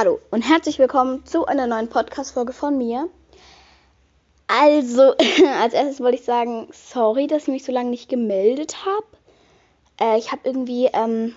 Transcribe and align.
Hallo 0.00 0.20
und 0.30 0.42
herzlich 0.42 0.78
willkommen 0.78 1.26
zu 1.26 1.46
einer 1.46 1.66
neuen 1.66 1.88
Podcast-Folge 1.88 2.52
von 2.52 2.78
mir. 2.78 3.08
Also, 4.46 5.02
als 5.60 5.74
erstes 5.74 5.98
wollte 5.98 6.18
ich 6.18 6.24
sagen, 6.24 6.68
sorry, 6.70 7.26
dass 7.26 7.42
ich 7.42 7.48
mich 7.48 7.64
so 7.64 7.72
lange 7.72 7.90
nicht 7.90 8.08
gemeldet 8.08 8.86
habe. 8.86 9.06
Äh, 10.00 10.16
ich 10.16 10.30
habe 10.30 10.42
irgendwie, 10.44 10.88
ähm, 10.92 11.34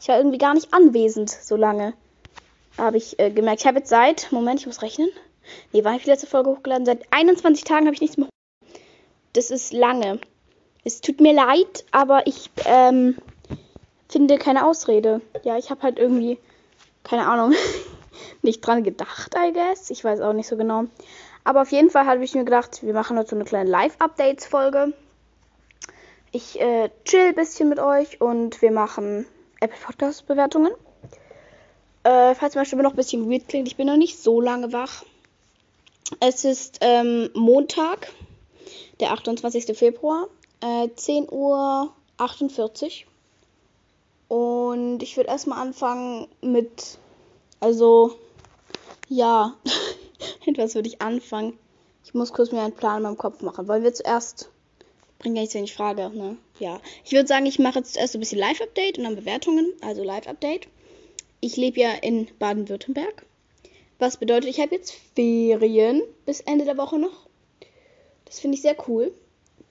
ich 0.00 0.08
war 0.08 0.16
irgendwie 0.16 0.38
gar 0.38 0.54
nicht 0.54 0.72
anwesend 0.72 1.28
so 1.28 1.54
lange. 1.56 1.92
Habe 2.78 2.96
ich 2.96 3.18
äh, 3.18 3.30
gemerkt. 3.30 3.60
Ich 3.60 3.66
habe 3.66 3.80
jetzt 3.80 3.90
seit, 3.90 4.32
Moment, 4.32 4.60
ich 4.60 4.66
muss 4.66 4.80
rechnen. 4.80 5.10
Nee, 5.74 5.84
war 5.84 5.94
ich 5.96 6.04
die 6.04 6.10
letzte 6.10 6.26
Folge 6.26 6.48
hochgeladen? 6.48 6.86
Seit 6.86 7.02
21 7.10 7.64
Tagen 7.64 7.84
habe 7.84 7.94
ich 7.94 8.00
nichts 8.00 8.16
mehr. 8.16 8.30
Das 9.34 9.50
ist 9.50 9.74
lange. 9.74 10.18
Es 10.82 11.02
tut 11.02 11.20
mir 11.20 11.34
leid, 11.34 11.84
aber 11.90 12.26
ich 12.26 12.48
ähm, 12.64 13.18
finde 14.08 14.38
keine 14.38 14.66
Ausrede. 14.66 15.20
Ja, 15.42 15.58
ich 15.58 15.68
habe 15.68 15.82
halt 15.82 15.98
irgendwie 15.98 16.38
keine 17.04 17.26
Ahnung, 17.26 17.54
nicht 18.42 18.60
dran 18.60 18.82
gedacht, 18.82 19.34
I 19.36 19.52
guess. 19.52 19.90
Ich 19.90 20.02
weiß 20.04 20.20
auch 20.20 20.32
nicht 20.32 20.48
so 20.48 20.56
genau. 20.56 20.84
Aber 21.44 21.62
auf 21.62 21.72
jeden 21.72 21.90
Fall 21.90 22.06
habe 22.06 22.24
ich 22.24 22.34
mir 22.34 22.44
gedacht, 22.44 22.82
wir 22.82 22.94
machen 22.94 23.18
heute 23.18 23.30
so 23.30 23.36
eine 23.36 23.44
kleine 23.44 23.70
Live-Updates-Folge. 23.70 24.94
Ich 26.32 26.60
äh, 26.60 26.90
chill 27.04 27.28
ein 27.28 27.34
bisschen 27.34 27.68
mit 27.68 27.78
euch 27.78 28.20
und 28.20 28.60
wir 28.62 28.72
machen 28.72 29.26
Apple 29.60 29.78
Podcast-Bewertungen. 29.78 30.72
Äh, 32.02 32.34
falls 32.34 32.54
meine 32.54 32.66
Stimme 32.66 32.82
noch 32.82 32.92
ein 32.92 32.96
bisschen 32.96 33.30
weird 33.30 33.48
klingt, 33.48 33.68
ich 33.68 33.76
bin 33.76 33.86
noch 33.86 33.96
nicht 33.96 34.18
so 34.18 34.40
lange 34.40 34.72
wach. 34.72 35.04
Es 36.20 36.44
ist 36.44 36.78
ähm, 36.80 37.30
Montag, 37.34 38.12
der 39.00 39.12
28. 39.12 39.76
Februar, 39.76 40.28
äh, 40.60 40.88
10.48 40.88 41.30
Uhr. 41.30 41.88
Und 44.28 45.02
ich 45.02 45.16
würde 45.16 45.30
erstmal 45.30 45.60
anfangen 45.60 46.28
mit, 46.42 46.98
also, 47.64 48.14
ja, 49.08 49.56
mit 50.46 50.58
was 50.58 50.74
würde 50.74 50.88
ich 50.88 51.00
anfangen? 51.00 51.58
Ich 52.04 52.12
muss 52.12 52.34
kurz 52.34 52.52
mir 52.52 52.60
einen 52.60 52.74
Plan 52.74 52.98
in 52.98 53.04
meinem 53.04 53.16
Kopf 53.16 53.40
machen. 53.40 53.66
Wollen 53.68 53.82
wir 53.82 53.94
zuerst, 53.94 54.50
bringt 55.18 55.36
ja 55.36 55.40
nichts, 55.40 55.54
wenn 55.54 55.64
ich 55.64 55.72
frage, 55.72 56.10
ne? 56.10 56.36
Ja. 56.58 56.78
Ich 57.06 57.12
würde 57.12 57.26
sagen, 57.26 57.46
ich 57.46 57.58
mache 57.58 57.78
jetzt 57.78 57.96
erst 57.96 58.14
ein 58.14 58.20
bisschen 58.20 58.38
Live-Update 58.38 58.98
und 58.98 59.04
dann 59.04 59.16
Bewertungen, 59.16 59.72
also 59.80 60.04
Live-Update. 60.04 60.68
Ich 61.40 61.56
lebe 61.56 61.80
ja 61.80 61.92
in 61.92 62.28
Baden-Württemberg. 62.38 63.24
Was 63.98 64.18
bedeutet, 64.18 64.50
ich 64.50 64.60
habe 64.60 64.74
jetzt 64.74 64.94
Ferien 65.14 66.02
bis 66.26 66.42
Ende 66.42 66.66
der 66.66 66.76
Woche 66.76 66.98
noch. 66.98 67.28
Das 68.26 68.40
finde 68.40 68.56
ich 68.56 68.62
sehr 68.62 68.76
cool, 68.88 69.10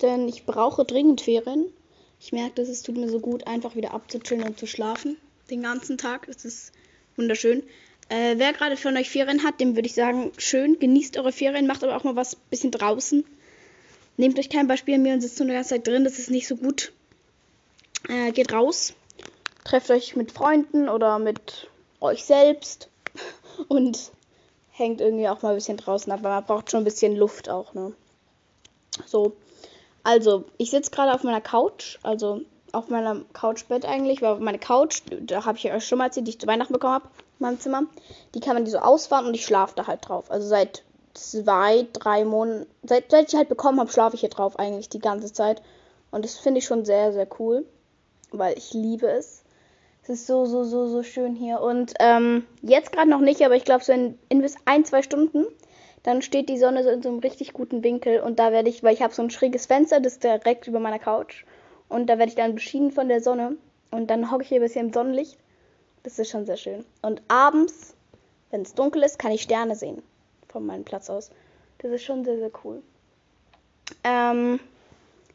denn 0.01 0.27
ich 0.27 0.47
brauche 0.47 0.83
dringend 0.83 1.21
Ferien. 1.21 1.71
Ich 2.19 2.31
merke, 2.31 2.55
dass 2.55 2.69
es 2.69 2.81
tut 2.81 2.97
mir 2.97 3.09
so 3.09 3.19
gut, 3.19 3.45
einfach 3.45 3.75
wieder 3.75 3.93
abzuchillen 3.93 4.45
und 4.45 4.57
zu 4.57 4.65
schlafen. 4.65 5.17
Den 5.51 5.61
ganzen 5.61 5.99
Tag. 5.99 6.25
Das 6.25 6.43
ist 6.43 6.71
wunderschön. 7.15 7.63
Äh, 8.09 8.35
wer 8.37 8.53
gerade 8.53 8.77
von 8.77 8.95
euch 8.97 9.09
Ferien 9.09 9.43
hat, 9.43 9.59
dem 9.59 9.75
würde 9.75 9.87
ich 9.87 9.95
sagen, 9.95 10.31
schön, 10.37 10.79
genießt 10.79 11.17
eure 11.17 11.31
Ferien, 11.31 11.67
macht 11.67 11.83
aber 11.83 11.95
auch 11.95 12.03
mal 12.03 12.15
was 12.15 12.35
bisschen 12.35 12.71
draußen. 12.71 13.25
Nehmt 14.17 14.37
euch 14.37 14.49
kein 14.49 14.67
Beispiel 14.67 14.95
an 14.95 15.01
mir 15.01 15.13
und 15.13 15.21
sitzt 15.21 15.39
nur 15.39 15.47
die 15.47 15.53
ganze 15.53 15.71
Zeit 15.71 15.87
drin, 15.87 16.03
das 16.03 16.19
ist 16.19 16.29
nicht 16.29 16.47
so 16.47 16.55
gut. 16.55 16.91
Äh, 18.09 18.31
geht 18.31 18.53
raus, 18.53 18.93
trefft 19.63 19.89
euch 19.89 20.15
mit 20.15 20.31
Freunden 20.31 20.89
oder 20.89 21.19
mit 21.19 21.69
euch 21.99 22.23
selbst 22.25 22.89
und 23.69 24.11
hängt 24.71 25.01
irgendwie 25.01 25.29
auch 25.29 25.41
mal 25.41 25.49
ein 25.49 25.55
bisschen 25.55 25.77
draußen 25.77 26.11
ab, 26.11 26.19
weil 26.21 26.31
man 26.31 26.45
braucht 26.45 26.69
schon 26.69 26.81
ein 26.81 26.85
bisschen 26.85 27.15
Luft 27.15 27.49
auch, 27.49 27.73
ne? 27.73 27.93
So, 29.05 29.35
also, 30.03 30.43
ich 30.57 30.69
sitze 30.69 30.91
gerade 30.91 31.13
auf 31.13 31.23
meiner 31.23 31.41
Couch, 31.41 31.97
also 32.03 32.41
auf 32.73 32.89
meinem 32.89 33.25
Couchbett 33.33 33.85
eigentlich, 33.85 34.21
weil 34.21 34.39
meine 34.39 34.59
Couch, 34.59 35.01
da 35.21 35.45
habe 35.45 35.57
ich 35.57 35.71
euch 35.71 35.87
schon 35.87 35.99
mal 35.99 36.05
erzählt, 36.05 36.27
die 36.27 36.31
ich 36.31 36.39
zu 36.39 36.47
Weihnachten 36.47 36.73
bekommen 36.73 36.95
habe, 36.95 37.09
meinem 37.43 37.59
Zimmer, 37.59 37.83
die 38.33 38.39
kann 38.39 38.55
man 38.55 38.65
die 38.65 38.71
so 38.71 38.79
ausfahren 38.79 39.27
und 39.27 39.35
ich 39.35 39.45
schlafe 39.45 39.73
da 39.75 39.87
halt 39.87 40.07
drauf. 40.07 40.31
Also 40.31 40.47
seit 40.47 40.83
zwei, 41.13 41.85
drei 41.93 42.25
Monaten, 42.25 42.65
seit, 42.83 43.11
seit 43.11 43.31
ich 43.31 43.37
halt 43.37 43.49
bekommen 43.49 43.79
habe, 43.79 43.91
schlafe 43.91 44.15
ich 44.15 44.21
hier 44.21 44.29
drauf 44.29 44.57
eigentlich 44.57 44.89
die 44.89 44.99
ganze 44.99 45.31
Zeit. 45.31 45.61
Und 46.09 46.25
das 46.25 46.37
finde 46.37 46.59
ich 46.59 46.65
schon 46.65 46.85
sehr, 46.85 47.13
sehr 47.13 47.27
cool, 47.39 47.65
weil 48.31 48.57
ich 48.57 48.73
liebe 48.73 49.07
es. 49.07 49.43
Es 50.01 50.09
ist 50.09 50.27
so, 50.27 50.45
so, 50.45 50.63
so, 50.63 50.87
so 50.87 51.03
schön 51.03 51.35
hier. 51.35 51.61
Und 51.61 51.93
ähm, 51.99 52.45
jetzt 52.61 52.91
gerade 52.91 53.09
noch 53.09 53.21
nicht, 53.21 53.41
aber 53.43 53.55
ich 53.55 53.63
glaube 53.63 53.83
so 53.83 53.93
in, 53.93 54.17
in 54.29 54.41
bis 54.41 54.55
ein, 54.65 54.85
zwei 54.85 55.01
Stunden 55.01 55.45
dann 56.03 56.21
steht 56.21 56.49
die 56.49 56.57
Sonne 56.57 56.83
so 56.83 56.89
in 56.89 57.01
so 57.01 57.09
einem 57.09 57.19
richtig 57.19 57.53
guten 57.53 57.83
Winkel 57.83 58.19
und 58.19 58.37
da 58.37 58.51
werde 58.51 58.69
ich, 58.69 58.83
weil 58.83 58.93
ich 58.93 59.01
habe 59.01 59.13
so 59.13 59.21
ein 59.21 59.29
schräges 59.29 59.65
Fenster, 59.65 60.01
das 60.01 60.13
ist 60.13 60.23
direkt 60.23 60.67
über 60.67 60.79
meiner 60.79 60.99
Couch 60.99 61.45
und 61.87 62.07
da 62.07 62.17
werde 62.19 62.29
ich 62.29 62.35
dann 62.35 62.55
beschieden 62.55 62.91
von 62.91 63.07
der 63.07 63.21
Sonne 63.21 63.55
und 63.89 64.09
dann 64.09 64.29
hocke 64.29 64.43
ich 64.43 64.49
hier 64.49 64.59
ein 64.59 64.63
bisschen 64.63 64.87
im 64.87 64.93
Sonnenlicht. 64.93 65.37
Das 66.03 66.19
ist 66.19 66.29
schon 66.29 66.45
sehr 66.45 66.57
schön. 66.57 66.83
Und 67.01 67.21
abends, 67.29 67.95
wenn 68.51 68.61
es 68.61 68.75
dunkel 68.75 69.03
ist, 69.03 69.17
kann 69.17 69.31
ich 69.31 69.41
Sterne 69.41 69.75
sehen 69.75 70.03
von 70.49 70.65
meinem 70.65 70.83
Platz 70.83 71.09
aus. 71.09 71.31
Das 71.79 71.91
ist 71.91 72.03
schon 72.03 72.25
sehr, 72.25 72.37
sehr 72.37 72.51
cool. 72.63 72.81
Ähm, 74.03 74.59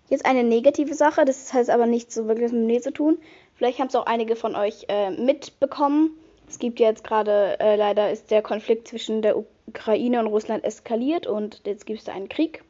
jetzt 0.08 0.26
eine 0.26 0.44
negative 0.44 0.94
Sache, 0.94 1.24
das 1.24 1.52
heißt 1.52 1.70
aber 1.70 1.86
nichts 1.86 2.14
so 2.14 2.28
wirklich 2.28 2.52
mit 2.52 2.66
mir 2.66 2.82
zu 2.82 2.92
tun. 2.92 3.18
Vielleicht 3.54 3.78
haben 3.78 3.88
es 3.88 3.96
auch 3.96 4.06
einige 4.06 4.36
von 4.36 4.54
euch 4.54 4.84
äh, 4.88 5.10
mitbekommen. 5.10 6.10
Es 6.48 6.58
gibt 6.58 6.80
ja 6.80 6.88
jetzt 6.88 7.02
gerade, 7.02 7.58
äh, 7.60 7.76
leider 7.76 8.10
ist 8.10 8.30
der 8.30 8.42
Konflikt 8.42 8.88
zwischen 8.88 9.22
der 9.22 9.36
Ukraine 9.66 10.20
und 10.20 10.28
Russland 10.28 10.64
eskaliert 10.64 11.26
und 11.26 11.62
jetzt 11.66 11.86
gibt 11.86 11.98
es 11.98 12.04
da 12.04 12.12
einen 12.12 12.28
Krieg. 12.28 12.62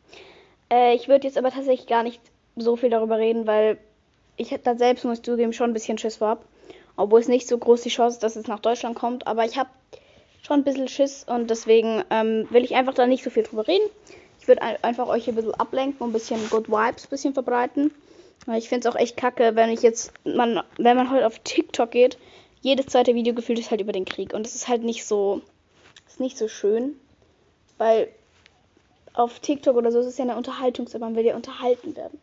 Äh, 0.72 0.94
ich 0.94 1.08
würde 1.08 1.26
jetzt 1.26 1.36
aber 1.36 1.50
tatsächlich 1.50 1.86
gar 1.88 2.02
nicht 2.04 2.20
so 2.56 2.76
viel 2.76 2.90
darüber 2.90 3.18
reden, 3.18 3.46
weil 3.46 3.78
ich 4.36 4.56
da 4.62 4.76
selbst, 4.76 5.04
muss 5.04 5.18
ich 5.18 5.24
zugeben, 5.24 5.52
schon 5.52 5.70
ein 5.70 5.74
bisschen 5.74 5.98
Schiss 5.98 6.16
vor 6.16 6.38
Obwohl 6.98 7.20
es 7.20 7.28
nicht 7.28 7.46
so 7.46 7.56
groß 7.56 7.82
die 7.82 7.90
Chance 7.90 8.16
ist, 8.16 8.22
dass 8.24 8.34
es 8.34 8.48
nach 8.48 8.58
Deutschland 8.58 8.96
kommt. 8.96 9.28
Aber 9.28 9.44
ich 9.44 9.56
habe 9.56 9.70
schon 10.42 10.60
ein 10.60 10.64
bisschen 10.64 10.88
Schiss 10.88 11.24
und 11.24 11.48
deswegen 11.48 12.02
ähm, 12.10 12.48
will 12.50 12.64
ich 12.64 12.74
einfach 12.74 12.92
da 12.92 13.06
nicht 13.06 13.22
so 13.22 13.30
viel 13.30 13.44
drüber 13.44 13.68
reden. 13.68 13.88
Ich 14.40 14.48
würde 14.48 14.62
ein 14.62 14.82
einfach 14.82 15.06
euch 15.06 15.28
ein 15.28 15.36
bisschen 15.36 15.54
ablenken 15.54 16.00
und 16.00 16.10
ein 16.10 16.12
bisschen 16.12 16.50
Good 16.50 16.68
Vibes 16.68 17.04
ein 17.04 17.10
bisschen 17.10 17.34
verbreiten. 17.34 17.92
Ich 18.56 18.68
finde 18.68 18.88
es 18.88 18.92
auch 18.92 18.98
echt 18.98 19.16
kacke, 19.16 19.54
wenn 19.54 19.70
ich 19.70 19.82
jetzt, 19.82 20.12
man, 20.24 20.60
wenn 20.76 20.96
man 20.96 21.10
heute 21.10 21.26
auf 21.26 21.38
TikTok 21.38 21.92
geht, 21.92 22.18
jedes 22.62 22.86
zweite 22.86 23.14
Video 23.14 23.32
gefühlt 23.32 23.60
ist 23.60 23.70
halt 23.70 23.80
über 23.80 23.92
den 23.92 24.04
Krieg. 24.04 24.34
Und 24.34 24.44
das 24.44 24.56
ist 24.56 24.66
halt 24.66 24.82
nicht 24.82 25.04
so, 25.04 25.42
ist 26.08 26.18
nicht 26.18 26.36
so 26.36 26.48
schön. 26.48 26.96
Weil 27.76 28.08
auf 29.12 29.38
TikTok 29.38 29.76
oder 29.76 29.92
so 29.92 30.00
ist 30.00 30.06
es 30.06 30.18
ja 30.18 30.24
eine 30.24 30.36
Unterhaltungs-App, 30.36 31.00
man 31.00 31.14
will 31.14 31.26
ja 31.26 31.36
unterhalten 31.36 31.94
werden. 31.94 32.18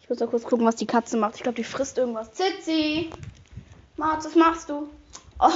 Ich 0.00 0.08
muss 0.08 0.20
noch 0.20 0.30
kurz 0.30 0.44
gucken, 0.44 0.64
was 0.64 0.76
die 0.76 0.86
Katze 0.86 1.16
macht. 1.16 1.36
Ich 1.36 1.42
glaube, 1.42 1.56
die 1.56 1.64
frisst 1.64 1.98
irgendwas. 1.98 2.32
Zizi! 2.32 3.10
Marz, 4.00 4.24
was 4.24 4.34
machst 4.34 4.70
du? 4.70 4.88
Oh, 5.42 5.50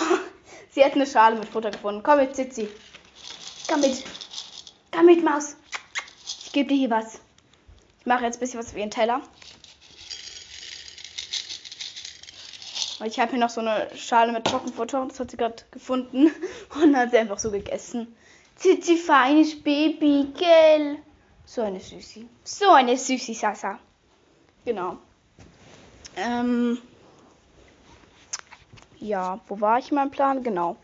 sie 0.70 0.82
hat 0.82 0.94
eine 0.94 1.06
Schale 1.06 1.36
mit 1.36 1.48
Futter 1.48 1.70
gefunden. 1.70 2.02
Komm 2.02 2.18
mit, 2.18 2.34
Zizi. 2.34 2.68
Komm 3.68 3.80
mit. 3.80 4.02
Komm 4.90 5.06
mit, 5.06 5.22
Maus. 5.22 5.56
Ich 6.44 6.52
gebe 6.52 6.70
dir 6.70 6.76
hier 6.76 6.90
was. 6.90 7.20
Ich 8.00 8.06
mache 8.06 8.24
jetzt 8.24 8.36
ein 8.36 8.40
bisschen 8.40 8.60
was 8.60 8.74
wie 8.74 8.82
ein 8.82 8.90
Teller. 8.90 9.20
Ich 13.04 13.18
habe 13.18 13.32
hier 13.32 13.40
noch 13.40 13.50
so 13.50 13.60
eine 13.60 13.94
Schale 13.94 14.32
mit 14.32 14.46
Trockenfutter. 14.46 15.06
Das 15.06 15.20
hat 15.20 15.30
sie 15.30 15.36
gerade 15.36 15.62
gefunden. 15.70 16.30
Und 16.82 16.96
hat 16.96 17.10
sie 17.10 17.18
einfach 17.18 17.38
so 17.38 17.50
gegessen. 17.50 18.14
Zizi, 18.56 18.96
feines 18.96 19.62
Baby, 19.62 20.32
gell? 20.38 20.98
So 21.44 21.60
eine 21.60 21.80
Süßi. 21.80 22.26
So 22.42 22.70
eine 22.70 22.96
Süßi, 22.96 23.34
Sasa. 23.34 23.78
Genau. 24.64 24.96
Ähm. 26.16 26.78
Ja, 29.04 29.40
wo 29.48 29.60
war 29.60 29.78
ich 29.78 29.90
in 29.90 29.96
meinem 29.96 30.10
Plan? 30.10 30.42
Genau. 30.42 30.76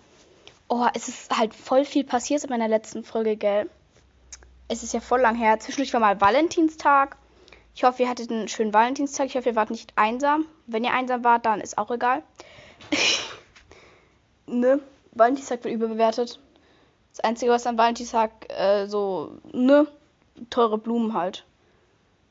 Oh, 0.68 0.86
es 0.92 1.08
ist 1.08 1.34
halt 1.38 1.54
voll 1.54 1.86
viel 1.86 2.04
passiert 2.04 2.44
in 2.44 2.50
meiner 2.50 2.68
letzten 2.68 3.02
Folge, 3.02 3.34
gell? 3.34 3.70
Es 4.68 4.82
ist 4.82 4.92
ja 4.92 5.00
voll 5.00 5.22
lang 5.22 5.36
her. 5.36 5.58
Zwischendurch 5.58 5.94
war 5.94 6.00
mal 6.00 6.20
Valentinstag. 6.20 7.16
Ich 7.74 7.82
hoffe, 7.82 8.02
ihr 8.02 8.10
hattet 8.10 8.30
einen 8.30 8.46
schönen 8.46 8.74
Valentinstag. 8.74 9.28
Ich 9.28 9.36
hoffe, 9.36 9.48
ihr 9.48 9.56
wart 9.56 9.70
nicht 9.70 9.94
einsam. 9.96 10.44
Wenn 10.66 10.84
ihr 10.84 10.92
einsam 10.92 11.24
wart, 11.24 11.46
dann 11.46 11.62
ist 11.62 11.78
auch 11.78 11.90
egal. 11.90 12.22
ne? 14.46 14.80
Valentinstag 15.12 15.64
wird 15.64 15.72
überbewertet. 15.72 16.40
Das 17.12 17.20
Einzige, 17.20 17.52
was 17.52 17.66
am 17.66 17.78
Valentinstag 17.78 18.30
äh, 18.50 18.86
so, 18.86 19.38
ne? 19.54 19.86
Teure 20.50 20.76
Blumen 20.76 21.14
halt. 21.14 21.46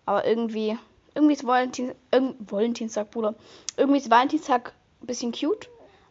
Aber 0.05 0.23
irgendwie, 0.27 0.77
irgendwie 1.15 1.33
ist 1.33 1.47
Valentin, 1.47 1.95
irg 2.11 2.35
Valentinstag, 2.41 3.09
Bruder. 3.09 3.33
Irgendwie 3.75 3.97
ist 3.97 4.11
Valentinstag 4.11 4.73
ein 5.01 5.07
bisschen 5.07 5.31
cute. 5.31 5.67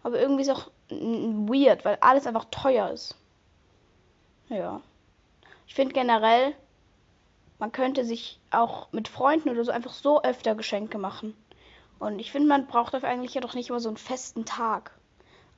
Aber 0.09 0.19
irgendwie 0.19 0.41
ist 0.41 0.49
auch 0.49 0.71
weird, 0.89 1.85
weil 1.85 1.99
alles 2.01 2.27
einfach 2.27 2.47
teuer 2.51 2.91
ist. 2.91 3.15
Ja. 4.49 4.81
Ich 5.67 5.75
finde 5.75 5.93
generell, 5.93 6.55
man 7.59 7.73
könnte 7.73 8.07
sich 8.07 8.41
auch 8.51 8.91
mit 8.91 9.07
Freunden 9.07 9.51
oder 9.51 9.63
so 9.65 9.71
einfach 9.71 9.93
so 9.93 10.23
öfter 10.23 10.55
Geschenke 10.55 10.97
machen. 10.97 11.37
Und 11.99 12.21
ich 12.21 12.33
finde, 12.33 12.49
man 12.49 12.67
braucht 12.67 12.95
dafür 12.95 13.11
eigentlich 13.11 13.35
ja 13.35 13.43
doch 13.43 13.53
nicht 13.53 13.69
immer 13.69 13.81
so 13.81 13.91
einen 13.91 13.99
festen 13.99 14.47
Tag. 14.47 14.93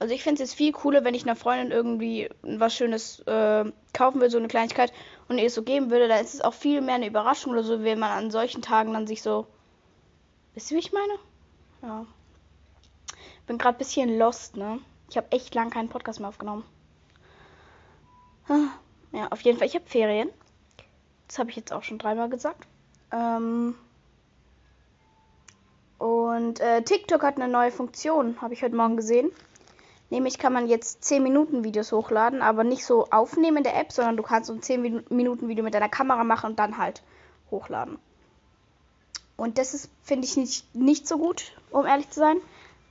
Also 0.01 0.13
ich 0.17 0.25
finde 0.25 0.43
es 0.43 0.51
jetzt 0.51 0.59
viel 0.59 0.73
cooler, 0.73 1.05
wenn 1.05 1.15
ich 1.15 1.23
einer 1.23 1.37
Freundin 1.37 1.71
irgendwie 1.71 2.29
was 2.43 2.75
Schönes 2.75 3.21
äh, 3.29 3.71
kaufen 3.93 4.21
würde, 4.21 4.31
so 4.31 4.39
eine 4.39 4.49
Kleinigkeit, 4.49 4.93
und 5.29 5.39
ihr 5.39 5.47
es 5.47 5.55
so 5.55 5.63
geben 5.63 5.93
würde, 5.93 6.09
dann 6.09 6.25
ist 6.25 6.35
es 6.35 6.41
auch 6.41 6.55
viel 6.55 6.81
mehr 6.81 6.97
eine 6.97 7.07
Überraschung 7.07 7.53
oder 7.53 7.63
so, 7.63 7.85
wenn 7.85 8.01
man 8.01 8.11
an 8.11 8.33
solchen 8.33 8.63
Tagen 8.63 8.95
dann 8.95 9.07
sich 9.07 9.23
so. 9.23 9.47
Wisst 10.55 10.73
ihr, 10.73 10.75
wie 10.75 10.81
ich 10.81 10.93
meine? 10.93 11.13
Ja. 11.83 12.07
Bin 13.51 13.59
gerade 13.59 13.77
ein 13.77 13.79
bisschen 13.79 14.17
lost, 14.17 14.57
ne? 14.57 14.79
Ich 15.09 15.17
habe 15.17 15.27
echt 15.33 15.57
lang 15.57 15.71
keinen 15.71 15.89
Podcast 15.89 16.21
mehr 16.21 16.29
aufgenommen. 16.29 16.63
Ah, 18.47 18.69
ja, 19.11 19.27
auf 19.33 19.41
jeden 19.41 19.59
Fall. 19.59 19.67
Ich 19.67 19.75
habe 19.75 19.87
Ferien. 19.87 20.31
Das 21.27 21.41
habe 21.41 21.51
ich 21.51 21.57
jetzt 21.57 21.73
auch 21.73 21.83
schon 21.83 21.99
dreimal 21.99 22.29
gesagt. 22.29 22.69
Ähm 23.11 23.75
und 25.99 26.61
äh, 26.61 26.83
TikTok 26.83 27.25
hat 27.25 27.39
eine 27.39 27.49
neue 27.49 27.73
Funktion, 27.73 28.41
habe 28.41 28.55
ich 28.55 28.63
heute 28.63 28.77
Morgen 28.77 28.97
gesehen. 28.97 29.33
Nämlich 30.11 30.39
kann 30.39 30.53
man 30.53 30.69
jetzt 30.69 31.03
10 31.03 31.21
Minuten 31.21 31.65
Videos 31.65 31.91
hochladen, 31.91 32.43
aber 32.43 32.63
nicht 32.63 32.87
so 32.87 33.07
aufnehmen 33.07 33.57
in 33.57 33.65
der 33.65 33.81
App, 33.81 33.91
sondern 33.91 34.17
du 34.17 34.23
kannst 34.23 34.47
so 34.47 34.53
ein 34.53 34.63
10 34.63 35.07
Minuten 35.09 35.49
Video 35.49 35.65
mit 35.65 35.75
deiner 35.75 35.89
Kamera 35.89 36.23
machen 36.23 36.51
und 36.51 36.61
dann 36.61 36.79
halt 36.79 37.03
hochladen. 37.51 37.99
Und 39.37 39.59
das 39.59 39.75
ist, 39.75 39.91
finde 40.05 40.29
ich, 40.29 40.37
nicht, 40.37 40.73
nicht 40.73 41.09
so 41.09 41.19
gut, 41.19 41.51
um 41.73 41.85
ehrlich 41.85 42.11
zu 42.11 42.21
sein, 42.21 42.37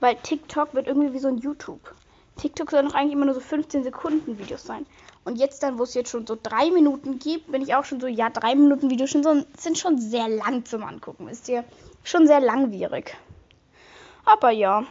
weil 0.00 0.16
TikTok 0.16 0.74
wird 0.74 0.86
irgendwie 0.86 1.12
wie 1.12 1.18
so 1.18 1.28
ein 1.28 1.38
YouTube. 1.38 1.94
TikTok 2.36 2.70
soll 2.70 2.82
noch 2.82 2.94
eigentlich 2.94 3.12
immer 3.12 3.26
nur 3.26 3.34
so 3.34 3.40
15 3.40 3.84
Sekunden 3.84 4.38
Videos 4.38 4.64
sein. 4.64 4.86
Und 5.24 5.36
jetzt 5.36 5.62
dann, 5.62 5.78
wo 5.78 5.82
es 5.82 5.94
jetzt 5.94 6.10
schon 6.10 6.26
so 6.26 6.36
drei 6.42 6.70
Minuten 6.70 7.18
gibt, 7.18 7.52
bin 7.52 7.60
ich 7.60 7.74
auch 7.74 7.84
schon 7.84 8.00
so, 8.00 8.06
ja, 8.06 8.30
drei 8.30 8.54
Minuten 8.54 8.90
Videos 8.90 9.10
sind, 9.10 9.24
so, 9.24 9.44
sind 9.58 9.78
schon 9.78 9.98
sehr 9.98 10.28
lang 10.28 10.64
zum 10.64 10.82
Angucken, 10.82 11.26
wisst 11.26 11.48
ihr? 11.48 11.64
Schon 12.02 12.26
sehr 12.26 12.40
langwierig. 12.40 13.16
Aber 14.24 14.50
ja, 14.50 14.84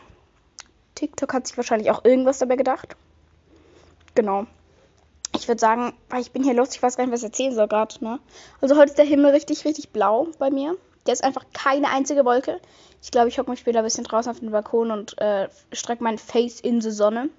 TikTok 0.94 1.34
hat 1.34 1.48
sich 1.48 1.58
wahrscheinlich 1.58 1.90
auch 1.90 2.06
irgendwas 2.06 2.38
dabei 2.38 2.56
gedacht. 2.56 2.96
Genau. 4.14 4.46
Ich 5.36 5.48
würde 5.48 5.60
sagen, 5.60 5.94
ich 6.20 6.32
bin 6.32 6.44
hier 6.44 6.54
los, 6.54 6.76
ich 6.76 6.84
weiß 6.84 6.98
gar 6.98 7.06
nicht, 7.06 7.14
was 7.14 7.22
ich 7.22 7.28
erzählen 7.28 7.54
soll 7.54 7.68
gerade, 7.68 8.04
ne? 8.04 8.20
Also 8.62 8.76
heute 8.76 8.90
ist 8.90 8.98
der 8.98 9.06
Himmel 9.06 9.32
richtig, 9.32 9.66
richtig 9.66 9.90
blau 9.90 10.28
bei 10.38 10.50
mir. 10.52 10.76
Der 11.06 11.14
ist 11.14 11.24
einfach 11.24 11.46
keine 11.54 11.90
einzige 11.90 12.26
Wolke. 12.26 12.60
Ich 13.02 13.12
glaube, 13.12 13.30
ich 13.30 13.40
hocke 13.40 13.50
mich 13.50 13.60
später 13.60 13.80
ein 13.80 13.86
bisschen 13.86 14.04
draußen 14.04 14.32
auf 14.32 14.40
den 14.40 14.52
Balkon 14.52 14.92
und 14.92 15.20
äh, 15.20 15.48
strecke 15.72 16.04
mein 16.04 16.18
Face 16.18 16.60
in 16.60 16.80
die 16.80 16.92
Sonne. 16.92 17.30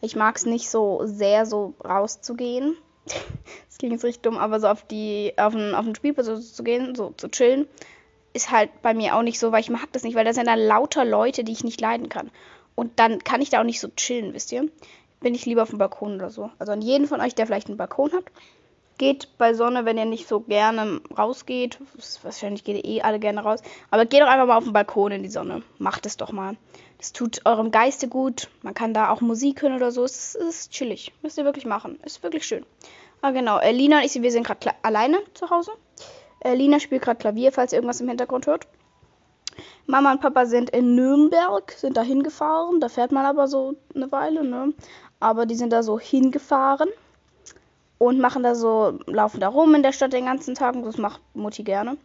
Ich 0.00 0.16
mag 0.16 0.36
es 0.36 0.46
nicht 0.46 0.70
so 0.70 1.02
sehr, 1.04 1.46
so 1.46 1.74
rauszugehen. 1.84 2.76
das 3.06 3.78
klingt 3.78 3.92
jetzt 3.92 4.04
richtig 4.04 4.22
dumm, 4.22 4.36
aber 4.36 4.60
so 4.60 4.68
auf 4.68 4.84
die, 4.86 5.32
auf 5.36 5.54
den, 5.54 5.74
auf 5.74 5.84
den 5.84 5.94
Spielplatz 5.94 6.52
zu 6.52 6.64
gehen, 6.64 6.94
so 6.94 7.12
zu 7.16 7.28
chillen, 7.28 7.66
ist 8.32 8.50
halt 8.50 8.70
bei 8.82 8.94
mir 8.94 9.16
auch 9.16 9.22
nicht 9.22 9.38
so, 9.38 9.52
weil 9.52 9.60
ich 9.60 9.70
mag 9.70 9.92
das 9.92 10.04
nicht, 10.04 10.14
weil 10.14 10.24
da 10.24 10.32
sind 10.32 10.46
dann 10.46 10.58
lauter 10.58 11.04
Leute, 11.04 11.44
die 11.44 11.52
ich 11.52 11.64
nicht 11.64 11.80
leiden 11.80 12.08
kann. 12.08 12.30
Und 12.74 12.98
dann 12.98 13.22
kann 13.22 13.42
ich 13.42 13.50
da 13.50 13.60
auch 13.60 13.64
nicht 13.64 13.80
so 13.80 13.88
chillen, 13.88 14.34
wisst 14.34 14.52
ihr? 14.52 14.68
Bin 15.20 15.34
ich 15.34 15.46
lieber 15.46 15.62
auf 15.62 15.70
dem 15.70 15.78
Balkon 15.78 16.14
oder 16.14 16.30
so. 16.30 16.50
Also 16.58 16.72
an 16.72 16.80
jeden 16.80 17.06
von 17.06 17.20
euch, 17.20 17.34
der 17.34 17.46
vielleicht 17.46 17.68
einen 17.68 17.76
Balkon 17.76 18.12
hat, 18.12 18.24
geht 18.98 19.36
bei 19.38 19.54
Sonne, 19.54 19.84
wenn 19.84 19.98
ihr 19.98 20.04
nicht 20.04 20.28
so 20.28 20.40
gerne 20.40 21.00
rausgeht. 21.16 21.78
Wahrscheinlich 22.22 22.64
geht 22.64 22.76
ihr 22.76 22.84
eh 22.84 23.02
alle 23.02 23.18
gerne 23.18 23.42
raus. 23.42 23.60
Aber 23.90 24.06
geht 24.06 24.20
doch 24.20 24.28
einfach 24.28 24.46
mal 24.46 24.56
auf 24.56 24.64
den 24.64 24.72
Balkon 24.72 25.12
in 25.12 25.22
die 25.22 25.28
Sonne. 25.28 25.62
Macht 25.78 26.06
es 26.06 26.16
doch 26.16 26.32
mal. 26.32 26.56
Das 26.98 27.12
tut 27.12 27.40
eurem 27.44 27.70
Geiste 27.70 28.08
gut. 28.08 28.48
Man 28.62 28.74
kann 28.74 28.94
da 28.94 29.10
auch 29.10 29.20
Musik 29.20 29.62
hören 29.62 29.74
oder 29.74 29.90
so. 29.90 30.04
Es 30.04 30.34
ist 30.34 30.70
chillig. 30.70 31.12
Müsst 31.22 31.38
ihr 31.38 31.44
wirklich 31.44 31.66
machen. 31.66 31.98
Ist 32.04 32.22
wirklich 32.22 32.46
schön. 32.46 32.64
Ah, 33.20 33.30
genau. 33.30 33.58
Äh, 33.58 33.72
Lina 33.72 33.98
und 33.98 34.04
ich, 34.04 34.20
wir 34.20 34.32
sind 34.32 34.46
gerade 34.46 34.70
alleine 34.82 35.18
zu 35.34 35.50
Hause. 35.50 35.72
Äh, 36.40 36.54
Lina 36.54 36.80
spielt 36.80 37.02
gerade 37.02 37.18
Klavier, 37.18 37.52
falls 37.52 37.72
ihr 37.72 37.78
irgendwas 37.78 38.00
im 38.00 38.08
Hintergrund 38.08 38.46
hört. 38.46 38.66
Mama 39.86 40.12
und 40.12 40.20
Papa 40.20 40.46
sind 40.46 40.70
in 40.70 40.94
Nürnberg, 40.94 41.72
sind 41.72 41.96
da 41.96 42.02
hingefahren. 42.02 42.80
Da 42.80 42.88
fährt 42.88 43.12
man 43.12 43.26
aber 43.26 43.48
so 43.48 43.74
eine 43.94 44.10
Weile, 44.12 44.44
ne? 44.44 44.72
Aber 45.20 45.46
die 45.46 45.54
sind 45.54 45.72
da 45.72 45.82
so 45.82 45.98
hingefahren 45.98 46.88
und 48.02 48.18
machen 48.18 48.42
da 48.42 48.56
so, 48.56 48.98
laufen 49.06 49.38
da 49.38 49.46
rum 49.46 49.76
in 49.76 49.84
der 49.84 49.92
Stadt 49.92 50.12
den 50.12 50.24
ganzen 50.24 50.56
Tag. 50.56 50.74
Und 50.74 50.82
das 50.82 50.98
macht 50.98 51.20
Mutti 51.34 51.62
gerne. 51.62 51.96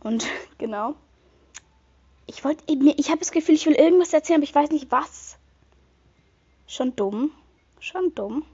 Und 0.00 0.26
genau. 0.58 0.94
Ich 2.26 2.44
wollte, 2.44 2.62
ich 2.66 3.08
habe 3.08 3.18
das 3.18 3.32
Gefühl, 3.32 3.54
ich 3.54 3.64
will 3.64 3.74
irgendwas 3.74 4.12
erzählen, 4.12 4.40
aber 4.40 4.44
ich 4.44 4.54
weiß 4.54 4.70
nicht 4.70 4.90
was. 4.90 5.38
Schon 6.66 6.94
dumm. 6.96 7.30
Schon 7.80 8.14
dumm. 8.14 8.44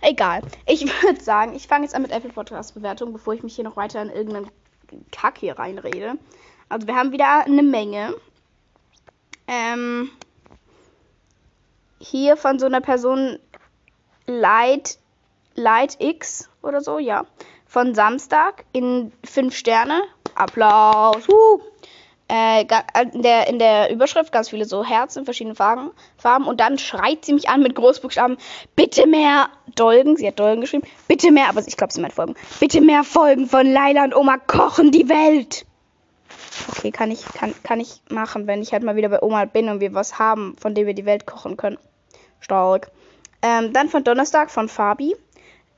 Egal. 0.00 0.40
Ich 0.64 0.86
würde 1.02 1.22
sagen, 1.22 1.54
ich 1.54 1.68
fange 1.68 1.84
jetzt 1.84 1.94
an 1.94 2.02
mit 2.02 2.10
Apple 2.10 2.32
Podcast 2.32 2.72
Bewertung, 2.72 3.12
bevor 3.12 3.34
ich 3.34 3.42
mich 3.42 3.54
hier 3.54 3.64
noch 3.64 3.76
weiter 3.76 4.00
in 4.00 4.08
irgendeinen 4.08 4.50
Kack 5.12 5.36
hier 5.36 5.58
reinrede. 5.58 6.14
Also 6.70 6.86
wir 6.86 6.96
haben 6.96 7.12
wieder 7.12 7.44
eine 7.44 7.62
Menge. 7.62 8.14
Ähm, 9.46 10.10
hier 11.98 12.38
von 12.38 12.58
so 12.58 12.64
einer 12.64 12.80
Person 12.80 13.38
Light, 14.26 14.98
Light 15.54 15.96
X 16.00 16.48
oder 16.62 16.80
so, 16.80 16.98
ja. 16.98 17.26
Von 17.66 17.94
Samstag 17.94 18.64
in 18.72 19.12
5 19.24 19.54
Sterne. 19.54 20.02
Applaus. 20.34 21.28
Uh 21.28 21.60
äh, 22.30 22.64
in, 23.12 23.22
der, 23.22 23.48
in 23.48 23.58
der 23.58 23.90
Überschrift 23.90 24.32
ganz 24.32 24.50
viele 24.50 24.64
so 24.64 24.84
Herzen 24.84 25.20
in 25.20 25.24
verschiedenen 25.24 25.56
Farben, 25.56 25.90
Farben 26.16 26.46
und 26.46 26.60
dann 26.60 26.78
schreit 26.78 27.24
sie 27.24 27.32
mich 27.32 27.48
an 27.48 27.62
mit 27.62 27.74
Großbuchstaben, 27.74 28.36
bitte 28.76 29.06
mehr 29.06 29.48
Dolgen, 29.74 30.16
sie 30.16 30.28
hat 30.28 30.38
Dolgen 30.38 30.60
geschrieben, 30.60 30.86
bitte 31.08 31.32
mehr, 31.32 31.48
aber 31.48 31.66
ich 31.66 31.76
glaube, 31.76 31.92
sie 31.92 32.00
meint 32.00 32.14
Folgen, 32.14 32.36
bitte 32.60 32.80
mehr 32.80 33.02
Folgen 33.02 33.46
von 33.48 33.66
Laila 33.66 34.04
und 34.04 34.14
Oma 34.14 34.38
kochen 34.38 34.92
die 34.92 35.08
Welt. 35.08 35.66
Okay, 36.68 36.92
kann 36.92 37.10
ich, 37.10 37.24
kann, 37.24 37.52
kann 37.64 37.80
ich 37.80 38.00
machen, 38.08 38.46
wenn 38.46 38.62
ich 38.62 38.72
halt 38.72 38.84
mal 38.84 38.96
wieder 38.96 39.08
bei 39.08 39.22
Oma 39.22 39.44
bin 39.46 39.68
und 39.68 39.80
wir 39.80 39.94
was 39.94 40.18
haben, 40.18 40.56
von 40.60 40.74
dem 40.74 40.86
wir 40.86 40.94
die 40.94 41.06
Welt 41.06 41.26
kochen 41.26 41.56
können. 41.56 41.78
Stark. 42.38 42.90
Ähm, 43.42 43.72
dann 43.72 43.88
von 43.88 44.04
Donnerstag 44.04 44.50
von 44.50 44.68
Fabi. 44.68 45.16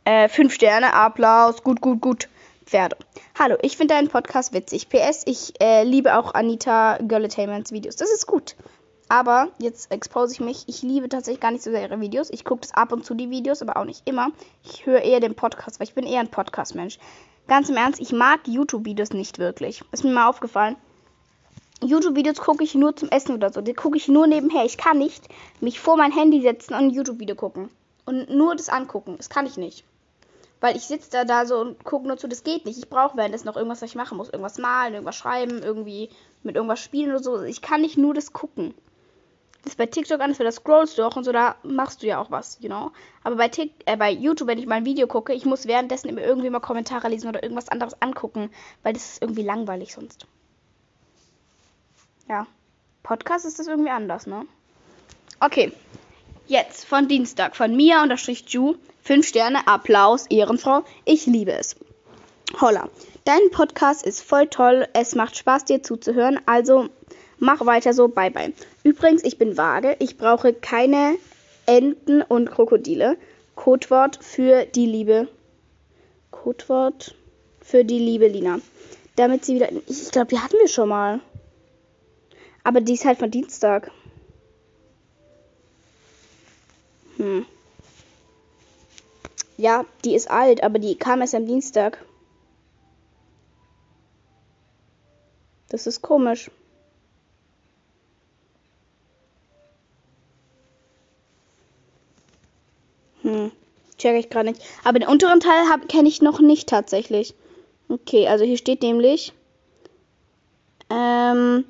Äh, 0.05 0.29
fünf 0.29 0.53
Sterne, 0.53 0.95
Applaus, 0.95 1.63
gut, 1.63 1.81
gut, 1.81 2.01
gut. 2.01 2.29
Pferde. 2.67 2.97
Hallo, 3.39 3.57
ich 3.63 3.77
finde 3.77 3.95
deinen 3.95 4.09
Podcast 4.09 4.53
witzig. 4.53 4.89
PS, 4.89 5.23
ich 5.27 5.61
äh, 5.61 5.85
liebe 5.85 6.19
auch 6.19 6.35
Anita 6.35 6.99
Görletainments 6.99 7.71
Videos. 7.71 7.95
Das 7.95 8.11
ist 8.11 8.27
gut. 8.27 8.57
Aber 9.09 9.49
jetzt 9.59 9.93
expose 9.93 10.33
ich 10.33 10.41
mich. 10.41 10.65
Ich 10.67 10.83
liebe 10.83 11.09
tatsächlich 11.09 11.41
gar 11.41 11.53
nicht 11.53 11.63
so 11.63 11.71
sehr 11.71 11.83
ihre 11.83 12.01
Videos. 12.01 12.31
Ich 12.31 12.45
gucke 12.45 12.63
das 12.63 12.75
ab 12.75 12.91
und 12.91 13.05
zu 13.05 13.15
die 13.15 13.31
Videos, 13.31 13.63
aber 13.63 13.77
auch 13.77 13.85
nicht 13.85 14.03
immer. 14.09 14.33
Ich 14.65 14.87
höre 14.87 15.03
eher 15.03 15.21
den 15.21 15.37
Podcast, 15.37 15.79
weil 15.79 15.87
ich 15.87 15.95
bin 15.95 16.07
eher 16.07 16.21
ein 16.21 16.31
Podcast-Mensch. 16.31 16.99
Ganz 17.47 17.69
im 17.69 17.77
Ernst, 17.77 18.01
ich 18.01 18.13
mag 18.13 18.41
YouTube-Videos 18.47 19.11
nicht 19.11 19.39
wirklich. 19.39 19.83
Ist 19.93 20.03
mir 20.03 20.13
mal 20.13 20.29
aufgefallen. 20.29 20.75
YouTube-Videos 21.81 22.41
gucke 22.41 22.65
ich 22.65 22.75
nur 22.75 22.97
zum 22.97 23.09
Essen 23.11 23.37
oder 23.37 23.53
so. 23.53 23.61
Die 23.61 23.75
gucke 23.75 23.97
ich 23.97 24.09
nur 24.09 24.27
nebenher. 24.27 24.65
Ich 24.65 24.79
kann 24.79 24.99
nicht 24.99 25.29
mich 25.61 25.79
vor 25.79 25.97
mein 25.97 26.13
Handy 26.13 26.41
setzen 26.41 26.75
und 26.75 26.81
ein 26.81 26.91
YouTube-Video 26.91 27.37
gucken. 27.37 27.71
Und 28.05 28.31
nur 28.31 28.57
das 28.57 28.69
angucken. 28.69 29.17
Das 29.17 29.29
kann 29.29 29.47
ich 29.47 29.57
nicht. 29.57 29.85
Weil 30.63 30.77
ich 30.77 30.85
sitze 30.85 31.11
da, 31.11 31.25
da 31.25 31.45
so 31.45 31.59
und 31.59 31.83
gucke 31.83 32.07
nur 32.07 32.19
zu, 32.19 32.29
das 32.29 32.45
geht 32.45 32.67
nicht. 32.67 32.79
Ich 32.79 32.89
brauche 32.89 33.17
währenddessen 33.17 33.47
noch 33.47 33.57
irgendwas, 33.57 33.83
was 33.83 33.91
ich 33.91 33.97
machen 33.97 34.17
muss. 34.17 34.29
Irgendwas 34.29 34.59
malen, 34.59 34.95
irgendwas 34.95 35.17
schreiben, 35.17 35.61
irgendwie 35.61 36.09
mit 36.45 36.55
irgendwas 36.55 36.79
spielen 36.79 37.11
oder 37.11 37.19
so. 37.19 37.43
Ich 37.43 37.63
kann 37.63 37.81
nicht 37.81 37.99
nur 37.99 38.15
das 38.15 38.33
gucken. 38.33 38.73
Das 39.65 39.73
ist 39.73 39.77
bei 39.77 39.87
TikTok 39.87 40.21
anders, 40.21 40.39
weil 40.39 40.47
da 40.47 40.53
scrollst 40.53 40.99
du 40.99 41.03
auch 41.03 41.17
und 41.17 41.25
so, 41.25 41.33
da 41.33 41.57
machst 41.65 42.05
du 42.05 42.07
ja 42.07 42.21
auch 42.21 42.31
was, 42.31 42.59
you 42.61 42.69
know. 42.69 42.93
Aber 43.25 43.35
bei, 43.35 43.49
Tik 43.49 43.73
äh, 43.87 43.97
bei 43.97 44.13
YouTube, 44.13 44.47
wenn 44.47 44.59
ich 44.59 44.67
mal 44.67 44.77
ein 44.77 44.85
Video 44.85 45.09
gucke, 45.09 45.33
ich 45.33 45.45
muss 45.45 45.67
währenddessen 45.67 46.09
immer 46.09 46.21
irgendwie 46.21 46.49
mal 46.49 46.61
Kommentare 46.61 47.09
lesen 47.09 47.29
oder 47.29 47.43
irgendwas 47.43 47.69
anderes 47.69 48.01
angucken, 48.01 48.49
weil 48.85 48.93
das 48.93 49.15
ist 49.15 49.23
irgendwie 49.23 49.43
langweilig 49.43 49.93
sonst. 49.93 50.29
Ja. 52.29 52.47
Podcast 53.03 53.47
ist 53.47 53.59
das 53.59 53.67
irgendwie 53.67 53.91
anders, 53.91 54.29
ne? 54.29 54.47
Okay. 55.41 55.73
Jetzt 56.53 56.85
von 56.85 57.09
Dienstag 57.09 57.57
von 57.57 57.75
Mia 57.75 58.03
unterstrich 58.03 58.45
Ju. 58.49 58.75
5 59.05 59.27
Sterne, 59.27 59.67
Applaus, 59.67 60.27
Ehrenfrau. 60.29 60.85
Ich 61.07 61.25
liebe 61.25 61.53
es. 61.53 61.77
Holla. 62.61 62.91
Dein 63.25 63.51
Podcast 63.51 64.05
ist 64.05 64.21
voll 64.21 64.49
toll. 64.49 64.87
Es 64.93 65.15
macht 65.15 65.35
Spaß, 65.35 65.65
dir 65.65 65.83
zuzuhören. 65.83 66.39
Also 66.45 66.91
mach 67.39 67.65
weiter 67.65 67.95
so. 67.95 68.09
Bye 68.09 68.31
bye. 68.31 68.53
Übrigens, 68.83 69.25
ich 69.25 69.39
bin 69.39 69.57
vage. 69.57 69.97
Ich 69.99 70.19
brauche 70.19 70.53
keine 70.53 71.17
Enten 71.65 72.21
und 72.21 72.51
Krokodile. 72.51 73.17
Codewort 73.55 74.23
für 74.23 74.67
die 74.67 74.85
Liebe. 74.85 75.29
Codewort 76.33 77.15
für 77.63 77.83
die 77.83 77.99
liebe 77.99 78.29
Lina. 78.29 78.59
Damit 79.17 79.47
sie 79.47 79.55
wieder. 79.55 79.71
Ich 79.87 80.11
glaube, 80.11 80.27
die 80.27 80.39
hatten 80.39 80.59
wir 80.61 80.69
schon 80.69 80.91
mal. 80.91 81.21
Aber 82.63 82.83
die 82.83 82.93
ist 82.93 83.07
halt 83.07 83.21
von 83.21 83.31
Dienstag. 83.31 83.91
Hm. 87.17 87.47
Ja, 89.57 89.85
die 90.05 90.15
ist 90.15 90.31
alt, 90.31 90.63
aber 90.63 90.79
die 90.79 90.97
kam 90.97 91.21
erst 91.21 91.35
am 91.35 91.47
Dienstag. 91.47 92.05
Das 95.69 95.87
ist 95.87 96.03
komisch. 96.03 96.51
Hm, 103.23 103.53
check 103.99 104.17
ich 104.17 104.31
gerade 104.31 104.51
nicht. 104.51 104.63
Aber 104.85 104.99
den 104.99 105.09
unteren 105.09 105.41
Teil 105.41 105.65
kenne 105.89 106.09
ich 106.09 106.23
noch 106.23 106.41
nicht 106.41 106.69
tatsächlich. 106.69 107.35
Okay, 107.89 108.27
also 108.27 108.45
hier 108.45 108.57
steht 108.59 108.83
nämlich. 108.83 109.33
Ähm, 110.91 111.65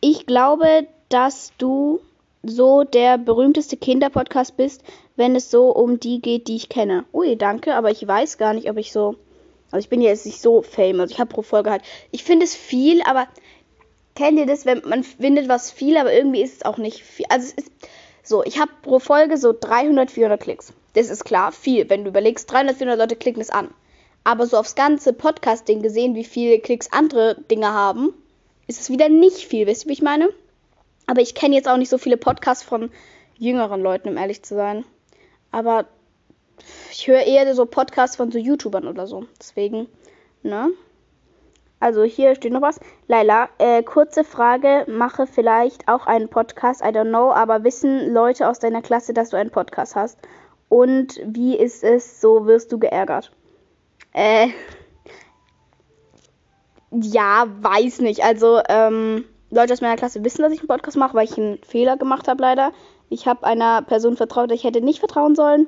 ich 0.00 0.26
glaube, 0.26 0.86
dass 1.08 1.52
du 1.58 2.00
so 2.46 2.84
der 2.84 3.18
berühmteste 3.18 3.76
Kinderpodcast 3.76 4.56
bist, 4.56 4.82
wenn 5.16 5.36
es 5.36 5.50
so 5.50 5.70
um 5.70 6.00
die 6.00 6.20
geht, 6.20 6.48
die 6.48 6.56
ich 6.56 6.68
kenne. 6.68 7.04
Ui, 7.12 7.36
danke, 7.36 7.74
aber 7.74 7.90
ich 7.90 8.06
weiß 8.06 8.38
gar 8.38 8.54
nicht, 8.54 8.70
ob 8.70 8.76
ich 8.76 8.92
so. 8.92 9.16
Also 9.70 9.84
ich 9.84 9.88
bin 9.88 10.00
jetzt 10.00 10.26
nicht 10.26 10.40
so 10.40 10.62
famous. 10.62 11.10
Ich 11.10 11.18
habe 11.18 11.32
pro 11.32 11.42
Folge 11.42 11.70
halt. 11.70 11.82
Ich 12.10 12.24
finde 12.24 12.44
es 12.44 12.54
viel, 12.54 13.02
aber 13.02 13.26
kennt 14.14 14.38
ihr 14.38 14.46
das, 14.46 14.66
wenn 14.66 14.82
man 14.86 15.02
findet 15.02 15.48
was 15.48 15.70
viel, 15.70 15.96
aber 15.96 16.12
irgendwie 16.12 16.42
ist 16.42 16.56
es 16.56 16.64
auch 16.64 16.78
nicht 16.78 17.02
viel. 17.02 17.26
Also 17.28 17.48
es 17.56 17.64
ist. 17.64 17.72
So, 18.26 18.42
ich 18.42 18.58
habe 18.58 18.70
pro 18.80 19.00
Folge 19.00 19.36
so 19.36 19.52
300, 19.58 20.10
400 20.10 20.40
Klicks. 20.40 20.72
Das 20.94 21.10
ist 21.10 21.24
klar, 21.24 21.52
viel. 21.52 21.90
Wenn 21.90 22.04
du 22.04 22.08
überlegst, 22.08 22.50
300, 22.50 22.76
400 22.76 22.98
Leute 22.98 23.16
klicken 23.16 23.42
es 23.42 23.50
an. 23.50 23.68
Aber 24.24 24.46
so 24.46 24.56
aufs 24.56 24.74
ganze 24.74 25.12
Podcast-Ding 25.12 25.82
gesehen, 25.82 26.14
wie 26.14 26.24
viele 26.24 26.58
Klicks 26.58 26.90
andere 26.90 27.36
Dinge 27.50 27.74
haben, 27.74 28.14
ist 28.66 28.80
es 28.80 28.88
wieder 28.88 29.10
nicht 29.10 29.44
viel. 29.44 29.66
Wisst 29.66 29.84
ihr, 29.84 29.88
wie 29.90 29.92
ich 29.92 30.02
meine? 30.02 30.30
Aber 31.06 31.20
ich 31.20 31.34
kenne 31.34 31.54
jetzt 31.54 31.68
auch 31.68 31.76
nicht 31.76 31.90
so 31.90 31.98
viele 31.98 32.16
Podcasts 32.16 32.64
von 32.64 32.90
jüngeren 33.38 33.80
Leuten, 33.80 34.08
um 34.08 34.16
ehrlich 34.16 34.42
zu 34.42 34.54
sein. 34.54 34.84
Aber 35.50 35.86
ich 36.90 37.06
höre 37.06 37.26
eher 37.26 37.54
so 37.54 37.66
Podcasts 37.66 38.16
von 38.16 38.30
so 38.30 38.38
YouTubern 38.38 38.86
oder 38.86 39.06
so. 39.06 39.26
Deswegen, 39.38 39.88
ne? 40.42 40.70
Also 41.80 42.02
hier 42.02 42.34
steht 42.34 42.52
noch 42.52 42.62
was. 42.62 42.80
Laila, 43.08 43.48
äh, 43.58 43.82
kurze 43.82 44.24
Frage, 44.24 44.86
mache 44.88 45.26
vielleicht 45.26 45.86
auch 45.88 46.06
einen 46.06 46.28
Podcast, 46.28 46.80
I 46.80 46.88
don't 46.88 47.10
know, 47.10 47.30
aber 47.30 47.62
wissen 47.62 48.12
Leute 48.12 48.48
aus 48.48 48.58
deiner 48.58 48.80
Klasse, 48.80 49.12
dass 49.12 49.30
du 49.30 49.36
einen 49.36 49.50
Podcast 49.50 49.94
hast? 49.94 50.18
Und 50.70 51.20
wie 51.26 51.56
ist 51.56 51.84
es, 51.84 52.20
so 52.20 52.46
wirst 52.46 52.72
du 52.72 52.78
geärgert? 52.78 53.32
Äh, 54.12 54.48
ja, 56.90 57.46
weiß 57.60 58.00
nicht. 58.00 58.24
Also, 58.24 58.62
ähm, 58.68 59.26
Leute 59.54 59.72
aus 59.72 59.80
meiner 59.80 59.96
Klasse 59.96 60.24
wissen, 60.24 60.42
dass 60.42 60.52
ich 60.52 60.60
einen 60.60 60.68
Podcast 60.68 60.96
mache, 60.96 61.14
weil 61.14 61.24
ich 61.24 61.38
einen 61.38 61.58
Fehler 61.62 61.96
gemacht 61.96 62.28
habe, 62.28 62.42
leider. 62.42 62.72
Ich 63.08 63.26
habe 63.26 63.44
einer 63.44 63.82
Person 63.82 64.16
vertraut, 64.16 64.50
der 64.50 64.56
ich 64.56 64.64
hätte 64.64 64.80
nicht 64.80 64.98
vertrauen 64.98 65.34
sollen. 65.34 65.66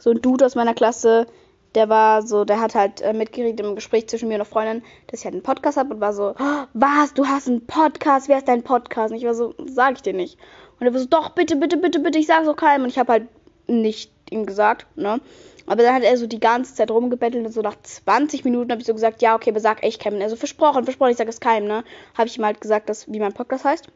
So 0.00 0.10
ein 0.10 0.20
Dude 0.20 0.44
aus 0.44 0.54
meiner 0.54 0.74
Klasse, 0.74 1.26
der 1.74 1.88
war 1.88 2.22
so, 2.22 2.44
der 2.44 2.60
hat 2.60 2.74
halt 2.74 3.00
äh, 3.00 3.12
mitgeriet 3.12 3.60
im 3.60 3.74
Gespräch 3.74 4.08
zwischen 4.08 4.28
mir 4.28 4.34
und 4.34 4.42
einer 4.42 4.44
Freundin, 4.44 4.82
dass 5.08 5.20
ich 5.20 5.24
halt 5.24 5.34
einen 5.34 5.42
Podcast 5.42 5.76
habe 5.76 5.94
und 5.94 6.00
war 6.00 6.12
so, 6.12 6.34
oh, 6.38 6.64
was, 6.72 7.14
du 7.14 7.26
hast 7.26 7.48
einen 7.48 7.66
Podcast, 7.66 8.28
wer 8.28 8.38
ist 8.38 8.48
dein 8.48 8.62
Podcast? 8.62 9.12
Und 9.12 9.18
ich 9.18 9.24
war 9.24 9.34
so, 9.34 9.54
sag 9.66 9.96
ich 9.96 10.02
dir 10.02 10.14
nicht. 10.14 10.38
Und 10.78 10.86
er 10.86 10.92
war 10.92 11.00
so, 11.00 11.06
doch, 11.06 11.30
bitte, 11.30 11.56
bitte, 11.56 11.76
bitte, 11.76 12.00
bitte, 12.00 12.18
ich 12.18 12.26
sag's 12.26 12.48
auch 12.48 12.56
keinem. 12.56 12.84
Und 12.84 12.90
ich 12.90 12.98
habe 12.98 13.12
halt 13.12 13.28
nicht 13.66 14.13
ihm 14.30 14.46
gesagt, 14.46 14.86
ne? 14.96 15.20
Aber 15.66 15.82
dann 15.82 15.94
hat 15.94 16.02
er 16.02 16.16
so 16.16 16.26
die 16.26 16.40
ganze 16.40 16.74
Zeit 16.74 16.90
rumgebettelt 16.90 17.46
und 17.46 17.52
so 17.52 17.62
nach 17.62 17.76
20 17.80 18.44
Minuten 18.44 18.70
habe 18.70 18.80
ich 18.80 18.86
so 18.86 18.92
gesagt, 18.92 19.22
ja, 19.22 19.34
okay, 19.34 19.50
aber 19.50 19.60
sag 19.60 19.82
echt 19.82 20.02
keinem. 20.02 20.20
Also 20.20 20.36
versprochen, 20.36 20.84
versprochen, 20.84 21.12
ich 21.12 21.16
sag 21.16 21.28
es 21.28 21.40
keinem, 21.40 21.66
ne? 21.66 21.84
Habe 22.16 22.28
ich 22.28 22.36
ihm 22.36 22.44
halt 22.44 22.60
gesagt, 22.60 22.88
dass, 22.88 23.10
wie 23.10 23.18
mein 23.18 23.32
Podcast 23.32 23.64
heißt. 23.64 23.88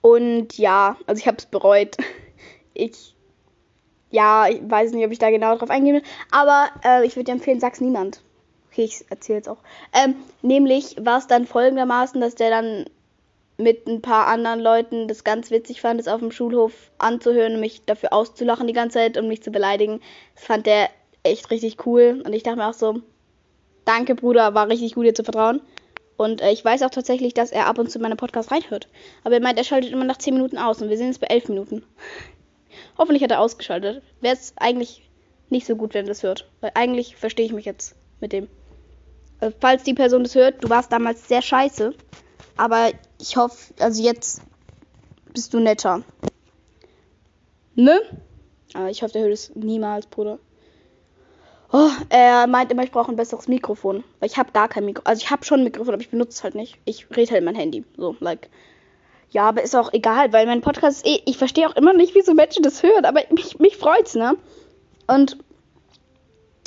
Und 0.00 0.56
ja, 0.56 0.96
also 1.06 1.20
ich 1.20 1.26
habe 1.26 1.38
es 1.38 1.46
bereut. 1.46 1.96
Ich 2.72 3.14
ja, 4.10 4.48
ich 4.48 4.60
weiß 4.62 4.92
nicht, 4.92 5.04
ob 5.04 5.12
ich 5.12 5.18
da 5.18 5.30
genau 5.30 5.56
drauf 5.56 5.70
eingehen 5.70 5.96
will. 5.96 6.02
Aber 6.30 6.68
äh, 6.84 7.06
ich 7.06 7.16
würde 7.16 7.24
dir 7.24 7.32
empfehlen, 7.32 7.60
sag's 7.60 7.80
niemand. 7.80 8.20
Okay, 8.70 8.84
ich 8.84 9.04
erzähle 9.08 9.38
jetzt 9.38 9.48
auch. 9.48 9.58
Ähm, 9.92 10.16
nämlich 10.42 10.96
war 11.00 11.18
es 11.18 11.26
dann 11.26 11.46
folgendermaßen, 11.46 12.20
dass 12.20 12.34
der 12.34 12.50
dann 12.50 12.86
mit 13.62 13.86
ein 13.86 14.02
paar 14.02 14.26
anderen 14.26 14.60
Leuten 14.60 15.08
das 15.08 15.24
ganz 15.24 15.50
witzig 15.50 15.80
fand, 15.80 16.00
es 16.00 16.08
auf 16.08 16.20
dem 16.20 16.32
Schulhof 16.32 16.90
anzuhören 16.98 17.54
und 17.54 17.60
mich 17.60 17.84
dafür 17.84 18.12
auszulachen 18.12 18.66
die 18.66 18.72
ganze 18.72 18.98
Zeit 18.98 19.16
und 19.16 19.28
mich 19.28 19.42
zu 19.42 19.50
beleidigen. 19.50 20.00
Das 20.34 20.44
fand 20.44 20.66
der 20.66 20.88
echt 21.22 21.50
richtig 21.50 21.86
cool. 21.86 22.22
Und 22.24 22.32
ich 22.32 22.42
dachte 22.42 22.58
mir 22.58 22.68
auch 22.68 22.74
so, 22.74 23.00
danke 23.84 24.14
Bruder, 24.14 24.54
war 24.54 24.68
richtig 24.68 24.94
gut 24.94 25.06
dir 25.06 25.14
zu 25.14 25.24
vertrauen. 25.24 25.60
Und 26.16 26.42
äh, 26.42 26.50
ich 26.50 26.64
weiß 26.64 26.82
auch 26.82 26.90
tatsächlich, 26.90 27.34
dass 27.34 27.50
er 27.50 27.66
ab 27.66 27.78
und 27.78 27.90
zu 27.90 27.98
meine 27.98 28.16
Podcast 28.16 28.50
reinhört. 28.50 28.88
Aber 29.24 29.34
er 29.34 29.40
meint, 29.40 29.58
er 29.58 29.64
schaltet 29.64 29.92
immer 29.92 30.04
nach 30.04 30.18
10 30.18 30.34
Minuten 30.34 30.58
aus 30.58 30.82
und 30.82 30.90
wir 30.90 30.96
sind 30.96 31.06
jetzt 31.06 31.20
bei 31.20 31.28
11 31.28 31.48
Minuten. 31.48 31.82
Hoffentlich 32.98 33.22
hat 33.22 33.30
er 33.30 33.40
ausgeschaltet. 33.40 34.02
Wäre 34.20 34.34
es 34.34 34.52
eigentlich 34.56 35.08
nicht 35.48 35.66
so 35.66 35.76
gut, 35.76 35.94
wenn 35.94 36.04
er 36.04 36.10
das 36.10 36.22
hört. 36.22 36.48
Weil 36.60 36.72
eigentlich 36.74 37.16
verstehe 37.16 37.46
ich 37.46 37.52
mich 37.52 37.64
jetzt 37.64 37.96
mit 38.20 38.32
dem. 38.32 38.48
Also, 39.40 39.56
falls 39.60 39.82
die 39.82 39.94
Person 39.94 40.22
das 40.22 40.34
hört, 40.34 40.62
du 40.62 40.68
warst 40.68 40.92
damals 40.92 41.26
sehr 41.26 41.40
scheiße. 41.40 41.94
Aber 42.60 42.90
ich 43.18 43.38
hoffe, 43.38 43.72
also 43.78 44.02
jetzt 44.02 44.42
bist 45.32 45.54
du 45.54 45.60
netter. 45.60 46.02
Ne? 47.74 47.98
Aber 48.74 48.90
ich 48.90 49.02
hoffe, 49.02 49.14
der 49.14 49.22
hört 49.22 49.32
es 49.32 49.56
niemals, 49.56 50.06
Bruder. 50.06 50.38
Oh, 51.72 51.88
er 52.10 52.46
meint 52.46 52.70
immer, 52.70 52.82
ich 52.82 52.90
brauche 52.90 53.10
ein 53.10 53.16
besseres 53.16 53.48
Mikrofon. 53.48 54.04
Weil 54.18 54.28
ich 54.28 54.36
habe 54.36 54.52
gar 54.52 54.68
kein 54.68 54.84
Mikrofon. 54.84 55.06
Also 55.06 55.22
ich 55.22 55.30
habe 55.30 55.42
schon 55.42 55.60
ein 55.60 55.64
Mikrofon, 55.64 55.94
aber 55.94 56.02
ich 56.02 56.10
benutze 56.10 56.32
es 56.32 56.44
halt 56.44 56.54
nicht. 56.54 56.76
Ich 56.84 57.08
rede 57.16 57.30
halt 57.30 57.38
in 57.38 57.46
mein 57.46 57.54
Handy. 57.54 57.82
So, 57.96 58.14
like. 58.20 58.50
Ja, 59.30 59.48
aber 59.48 59.62
ist 59.62 59.74
auch 59.74 59.94
egal, 59.94 60.34
weil 60.34 60.44
mein 60.44 60.60
Podcast 60.60 60.98
ist 60.98 61.06
eh. 61.06 61.22
Ich 61.24 61.38
verstehe 61.38 61.66
auch 61.66 61.76
immer 61.76 61.94
nicht, 61.94 62.14
wieso 62.14 62.34
Menschen 62.34 62.62
das 62.62 62.82
hören, 62.82 63.06
aber 63.06 63.22
mich, 63.30 63.58
mich 63.58 63.78
freut's, 63.78 64.14
ne? 64.14 64.36
Und 65.06 65.38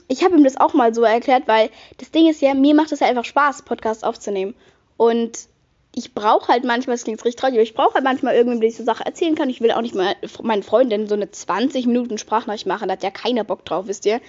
ich 0.07 0.23
habe 0.23 0.35
ihm 0.35 0.43
das 0.43 0.57
auch 0.57 0.73
mal 0.73 0.91
so 0.95 1.03
erklärt, 1.03 1.47
weil 1.47 1.69
das 1.99 2.09
Ding 2.09 2.27
ist 2.27 2.41
ja, 2.41 2.55
mir 2.55 2.73
macht 2.73 2.91
es 2.91 3.01
ja 3.01 3.05
einfach 3.05 3.25
Spaß, 3.25 3.61
Podcasts 3.61 4.03
aufzunehmen. 4.03 4.55
Und 4.97 5.52
ich 5.95 6.13
brauche 6.13 6.47
halt 6.47 6.63
manchmal, 6.63 6.95
das 6.95 7.03
klingt 7.03 7.23
richtig 7.23 7.39
traurig, 7.39 7.55
aber 7.55 7.63
ich 7.63 7.75
brauche 7.75 7.93
halt 7.93 8.03
manchmal 8.03 8.35
irgendwem, 8.35 8.61
der 8.61 8.69
diese 8.69 8.83
Sache 8.83 9.05
erzählen 9.05 9.35
kann. 9.35 9.49
Ich 9.49 9.61
will 9.61 9.71
auch 9.71 9.81
nicht 9.81 9.95
mal 9.95 10.15
meinen 10.41 10.63
Freundinnen 10.63 11.07
so 11.07 11.15
eine 11.15 11.29
20 11.29 11.85
Minuten 11.85 12.17
Sprachnachricht 12.17 12.65
machen, 12.65 12.87
da 12.87 12.93
hat 12.93 13.03
ja 13.03 13.11
keiner 13.11 13.43
Bock 13.43 13.63
drauf, 13.65 13.87
wisst 13.87 14.05
ihr. 14.05 14.19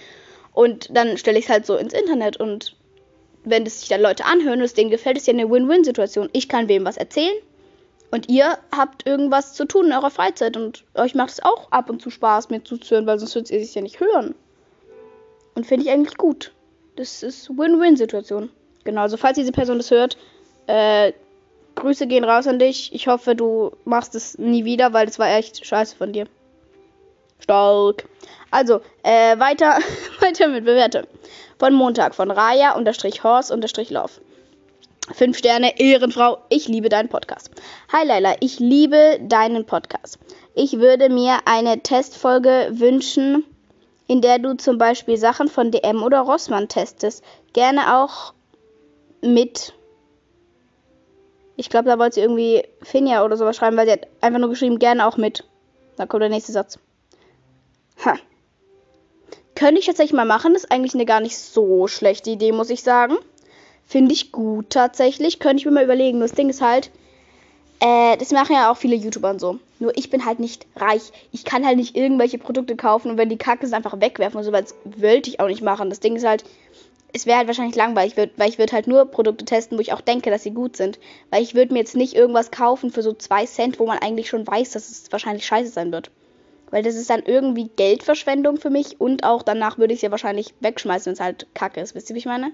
Und 0.53 0.95
dann 0.95 1.17
stelle 1.17 1.39
ich 1.39 1.45
es 1.45 1.51
halt 1.51 1.65
so 1.65 1.75
ins 1.75 1.93
Internet 1.93 2.37
und 2.37 2.75
wenn 3.43 3.63
das 3.63 3.79
sich 3.79 3.89
dann 3.89 4.01
Leute 4.01 4.25
anhören 4.25 4.59
und 4.59 4.65
es 4.65 4.73
denen 4.73 4.89
gefällt, 4.89 5.17
ist 5.17 5.27
ja 5.27 5.33
eine 5.33 5.49
Win-Win-Situation. 5.49 6.29
Ich 6.33 6.49
kann 6.49 6.67
wem 6.67 6.85
was 6.85 6.97
erzählen 6.97 7.35
und 8.11 8.29
ihr 8.29 8.57
habt 8.75 9.07
irgendwas 9.07 9.53
zu 9.53 9.65
tun 9.65 9.87
in 9.87 9.93
eurer 9.93 10.11
Freizeit 10.11 10.57
und 10.57 10.83
euch 10.93 11.15
macht 11.15 11.31
es 11.31 11.43
auch 11.43 11.71
ab 11.71 11.89
und 11.89 12.01
zu 12.01 12.09
Spaß, 12.09 12.49
mir 12.49 12.63
zuzuhören, 12.63 13.07
weil 13.07 13.19
sonst 13.19 13.35
würdet 13.35 13.51
ihr 13.51 13.59
sich 13.59 13.75
ja 13.75 13.81
nicht 13.81 13.99
hören. 13.99 14.35
Und 15.55 15.65
finde 15.65 15.85
ich 15.85 15.91
eigentlich 15.91 16.17
gut. 16.17 16.51
Das 16.95 17.23
ist 17.23 17.49
Win-Win-Situation. 17.49 18.49
Genau, 18.83 19.01
also 19.01 19.17
falls 19.17 19.35
diese 19.35 19.51
Person 19.51 19.77
das 19.77 19.91
hört, 19.91 20.17
äh, 20.67 21.11
Grüße 21.85 22.07
gehen 22.07 22.23
raus 22.23 22.47
an 22.47 22.57
dich. 22.57 22.91
Ich 22.93 23.07
hoffe, 23.07 23.35
du 23.35 23.71
machst 23.85 24.15
es 24.15 24.39
nie 24.39 24.65
wieder, 24.65 24.91
weil 24.93 25.05
das 25.05 25.19
war 25.19 25.29
echt 25.29 25.63
scheiße 25.63 25.95
von 25.95 26.13
dir. 26.13 26.25
Stark. 27.37 28.05
Also, 28.49 28.81
äh, 29.03 29.37
weiter, 29.37 29.77
weiter 30.19 30.47
mit 30.47 30.65
Bewertung. 30.65 31.03
Von 31.59 31.75
Montag 31.75 32.15
von 32.15 32.31
Raya 32.31 32.75
unterstrich 32.75 33.23
Horse 33.23 33.53
unterstrich 33.53 33.91
Love. 33.91 34.13
Fünf 35.13 35.37
Sterne, 35.37 35.79
Ehrenfrau, 35.79 36.39
ich 36.49 36.67
liebe 36.67 36.89
deinen 36.89 37.07
Podcast. 37.09 37.51
Hi 37.93 38.03
Leila, 38.03 38.35
ich 38.39 38.59
liebe 38.59 39.19
deinen 39.21 39.67
Podcast. 39.67 40.17
Ich 40.55 40.79
würde 40.79 41.09
mir 41.09 41.37
eine 41.45 41.81
Testfolge 41.83 42.69
wünschen, 42.71 43.45
in 44.07 44.21
der 44.21 44.39
du 44.39 44.57
zum 44.57 44.79
Beispiel 44.79 45.17
Sachen 45.17 45.49
von 45.49 45.69
DM 45.69 46.01
oder 46.01 46.21
Rossmann 46.21 46.67
testest. 46.67 47.23
Gerne 47.53 47.95
auch 47.95 48.33
mit. 49.21 49.75
Ich 51.55 51.69
glaube, 51.69 51.89
da 51.89 51.97
wollte 51.97 52.15
sie 52.15 52.21
irgendwie 52.21 52.63
Finja 52.81 53.23
oder 53.23 53.37
sowas 53.37 53.55
schreiben, 53.55 53.77
weil 53.77 53.85
sie 53.85 53.93
hat 53.93 54.07
einfach 54.21 54.39
nur 54.39 54.49
geschrieben, 54.49 54.79
gerne 54.79 55.07
auch 55.07 55.17
mit. 55.17 55.45
Da 55.95 56.05
kommt 56.05 56.21
der 56.21 56.29
nächste 56.29 56.51
Satz. 56.51 56.79
Ha. 58.03 58.15
Könnte 59.55 59.79
ich 59.79 59.85
tatsächlich 59.85 60.15
mal 60.15 60.25
machen. 60.25 60.53
Das 60.53 60.65
ist 60.65 60.71
eigentlich 60.71 60.93
eine 60.93 61.05
gar 61.05 61.21
nicht 61.21 61.37
so 61.37 61.87
schlechte 61.87 62.29
Idee, 62.29 62.51
muss 62.51 62.69
ich 62.69 62.83
sagen. 62.83 63.15
Finde 63.85 64.13
ich 64.13 64.31
gut 64.31 64.69
tatsächlich. 64.69 65.39
Könnte 65.39 65.61
ich 65.61 65.65
mir 65.65 65.71
mal 65.71 65.85
überlegen. 65.85 66.19
Nur 66.19 66.27
das 66.27 66.35
Ding 66.35 66.49
ist 66.49 66.61
halt, 66.61 66.91
äh, 67.79 68.17
das 68.17 68.31
machen 68.31 68.53
ja 68.53 68.71
auch 68.71 68.77
viele 68.77 68.95
YouTuber 68.95 69.29
und 69.29 69.39
so. 69.39 69.59
Nur 69.79 69.97
ich 69.97 70.09
bin 70.09 70.25
halt 70.25 70.39
nicht 70.39 70.65
reich. 70.75 71.11
Ich 71.31 71.45
kann 71.45 71.65
halt 71.65 71.77
nicht 71.77 71.95
irgendwelche 71.95 72.37
Produkte 72.37 72.75
kaufen 72.75 73.11
und 73.11 73.17
wenn 73.17 73.29
die 73.29 73.37
Kacke 73.37 73.65
sind, 73.65 73.75
einfach 73.75 73.99
wegwerfen 73.99 74.37
und 74.37 74.43
so, 74.43 74.51
weil 74.51 74.63
das 74.63 74.75
wollte 74.83 75.29
ich 75.29 75.39
auch 75.39 75.47
nicht 75.47 75.61
machen. 75.61 75.89
Das 75.89 75.99
Ding 76.01 76.15
ist 76.15 76.25
halt, 76.25 76.43
es 77.15 77.25
wäre 77.25 77.37
halt 77.37 77.47
wahrscheinlich 77.47 77.77
langweilig, 77.77 78.17
weil 78.17 78.49
ich 78.49 78.57
würde 78.57 78.73
halt 78.73 78.87
nur 78.87 79.05
Produkte 79.05 79.45
testen, 79.45 79.77
wo 79.77 79.81
ich 79.81 79.93
auch 79.93 80.01
denke, 80.01 80.29
dass 80.29 80.43
sie 80.43 80.51
gut 80.51 80.75
sind. 80.75 80.99
Weil 81.29 81.43
ich 81.43 81.55
würde 81.55 81.71
mir 81.71 81.79
jetzt 81.79 81.95
nicht 81.95 82.13
irgendwas 82.13 82.51
kaufen 82.51 82.91
für 82.91 83.01
so 83.01 83.13
2 83.13 83.45
Cent, 83.45 83.79
wo 83.79 83.85
man 83.85 83.99
eigentlich 83.99 84.27
schon 84.27 84.45
weiß, 84.45 84.71
dass 84.71 84.89
es 84.89 85.09
wahrscheinlich 85.13 85.45
scheiße 85.45 85.71
sein 85.71 85.93
wird. 85.93 86.11
Weil 86.71 86.83
das 86.83 86.95
ist 86.95 87.09
dann 87.09 87.23
irgendwie 87.23 87.69
Geldverschwendung 87.73 88.57
für 88.57 88.69
mich 88.69 88.99
und 88.99 89.23
auch 89.23 89.43
danach 89.43 89.77
würde 89.77 89.93
ich 89.93 89.99
es 89.99 90.01
ja 90.01 90.11
wahrscheinlich 90.11 90.53
wegschmeißen, 90.59 91.05
wenn 91.05 91.13
es 91.13 91.21
halt 91.21 91.47
kacke 91.53 91.79
ist. 91.79 91.95
Wisst 91.95 92.09
ihr, 92.09 92.15
wie 92.15 92.19
ich 92.19 92.25
meine? 92.25 92.51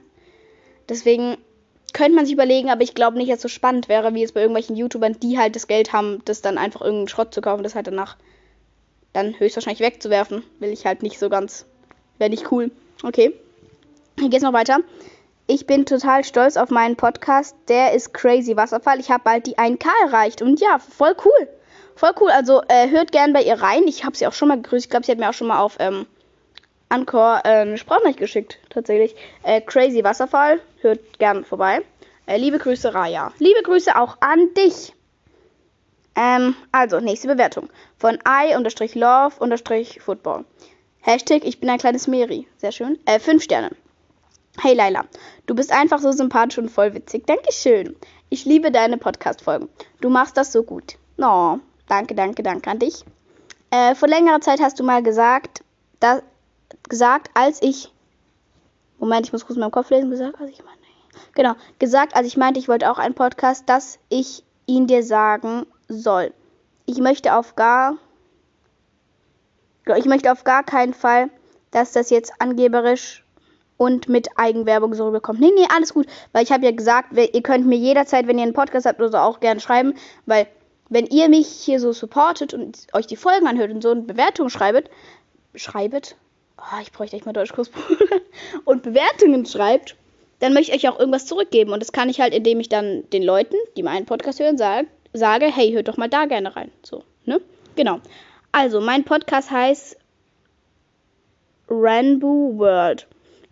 Deswegen 0.88 1.38
könnte 1.94 2.16
man 2.16 2.26
sich 2.26 2.34
überlegen, 2.36 2.70
aber 2.70 2.84
ich 2.84 2.94
glaube 2.94 3.18
nicht, 3.18 3.32
dass 3.32 3.38
es 3.38 3.42
so 3.42 3.48
spannend 3.48 3.90
wäre, 3.90 4.14
wie 4.14 4.24
es 4.24 4.32
bei 4.32 4.42
irgendwelchen 4.42 4.76
YouTubern, 4.76 5.20
die 5.20 5.40
halt 5.40 5.56
das 5.56 5.66
Geld 5.66 5.92
haben, 5.92 6.22
das 6.26 6.44
dann 6.44 6.60
einfach 6.60 6.82
irgendeinen 6.82 7.08
Schrott 7.08 7.34
zu 7.34 7.42
kaufen, 7.42 7.64
das 7.64 7.74
halt 7.74 7.88
danach 7.88 8.16
dann 9.12 9.40
höchstwahrscheinlich 9.40 9.82
wegzuwerfen. 9.82 10.44
Will 10.60 10.70
ich 10.70 10.86
halt 10.86 11.02
nicht 11.02 11.18
so 11.18 11.30
ganz. 11.30 11.66
Wäre 12.20 12.30
nicht 12.30 12.52
cool. 12.52 12.70
Okay. 13.02 13.34
Hier 14.22 14.30
geht's 14.30 14.44
noch 14.44 14.54
weiter. 14.54 14.82
Ich 15.48 15.66
bin 15.66 15.88
total 15.88 16.24
stolz 16.24 16.56
auf 16.56 16.70
meinen 16.70 16.96
Podcast. 16.96 17.56
Der 17.70 17.94
ist 17.94 18.14
Crazy 18.14 18.56
Wasserfall. 18.56 19.00
Ich 19.00 19.10
habe 19.10 19.24
bald 19.24 19.48
die 19.48 19.58
1K 19.58 19.88
erreicht. 20.06 20.44
Und 20.44 20.62
ja, 20.62 20.78
voll 20.78 21.16
cool. 21.26 21.48
Voll 21.96 22.12
cool. 22.22 22.30
Also 22.30 22.62
äh, 22.68 22.92
hört 22.92 23.12
gern 23.12 23.34
bei 23.34 23.42
ihr 23.42 23.60
rein. 23.60 23.88
Ich 23.88 24.06
habe 24.06 24.16
sie 24.16 24.28
auch 24.28 24.34
schon 24.34 24.50
mal 24.50 24.62
gegrüßt. 24.62 24.86
Ich 24.86 24.92
glaube, 24.92 25.08
sie 25.08 25.12
hat 25.12 25.18
mir 25.18 25.28
auch 25.28 25.34
schon 25.34 25.48
mal 25.48 25.60
auf 25.60 25.78
ähm, 25.80 26.06
Anchor 26.90 27.42
äh, 27.46 27.62
eine 27.62 27.80
Sprachnachricht 27.80 28.20
geschickt, 28.20 28.60
tatsächlich. 28.70 29.16
Äh, 29.42 29.62
Crazy 29.62 30.04
Wasserfall, 30.04 30.62
hört 30.82 31.00
gern 31.18 31.44
vorbei. 31.44 31.82
Äh, 32.28 32.38
liebe 32.38 32.60
Grüße, 32.60 32.94
Raya. 32.94 33.32
Liebe 33.40 33.64
Grüße 33.64 34.00
auch 34.00 34.18
an 34.20 34.54
dich. 34.54 34.94
Ähm, 36.16 36.56
also, 36.72 37.00
nächste 37.00 37.28
Bewertung. 37.28 37.70
Von 37.98 38.20
i-love-football. 38.28 40.46
Hashtag, 41.00 41.44
ich 41.44 41.60
bin 41.60 41.72
ein 41.72 41.80
kleines 41.80 42.08
Meri. 42.08 42.48
Sehr 42.58 42.72
schön. 42.72 43.00
Äh, 43.06 43.18
fünf 43.18 43.42
Sterne. 43.42 43.72
Hey 44.60 44.74
Laila, 44.74 45.06
du 45.46 45.56
bist 45.56 45.72
einfach 45.72 46.00
so 46.00 46.12
sympathisch 46.12 46.58
und 46.58 46.70
voll 46.70 46.94
witzig. 46.94 47.26
Dankeschön. 47.26 47.96
Ich 48.30 48.46
liebe 48.46 48.72
deine 48.72 48.98
Podcast-Folgen. 48.98 49.70
Du 50.02 50.10
machst 50.10 50.38
das 50.38 50.52
so 50.52 50.64
gut. 50.64 50.98
Oh, 51.18 51.58
Danke, 51.92 52.16
danke, 52.16 52.42
danke 52.42 52.70
an 52.70 52.80
dich. 52.80 53.04
Äh, 53.70 53.96
vor 53.96 54.08
längerer 54.08 54.40
Zeit 54.40 54.62
hast 54.62 54.80
du 54.80 54.84
mal 54.86 55.04
gesagt, 55.04 55.62
da, 56.00 56.22
gesagt, 56.88 57.30
als 57.34 57.62
ich. 57.62 57.92
Moment, 58.98 59.26
ich 59.26 59.34
muss 59.34 59.46
kurz 59.46 59.58
in 59.58 59.60
meinem 59.60 59.72
Kopf 59.72 59.90
lesen. 59.90 60.10
Gesagt, 60.10 60.40
als 60.40 60.52
ich 60.52 60.64
meine. 60.64 60.78
Genau, 61.36 61.56
gesagt, 61.80 62.16
als 62.16 62.28
ich 62.28 62.38
meinte, 62.38 62.62
ich 62.62 62.70
wollte 62.70 62.90
auch 62.90 62.98
einen 62.98 63.14
Podcast, 63.14 63.68
dass 63.68 64.00
ich 64.08 64.46
ihn 64.68 64.88
dir 64.88 65.04
sagen 65.04 65.66
soll. 65.90 66.34
Ich 66.86 67.00
möchte 67.00 67.36
auf 67.36 67.58
gar. 67.58 67.98
Ich 69.98 70.06
möchte 70.06 70.32
auf 70.32 70.46
gar 70.46 70.64
keinen 70.64 70.94
Fall, 70.94 71.30
dass 71.72 71.92
das 71.92 72.10
jetzt 72.10 72.32
angeberisch 72.40 73.26
und 73.82 74.08
mit 74.08 74.28
Eigenwerbung 74.38 74.94
so 74.94 75.08
rüberkommt. 75.08 75.40
Nee, 75.40 75.50
nee, 75.56 75.66
alles 75.76 75.96
gut. 75.96 76.06
Weil 76.34 76.44
ich 76.44 76.52
habe 76.52 76.64
ja 76.66 76.72
gesagt, 76.72 77.14
ihr 77.18 77.42
könnt 77.42 77.66
mir 77.66 77.80
jederzeit, 77.80 78.28
wenn 78.28 78.38
ihr 78.38 78.44
einen 78.44 78.54
Podcast 78.54 78.86
habt 78.86 79.00
oder 79.00 79.10
so, 79.10 79.18
auch 79.18 79.40
gerne 79.40 79.60
schreiben. 79.60 79.96
Weil, 80.28 80.46
wenn 80.90 81.08
ihr 81.08 81.30
mich 81.30 81.48
hier 81.48 81.80
so 81.80 81.92
supportet 81.92 82.54
und 82.54 82.86
euch 82.94 83.08
die 83.08 83.16
Folgen 83.16 83.48
anhört 83.48 83.72
und 83.72 83.82
so 83.82 83.90
eine 83.90 84.02
Bewertung 84.02 84.50
schreibt, 84.50 84.92
schreibt, 85.56 86.16
oh, 86.60 86.80
ich 86.80 86.92
bräuchte 86.92 87.16
echt 87.16 87.26
mal 87.26 87.34
Deutschkurs, 87.34 87.72
und 88.66 88.84
Bewertungen 88.84 89.48
schreibt, 89.48 89.96
dann 90.42 90.54
möchte 90.54 90.76
ich 90.76 90.84
euch 90.84 90.94
auch 90.94 91.00
irgendwas 91.00 91.26
zurückgeben. 91.26 91.74
Und 91.74 91.80
das 91.80 91.92
kann 91.92 92.08
ich 92.08 92.22
halt, 92.22 92.36
indem 92.36 92.60
ich 92.60 92.70
dann 92.70 93.10
den 93.10 93.24
Leuten, 93.24 93.56
die 93.78 93.82
meinen 93.82 94.06
Podcast 94.06 94.40
hören, 94.40 94.60
sag, 94.60 94.86
sage, 95.12 95.48
hey, 95.48 95.72
hört 95.72 95.88
doch 95.88 95.98
mal 95.98 96.08
da 96.08 96.26
gerne 96.26 96.56
rein. 96.56 96.70
So, 96.84 97.04
ne? 97.26 97.42
Genau. 97.76 98.00
Also, 98.52 98.80
mein 98.80 99.06
Podcast 99.06 99.50
heißt 99.50 99.98
Rainbow 101.68 102.60
World. 102.60 103.08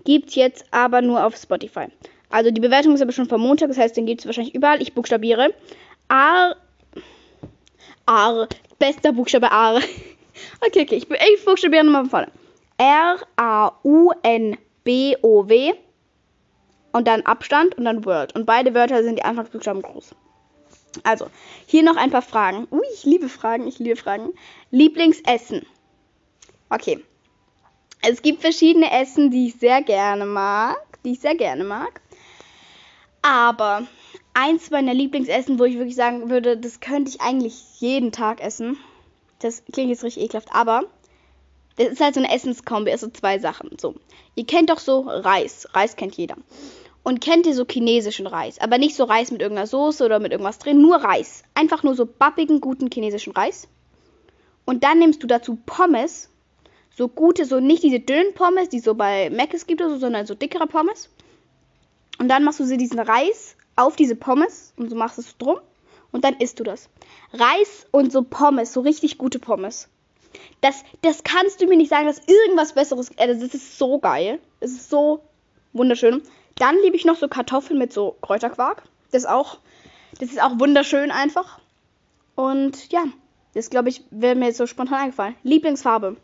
Gibt's 0.06 0.36
jetzt 0.36 0.66
aber 0.72 1.02
nur 1.02 1.26
auf 1.26 1.36
Spotify. 1.36 1.88
Also 2.30 2.52
die 2.52 2.62
Bewertung 2.62 2.94
ist 2.94 3.02
aber 3.02 3.12
schon 3.12 3.28
vom 3.28 3.42
Montag, 3.42 3.70
das 3.70 3.78
heißt, 3.78 3.98
den 3.98 4.06
gibt 4.06 4.22
es 4.22 4.26
wahrscheinlich 4.26 4.56
überall. 4.56 4.82
Ich 4.82 4.94
buchstabiere. 4.94 5.54
A. 6.08 6.54
A. 8.06 8.48
Bester 8.78 9.12
Buchstabe 9.12 9.52
A. 9.52 9.76
okay, 10.66 10.84
okay, 10.84 10.96
ich, 10.96 11.10
ich 11.10 11.46
buchstabiere 11.46 11.84
nochmal 11.84 12.04
von 12.04 12.10
vorne. 12.10 12.32
R-A-U-N-B-O-W. 12.78 13.74
Und 16.92 17.08
dann 17.08 17.22
Abstand 17.22 17.78
und 17.78 17.86
dann 17.86 18.04
Word. 18.06 18.34
Und 18.36 18.46
beide 18.46 18.74
Wörter 18.74 19.04
sind 19.04 19.18
die 19.18 19.24
Anfangsbuchstaben 19.24 19.82
groß. 19.82 20.16
Also, 21.04 21.28
hier 21.68 21.84
noch 21.84 21.98
ein 21.98 22.10
paar 22.10 22.24
Fragen. 22.24 22.68
Ui, 22.72 22.82
ich 22.96 23.04
liebe 23.04 23.30
Fragen, 23.30 23.68
ich 23.68 23.78
liebe 23.80 23.96
Fragen. 23.96 24.34
Lieblingsessen. 24.72 25.66
Okay, 26.70 27.04
es 28.02 28.22
gibt 28.22 28.42
verschiedene 28.42 28.92
Essen, 28.92 29.32
die 29.32 29.48
ich 29.48 29.56
sehr 29.56 29.82
gerne 29.82 30.26
mag. 30.26 30.78
Die 31.04 31.12
ich 31.12 31.20
sehr 31.20 31.36
gerne 31.36 31.64
mag. 31.64 32.02
Aber 33.22 33.88
eins 34.34 34.70
meiner 34.70 34.94
Lieblingsessen, 34.94 35.60
wo 35.60 35.66
ich 35.66 35.78
wirklich 35.78 35.96
sagen 35.96 36.30
würde, 36.30 36.58
das 36.58 36.80
könnte 36.80 37.10
ich 37.10 37.22
eigentlich 37.22 37.80
jeden 37.80 38.12
Tag 38.12 38.42
essen. 38.42 38.78
Das 39.40 39.64
klingt 39.72 39.90
jetzt 39.90 40.04
richtig 40.04 40.24
ekelhaft, 40.24 40.50
aber 40.52 40.84
das 41.78 41.88
ist 41.90 42.02
halt 42.02 42.16
so 42.16 42.20
eine 42.20 42.34
Essenskombi, 42.34 42.92
also 42.92 43.10
zwei 43.10 43.40
Sachen. 43.40 43.78
So, 43.80 43.96
ihr 44.36 44.46
kennt 44.46 44.70
doch 44.70 44.80
so 44.80 45.02
Reis. 45.02 45.68
Reis 45.74 45.96
kennt 45.96 46.16
jeder. 46.16 46.36
Und 47.04 47.22
kennt 47.22 47.48
ihr 47.48 47.56
so 47.56 47.66
chinesischen 47.66 48.28
Reis? 48.28 48.60
Aber 48.60 48.78
nicht 48.78 48.96
so 48.96 49.06
Reis 49.06 49.32
mit 49.32 49.42
irgendeiner 49.42 49.68
Soße 49.68 50.04
oder 50.04 50.20
mit 50.20 50.34
irgendwas 50.34 50.60
drin, 50.60 50.82
nur 50.82 50.98
Reis. 50.98 51.44
Einfach 51.54 51.84
nur 51.84 51.96
so 51.96 52.06
babbigen, 52.06 52.60
guten 52.60 52.90
chinesischen 52.92 53.32
Reis. 53.32 53.70
Und 54.66 54.84
dann 54.84 55.00
nimmst 55.00 55.24
du 55.24 55.28
dazu 55.28 55.58
Pommes 55.66 56.30
so 57.00 57.08
gute, 57.08 57.46
so 57.46 57.62
nicht 57.62 57.82
diese 57.82 58.02
dünnen 58.02 58.34
Pommes, 58.34 58.68
die 58.68 58.80
so 58.80 58.94
bei 58.94 59.30
Mc's 59.30 59.66
gibt 59.66 59.82
oder 59.82 59.92
so, 59.92 59.98
sondern 60.00 60.26
so 60.26 60.36
dickere 60.36 60.68
Pommes. 60.68 61.10
Und 62.20 62.28
dann 62.28 62.44
machst 62.44 62.60
du 62.60 62.66
sie 62.66 62.76
diesen 62.76 63.00
Reis 63.00 63.56
auf 63.78 63.96
diese 63.96 64.18
Pommes 64.18 64.74
und 64.76 64.90
so 64.90 64.98
machst 64.98 65.18
es 65.18 65.38
drum 65.38 65.60
und 66.12 66.26
dann 66.26 66.36
isst 66.36 66.60
du 66.60 66.66
das. 66.66 66.90
Reis 67.32 67.88
und 67.92 68.12
so 68.12 68.24
Pommes, 68.24 68.74
so 68.74 68.82
richtig 68.82 69.18
gute 69.18 69.40
Pommes. 69.40 69.88
Das, 70.60 70.84
das 71.02 71.24
kannst 71.24 71.62
du 71.62 71.68
mir 71.68 71.78
nicht 71.78 71.90
sagen, 71.90 72.06
dass 72.06 72.22
irgendwas 72.28 72.74
Besseres. 72.74 73.12
Äh, 73.16 73.28
das 73.28 73.42
ist 73.54 73.78
so 73.78 74.00
geil. 74.00 74.40
Es 74.60 74.72
ist 74.72 74.90
so 74.90 75.22
wunderschön. 75.72 76.22
Dann 76.56 76.76
liebe 76.84 76.98
ich 76.98 77.06
noch 77.06 77.16
so 77.16 77.30
Kartoffeln 77.30 77.80
mit 77.80 77.94
so 77.94 78.18
Kräuterquark. 78.22 78.84
Das 79.12 79.26
auch, 79.26 79.60
das 80.20 80.32
ist 80.32 80.44
auch 80.44 80.60
wunderschön 80.60 81.12
einfach. 81.12 81.60
Und 82.36 82.92
ja, 82.92 83.06
das 83.54 83.70
glaube 83.70 83.88
ich, 83.88 84.04
wäre 84.12 84.36
mir 84.36 84.48
jetzt 84.48 84.58
so 84.58 84.68
spontan 84.68 85.04
eingefallen. 85.04 85.36
Lieblingsfarbe. 85.44 86.18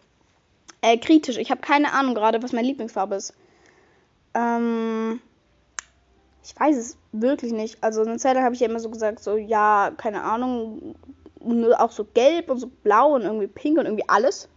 Äh, 0.86 1.00
kritisch. 1.00 1.38
Ich 1.38 1.50
habe 1.50 1.62
keine 1.62 1.94
Ahnung 1.94 2.14
gerade, 2.14 2.44
was 2.44 2.54
meine 2.54 2.68
Lieblingsfarbe 2.68 3.16
ist. 3.16 3.34
Ähm, 4.36 5.20
ich 6.44 6.54
weiß 6.60 6.78
es 6.78 6.98
wirklich 7.12 7.54
nicht. 7.54 7.84
Also 7.84 8.02
eine 8.02 8.18
Zeit 8.18 8.36
lang 8.36 8.44
habe 8.44 8.54
ich 8.54 8.62
ja 8.62 8.70
immer 8.70 8.80
so 8.80 8.92
gesagt, 8.92 9.24
so 9.24 9.36
ja, 9.36 9.92
keine 9.98 10.22
Ahnung, 10.22 10.94
nur 11.44 11.82
auch 11.82 11.90
so 11.90 12.06
gelb 12.06 12.52
und 12.52 12.60
so 12.60 12.68
blau 12.68 13.16
und 13.16 13.24
irgendwie 13.24 13.48
pink 13.48 13.80
und 13.80 13.86
irgendwie 13.86 14.08
alles. 14.08 14.48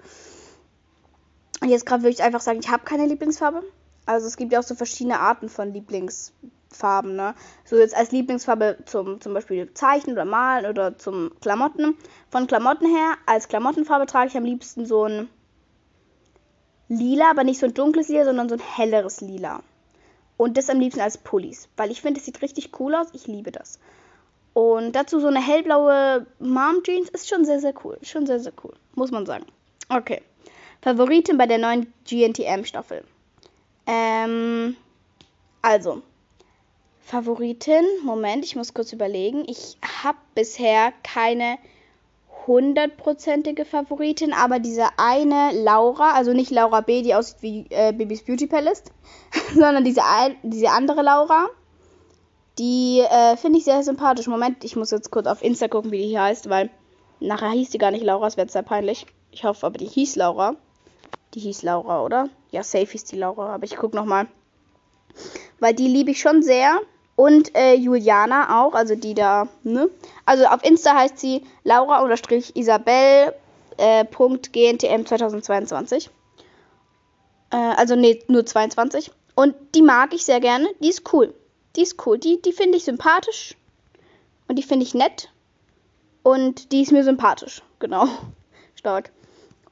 Und 1.62 1.70
jetzt 1.70 1.86
gerade 1.86 2.02
würde 2.02 2.12
ich 2.12 2.22
einfach 2.22 2.42
sagen, 2.42 2.60
ich 2.60 2.68
habe 2.68 2.84
keine 2.84 3.06
Lieblingsfarbe. 3.06 3.62
Also 4.04 4.26
es 4.26 4.36
gibt 4.36 4.52
ja 4.52 4.58
auch 4.58 4.64
so 4.64 4.74
verschiedene 4.74 5.20
Arten 5.20 5.48
von 5.48 5.72
Lieblingsfarben, 5.72 7.16
ne? 7.16 7.34
So 7.64 7.78
jetzt 7.78 7.96
als 7.96 8.12
Lieblingsfarbe 8.12 8.80
zum, 8.84 9.18
zum 9.22 9.32
Beispiel 9.32 9.72
Zeichnen 9.72 10.12
oder 10.12 10.26
Malen 10.26 10.66
oder 10.66 10.98
zum 10.98 11.30
Klamotten. 11.40 11.96
Von 12.30 12.46
Klamotten 12.46 12.86
her, 12.86 13.14
als 13.24 13.48
Klamottenfarbe 13.48 14.04
trage 14.04 14.28
ich 14.28 14.36
am 14.36 14.44
liebsten 14.44 14.84
so 14.84 15.04
ein 15.04 15.30
lila, 16.88 17.30
aber 17.30 17.44
nicht 17.44 17.60
so 17.60 17.66
ein 17.66 17.74
dunkles 17.74 18.08
Lila, 18.08 18.24
sondern 18.24 18.48
so 18.48 18.54
ein 18.56 18.62
helleres 18.62 19.20
Lila. 19.20 19.62
Und 20.36 20.56
das 20.56 20.70
am 20.70 20.78
liebsten 20.80 21.00
als 21.00 21.18
Pullis, 21.18 21.68
weil 21.76 21.90
ich 21.90 22.00
finde, 22.00 22.20
es 22.20 22.26
sieht 22.26 22.42
richtig 22.42 22.78
cool 22.80 22.94
aus. 22.94 23.08
Ich 23.12 23.26
liebe 23.26 23.50
das. 23.50 23.78
Und 24.54 24.92
dazu 24.92 25.20
so 25.20 25.26
eine 25.26 25.44
hellblaue 25.44 26.26
Mom 26.38 26.82
Jeans 26.82 27.08
ist 27.10 27.28
schon 27.28 27.44
sehr, 27.44 27.60
sehr 27.60 27.74
cool. 27.84 27.98
Schon 28.02 28.26
sehr, 28.26 28.40
sehr 28.40 28.52
cool, 28.64 28.74
muss 28.94 29.10
man 29.10 29.26
sagen. 29.26 29.46
Okay. 29.88 30.22
Favoritin 30.80 31.38
bei 31.38 31.46
der 31.46 31.58
neuen 31.58 31.92
GNTM-Staffel. 32.08 33.04
Ähm, 33.86 34.76
also, 35.60 36.02
Favoritin, 37.02 37.84
Moment, 38.04 38.44
ich 38.44 38.54
muss 38.54 38.74
kurz 38.74 38.92
überlegen. 38.92 39.44
Ich 39.48 39.76
habe 40.04 40.18
bisher 40.34 40.92
keine 41.02 41.58
hundertprozentige 42.48 43.64
Favoritin, 43.64 44.32
aber 44.32 44.58
diese 44.58 44.86
eine 44.96 45.52
Laura, 45.52 46.12
also 46.12 46.32
nicht 46.32 46.50
Laura 46.50 46.80
B, 46.80 47.02
die 47.02 47.14
aussieht 47.14 47.42
wie 47.42 47.66
äh, 47.70 47.92
Babys 47.92 48.24
Beauty 48.24 48.48
Palace, 48.48 48.82
sondern 49.54 49.84
diese, 49.84 50.00
diese 50.42 50.70
andere 50.70 51.02
Laura, 51.02 51.46
die 52.58 53.00
äh, 53.00 53.36
finde 53.36 53.58
ich 53.58 53.64
sehr 53.64 53.82
sympathisch. 53.84 54.26
Moment, 54.26 54.64
ich 54.64 54.74
muss 54.74 54.90
jetzt 54.90 55.12
kurz 55.12 55.28
auf 55.28 55.44
Insta 55.44 55.68
gucken, 55.68 55.92
wie 55.92 55.98
die 55.98 56.08
hier 56.08 56.22
heißt, 56.22 56.48
weil 56.48 56.70
nachher 57.20 57.50
hieß 57.50 57.70
die 57.70 57.78
gar 57.78 57.92
nicht 57.92 58.04
Laura, 58.04 58.26
es 58.26 58.36
wäre 58.36 58.48
sehr 58.48 58.62
peinlich. 58.62 59.06
Ich 59.30 59.44
hoffe 59.44 59.66
aber, 59.66 59.78
die 59.78 59.86
hieß 59.86 60.16
Laura. 60.16 60.56
Die 61.34 61.40
hieß 61.40 61.62
Laura, 61.62 62.02
oder? 62.02 62.30
Ja, 62.50 62.62
safe 62.62 62.86
hieß 62.86 63.04
die 63.04 63.16
Laura, 63.16 63.54
aber 63.54 63.64
ich 63.64 63.76
gucke 63.76 63.94
nochmal. 63.94 64.26
Weil 65.60 65.74
die 65.74 65.86
liebe 65.86 66.10
ich 66.10 66.20
schon 66.20 66.42
sehr. 66.42 66.80
Und 67.18 67.54
äh, 67.56 67.74
Juliana 67.74 68.62
auch, 68.62 68.74
also 68.74 68.94
die 68.94 69.12
da, 69.12 69.48
ne? 69.64 69.90
Also 70.24 70.44
auf 70.44 70.62
Insta 70.62 70.94
heißt 70.94 71.18
sie 71.18 71.42
Laura-Isabel.gntm 71.64 73.32
äh, 75.00 75.04
2022. 75.04 76.10
Äh, 77.50 77.56
also 77.56 77.96
nee, 77.96 78.22
nur 78.28 78.46
22. 78.46 79.10
Und 79.34 79.56
die 79.74 79.82
mag 79.82 80.14
ich 80.14 80.24
sehr 80.24 80.38
gerne. 80.38 80.68
Die 80.78 80.90
ist 80.90 81.12
cool. 81.12 81.34
Die 81.74 81.82
ist 81.82 82.06
cool. 82.06 82.18
Die, 82.18 82.40
die 82.40 82.52
finde 82.52 82.78
ich 82.78 82.84
sympathisch. 82.84 83.56
Und 84.46 84.56
die 84.56 84.62
finde 84.62 84.84
ich 84.84 84.94
nett. 84.94 85.32
Und 86.22 86.70
die 86.70 86.82
ist 86.82 86.92
mir 86.92 87.02
sympathisch. 87.02 87.62
Genau. 87.80 88.06
Stark. 88.76 89.10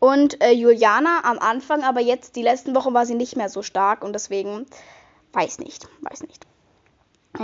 Und 0.01 0.43
äh, 0.43 0.51
Juliana 0.51 1.21
am 1.23 1.39
Anfang, 1.39 1.85
aber 1.85 2.01
jetzt 2.01 2.35
die 2.35 2.43
letzten 2.43 2.75
Wochen 2.75 2.93
war 2.93 3.07
sie 3.07 3.15
nicht 3.15 3.37
mehr 3.37 3.49
so 3.49 3.63
stark 3.63 4.03
und 4.03 4.15
deswegen 4.15 4.67
weiß 5.33 5.61
nicht, 5.61 5.87
weiß 6.01 6.25
nicht. 6.25 6.45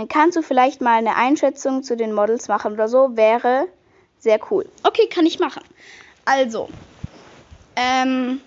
Kannst 0.09 0.37
du 0.37 0.41
vielleicht 0.41 0.81
mal 0.81 0.97
eine 0.97 1.15
Einschätzung 1.15 1.83
zu 1.83 1.95
den 1.95 2.13
Models 2.13 2.47
machen 2.47 2.73
oder 2.73 2.87
so. 2.87 3.15
Wäre 3.15 3.67
sehr 4.19 4.39
cool. 4.49 4.65
Okay, 4.83 5.07
kann 5.07 5.25
ich 5.25 5.39
machen. 5.39 5.63
Also, 6.25 6.69
ähm, 7.75 8.41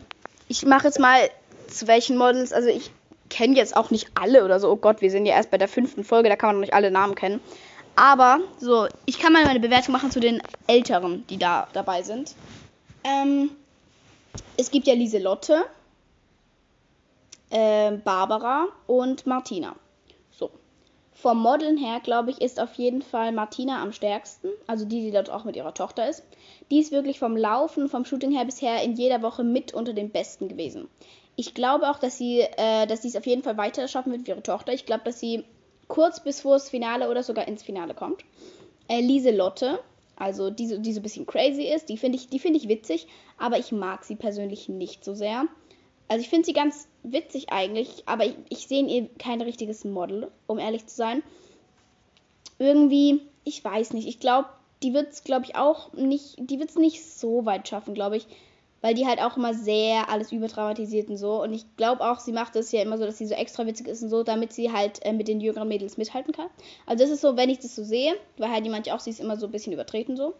ich 0.49 0.65
mache 0.65 0.87
jetzt 0.87 0.99
mal 0.99 1.31
zu 1.69 1.87
welchen 1.87 2.17
Models. 2.17 2.53
Also, 2.53 2.69
ich 2.69 2.91
kenne 3.29 3.57
jetzt 3.57 3.77
auch 3.77 3.91
nicht 3.91 4.11
alle 4.15 4.45
oder 4.45 4.61
so. 4.61 4.71
Oh 4.71 4.77
Gott, 4.77 5.01
wir 5.01 5.11
sind 5.11 5.27
ja 5.27 5.35
erst 5.35 5.51
bei 5.51 5.59
der 5.59 5.69
fünften 5.69 6.05
Folge, 6.05 6.29
da 6.29 6.37
kann 6.37 6.49
man 6.49 6.57
noch 6.57 6.61
nicht 6.63 6.75
alle 6.75 6.91
Namen 6.91 7.15
kennen. 7.15 7.41
Aber, 7.97 8.41
so, 8.59 8.87
ich 9.07 9.19
kann 9.19 9.33
mal 9.33 9.45
meine 9.45 9.61
Bewertung 9.61 9.93
machen 9.93 10.11
zu 10.11 10.21
den 10.21 10.43
Älteren, 10.67 11.27
die 11.29 11.39
da 11.39 11.67
dabei 11.73 12.03
sind. 12.03 12.35
Ähm, 13.05 13.51
es 14.57 14.71
gibt 14.71 14.87
ja 14.87 14.95
Lieselotte, 14.95 15.65
äh, 17.51 17.93
Barbara 17.93 18.67
und 18.87 19.27
Martina. 19.27 19.75
Vom 21.19 21.41
Modeln 21.43 21.79
her, 21.79 22.01
glaube 22.03 22.31
ich, 22.31 22.41
ist 22.43 22.61
auf 22.61 22.75
jeden 22.75 23.01
Fall 23.01 23.33
Martina 23.33 23.83
am 23.83 23.93
stärksten. 23.93 24.49
Also 24.67 24.85
die, 24.85 25.01
die 25.01 25.11
dort 25.11 25.31
auch 25.31 25.45
mit 25.45 25.57
ihrer 25.57 25.73
Tochter 25.75 26.09
ist. 26.09 26.23
Die 26.71 26.79
ist 26.79 26.93
wirklich 26.93 27.19
vom 27.19 27.37
Laufen, 27.37 27.89
vom 27.89 28.05
Shooting 28.05 28.33
her 28.33 28.45
bisher 28.45 28.83
in 28.83 28.95
jeder 28.95 29.23
Woche 29.23 29.43
mit 29.43 29.73
unter 29.73 29.95
den 29.95 30.11
Besten 30.11 30.49
gewesen. 30.49 30.89
Ich 31.35 31.55
glaube 31.55 31.91
auch, 31.91 31.99
dass 31.99 32.19
sie, 32.19 32.41
äh, 32.41 32.87
dass 32.87 33.05
es 33.05 33.17
auf 33.17 33.27
jeden 33.27 33.43
Fall 33.43 33.57
weiter 33.57 33.89
schaffen 33.89 34.13
wird 34.13 34.27
wie 34.27 34.31
ihre 34.33 34.43
Tochter. 34.43 34.73
Ich 34.75 34.85
glaube, 34.85 35.05
dass 35.05 35.19
sie 35.19 35.45
kurz 35.89 36.23
bis 36.23 36.41
vor 36.43 36.55
das 36.57 36.69
Finale 36.69 37.09
oder 37.11 37.23
sogar 37.23 37.49
ins 37.49 37.63
Finale 37.63 37.95
kommt. 37.95 38.23
Äh, 38.89 39.01
Lieselotte 39.01 39.79
Also 40.19 40.51
die, 40.51 40.67
so- 40.67 40.79
die 40.79 40.93
so 40.93 41.01
ein 41.01 41.03
bisschen 41.03 41.27
crazy 41.27 41.65
ist. 41.65 41.89
Die 41.89 41.97
finde 41.99 42.17
ich, 42.19 42.29
die 42.29 42.39
finde 42.39 42.59
ich 42.59 42.69
witzig, 42.69 43.07
aber 43.39 43.59
ich 43.59 43.73
mag 43.73 44.05
sie 44.05 44.17
persönlich 44.17 44.69
nicht 44.69 45.05
so 45.05 45.15
sehr. 45.15 45.45
Also 46.09 46.21
ich 46.23 46.29
finde 46.31 46.47
sie 46.47 46.53
ganz 46.53 46.89
witzig 47.13 47.51
eigentlich, 47.51 48.03
aber 48.07 48.25
ich, 48.25 48.35
ich 48.49 48.67
sehe 48.67 48.81
in 48.81 48.89
ihr 48.89 49.09
kein 49.19 49.41
richtiges 49.41 49.85
Model, 49.85 50.31
um 50.47 50.59
ehrlich 50.59 50.87
zu 50.87 50.95
sein. 50.95 51.23
Irgendwie, 52.59 53.21
ich 53.45 53.63
weiß 53.65 53.93
nicht. 53.93 54.09
Ich 54.09 54.21
glaube, 54.21 54.49
die 54.83 54.95
wird 54.95 55.13
es, 55.13 55.25
glaube 55.25 55.45
ich, 55.45 55.57
auch 55.57 55.93
nicht, 55.93 56.37
die 56.39 56.59
wird 56.59 56.71
es 56.71 56.77
nicht 56.77 57.05
so 57.05 57.45
weit 57.47 57.69
schaffen, 57.69 57.95
glaube 57.95 58.17
ich. 58.17 58.27
Weil 58.83 58.95
die 58.95 59.07
halt 59.07 59.21
auch 59.21 59.37
immer 59.37 59.55
sehr 59.55 60.11
alles 60.11 60.33
überdramatisiert 60.33 61.09
und 61.09 61.17
so. 61.17 61.43
Und 61.43 61.53
ich 61.53 61.65
glaube 61.77 62.03
auch, 62.03 62.21
sie 62.21 62.33
macht 62.33 62.55
es 62.57 62.71
ja 62.73 62.83
immer 62.83 62.99
so, 62.99 63.07
dass 63.07 63.19
sie 63.19 63.27
so 63.27 63.35
extra 63.35 63.67
witzig 63.67 63.89
ist 63.89 64.03
und 64.03 64.11
so, 64.11 64.23
damit 64.23 64.53
sie 64.53 64.71
halt 64.71 65.05
äh, 65.05 65.13
mit 65.13 65.29
den 65.29 65.41
jüngeren 65.41 65.67
Mädels 65.67 65.97
mithalten 65.97 66.33
kann. 66.33 66.49
Also 66.85 67.03
das 67.03 67.11
ist 67.11 67.23
so, 67.23 67.37
wenn 67.37 67.51
ich 67.51 67.59
das 67.59 67.75
so 67.75 67.83
sehe, 67.83 68.15
weil 68.37 68.51
halt 68.51 68.65
die 68.65 68.71
manche 68.71 68.95
auch, 68.95 69.01
sie 69.01 69.11
ist 69.11 69.21
immer 69.21 69.37
so 69.37 69.47
ein 69.47 69.53
bisschen 69.53 69.73
übertreten 69.73 70.17
so. 70.17 70.35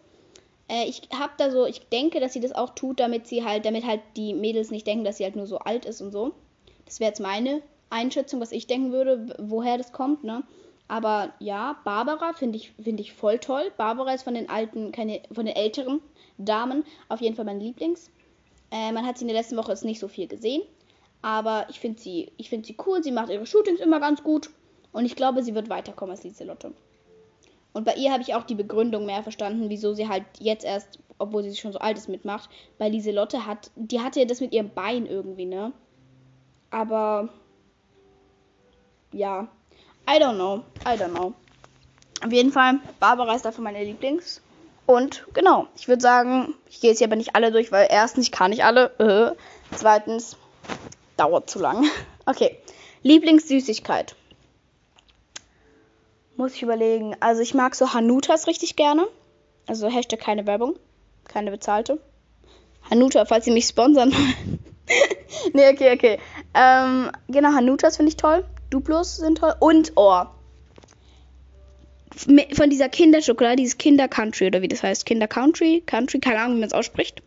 Äh, 0.69 0.87
ich 0.87 1.01
habe 1.17 1.33
da 1.37 1.49
so, 1.49 1.65
ich 1.65 1.89
denke, 1.89 2.19
dass 2.19 2.33
sie 2.33 2.39
das 2.39 2.53
auch 2.53 2.69
tut, 2.71 2.99
damit 2.99 3.27
sie 3.27 3.43
halt, 3.43 3.65
damit 3.65 3.85
halt 3.85 4.01
die 4.15 4.33
Mädels 4.33 4.71
nicht 4.71 4.85
denken, 4.85 5.03
dass 5.03 5.17
sie 5.17 5.23
halt 5.23 5.35
nur 5.35 5.47
so 5.47 5.59
alt 5.59 5.85
ist 5.85 6.01
und 6.01 6.11
so. 6.11 6.33
Das 6.87 6.99
wäre 6.99 7.09
jetzt 7.09 7.19
meine 7.19 7.61
Einschätzung, 7.89 8.41
was 8.41 8.51
ich 8.51 8.65
denken 8.65 8.91
würde, 8.91 9.35
woher 9.39 9.77
das 9.77 9.91
kommt, 9.91 10.23
ne? 10.23 10.43
Aber 10.87 11.33
ja, 11.39 11.77
Barbara 11.83 12.33
finde 12.33 12.57
ich, 12.57 12.71
finde 12.81 13.01
ich 13.01 13.13
voll 13.13 13.39
toll. 13.39 13.71
Barbara 13.75 14.13
ist 14.13 14.23
von 14.23 14.33
den 14.33 14.49
alten, 14.49 14.91
keine, 14.91 15.21
von 15.33 15.45
den 15.45 15.55
älteren 15.55 16.01
Damen 16.37 16.85
auf 17.09 17.19
jeden 17.19 17.35
Fall 17.35 17.45
mein 17.45 17.59
Lieblings. 17.59 18.09
Äh, 18.71 18.93
man 18.93 19.05
hat 19.05 19.17
sie 19.17 19.25
in 19.25 19.27
der 19.27 19.37
letzten 19.37 19.57
Woche 19.57 19.71
jetzt 19.71 19.83
nicht 19.83 19.99
so 19.99 20.07
viel 20.07 20.27
gesehen. 20.27 20.61
Aber 21.21 21.65
ich 21.69 21.79
finde 21.79 21.99
sie, 21.99 22.31
ich 22.37 22.49
finde 22.49 22.67
sie 22.67 22.77
cool. 22.85 23.03
Sie 23.03 23.11
macht 23.11 23.29
ihre 23.29 23.45
Shootings 23.45 23.81
immer 23.81 23.99
ganz 23.99 24.23
gut. 24.23 24.49
Und 24.93 25.05
ich 25.05 25.15
glaube, 25.15 25.43
sie 25.43 25.55
wird 25.55 25.69
weiterkommen 25.69 26.11
als 26.11 26.23
Lieselotte. 26.23 26.73
Und 27.73 27.83
bei 27.83 27.95
ihr 27.95 28.11
habe 28.11 28.23
ich 28.23 28.33
auch 28.33 28.43
die 28.43 28.55
Begründung 28.55 29.05
mehr 29.05 29.23
verstanden, 29.23 29.69
wieso 29.69 29.93
sie 29.93 30.07
halt 30.07 30.23
jetzt 30.39 30.63
erst, 30.63 30.99
obwohl 31.17 31.43
sie 31.43 31.55
schon 31.55 31.73
so 31.73 31.79
alt 31.79 31.97
ist, 31.97 32.07
mitmacht. 32.07 32.49
Bei 32.77 32.87
Lieselotte 32.87 33.45
hat, 33.45 33.71
die 33.75 33.99
hatte 33.99 34.21
ja 34.21 34.25
das 34.25 34.41
mit 34.41 34.53
ihrem 34.53 34.69
Bein 34.69 35.05
irgendwie, 35.05 35.45
ne? 35.45 35.73
Aber 36.69 37.29
ja, 39.11 39.47
I 40.09 40.21
don't 40.21 40.35
know, 40.35 40.63
I 40.85 40.97
don't 40.97 41.11
know. 41.11 41.33
Auf 42.23 42.31
jeden 42.31 42.51
Fall, 42.51 42.79
Barbara 42.99 43.35
ist 43.35 43.45
dafür 43.45 43.63
meine 43.63 43.83
Lieblings. 43.83 44.41
Und 44.85 45.25
genau, 45.33 45.67
ich 45.75 45.87
würde 45.87 46.01
sagen, 46.01 46.55
ich 46.69 46.79
gehe 46.79 46.89
jetzt 46.91 46.99
hier 46.99 47.07
aber 47.07 47.17
nicht 47.17 47.35
alle 47.35 47.51
durch, 47.51 47.71
weil 47.71 47.87
erstens, 47.91 48.25
ich 48.25 48.31
kann 48.31 48.51
nicht 48.51 48.63
alle. 48.63 49.35
Äh, 49.35 49.75
zweitens, 49.75 50.37
dauert 51.17 51.49
zu 51.49 51.59
lang. 51.59 51.85
Okay, 52.29 52.57
Lieblingssüßigkeit. 53.03 54.13
Muss 56.35 56.55
ich 56.55 56.61
überlegen. 56.61 57.15
Also 57.21 57.41
ich 57.41 57.53
mag 57.53 57.73
so 57.73 57.93
Hanutas 57.93 58.47
richtig 58.47 58.75
gerne. 58.75 59.07
Also 59.65 59.87
Hashtag 59.87 60.19
keine 60.19 60.45
Werbung. 60.45 60.75
Keine 61.23 61.51
bezahlte. 61.51 62.01
Hanuta, 62.89 63.23
falls 63.23 63.45
sie 63.45 63.51
mich 63.51 63.65
sponsern. 63.65 64.13
nee, 65.53 65.69
okay, 65.69 65.93
okay. 65.93 66.17
Ähm, 66.53 67.11
genau, 67.27 67.49
Hanutas 67.53 67.97
finde 67.97 68.09
ich 68.09 68.17
toll. 68.17 68.45
Duplos 68.69 69.17
sind 69.17 69.37
toll. 69.39 69.53
Und, 69.59 69.93
oh. 69.95 70.23
Mi- 72.25 72.53
Von 72.55 72.69
dieser 72.69 72.89
Kinderschokolade, 72.89 73.57
dieses 73.57 73.77
Kinder 73.77 74.07
Country 74.07 74.47
oder 74.47 74.61
wie 74.61 74.67
das 74.67 74.83
heißt. 74.83 75.05
Kinder 75.05 75.27
Country, 75.27 75.83
Country, 75.85 76.19
keine 76.19 76.39
Ahnung, 76.39 76.55
wie 76.57 76.61
man 76.61 76.67
es 76.67 76.73
ausspricht. 76.73 77.21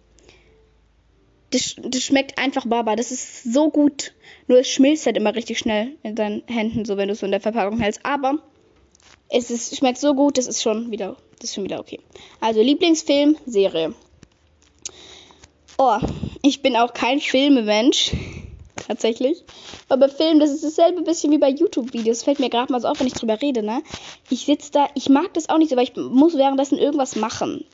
Das, 1.51 1.77
das 1.79 2.03
schmeckt 2.03 2.39
einfach 2.39 2.67
Baba. 2.67 2.97
Das 2.97 3.11
ist 3.11 3.43
so 3.45 3.71
gut. 3.71 4.15
Nur 4.47 4.61
es 4.61 4.69
schmilzt 4.69 5.07
halt 5.07 5.17
immer 5.17 5.35
richtig 5.35 5.59
schnell 5.59 5.97
in 6.03 6.15
deinen 6.15 6.43
Händen, 6.47 6.85
so 6.85 6.97
wenn 6.97 7.09
du 7.09 7.13
es 7.13 7.21
so 7.21 7.27
in 7.27 7.33
der 7.33 7.41
Verpackung 7.41 7.79
hältst. 7.81 8.05
Aber 8.05 8.39
es 9.29 9.51
ist, 9.51 9.77
schmeckt 9.77 9.99
so 9.99 10.15
gut, 10.15 10.39
das 10.39 10.47
ist 10.47 10.63
schon 10.63 10.91
wieder, 10.91 11.17
das 11.41 11.51
ist 11.51 11.55
schon 11.55 11.65
wieder 11.65 11.81
okay. 11.81 12.01
Also 12.41 12.61
Lieblingsfilm, 12.63 13.37
Serie. 13.47 13.95
Oh, 15.83 15.99
ich 16.43 16.61
bin 16.61 16.77
auch 16.77 16.93
kein 16.93 17.21
Filmemensch. 17.21 18.13
Tatsächlich. 18.87 19.43
Aber 19.89 20.09
bei 20.09 20.13
Filmen, 20.13 20.39
das 20.39 20.51
ist 20.51 20.63
dasselbe 20.63 21.01
bisschen 21.01 21.33
wie 21.33 21.39
bei 21.39 21.49
YouTube-Videos. 21.49 22.23
Fällt 22.23 22.39
mir 22.39 22.51
gerade 22.51 22.71
mal 22.71 22.83
so 22.83 22.89
auf, 22.89 23.01
wenn 23.01 23.07
ich 23.07 23.15
drüber 23.15 23.41
rede, 23.41 23.63
ne? 23.63 23.83
Ich 24.29 24.45
sitze 24.45 24.73
da, 24.73 24.89
ich 24.95 25.09
mag 25.09 25.33
das 25.33 25.49
auch 25.49 25.57
nicht 25.57 25.71
so, 25.71 25.77
weil 25.77 25.85
ich 25.85 25.97
muss 25.97 26.37
währenddessen 26.37 26.77
irgendwas 26.77 27.17
machen. 27.17 27.65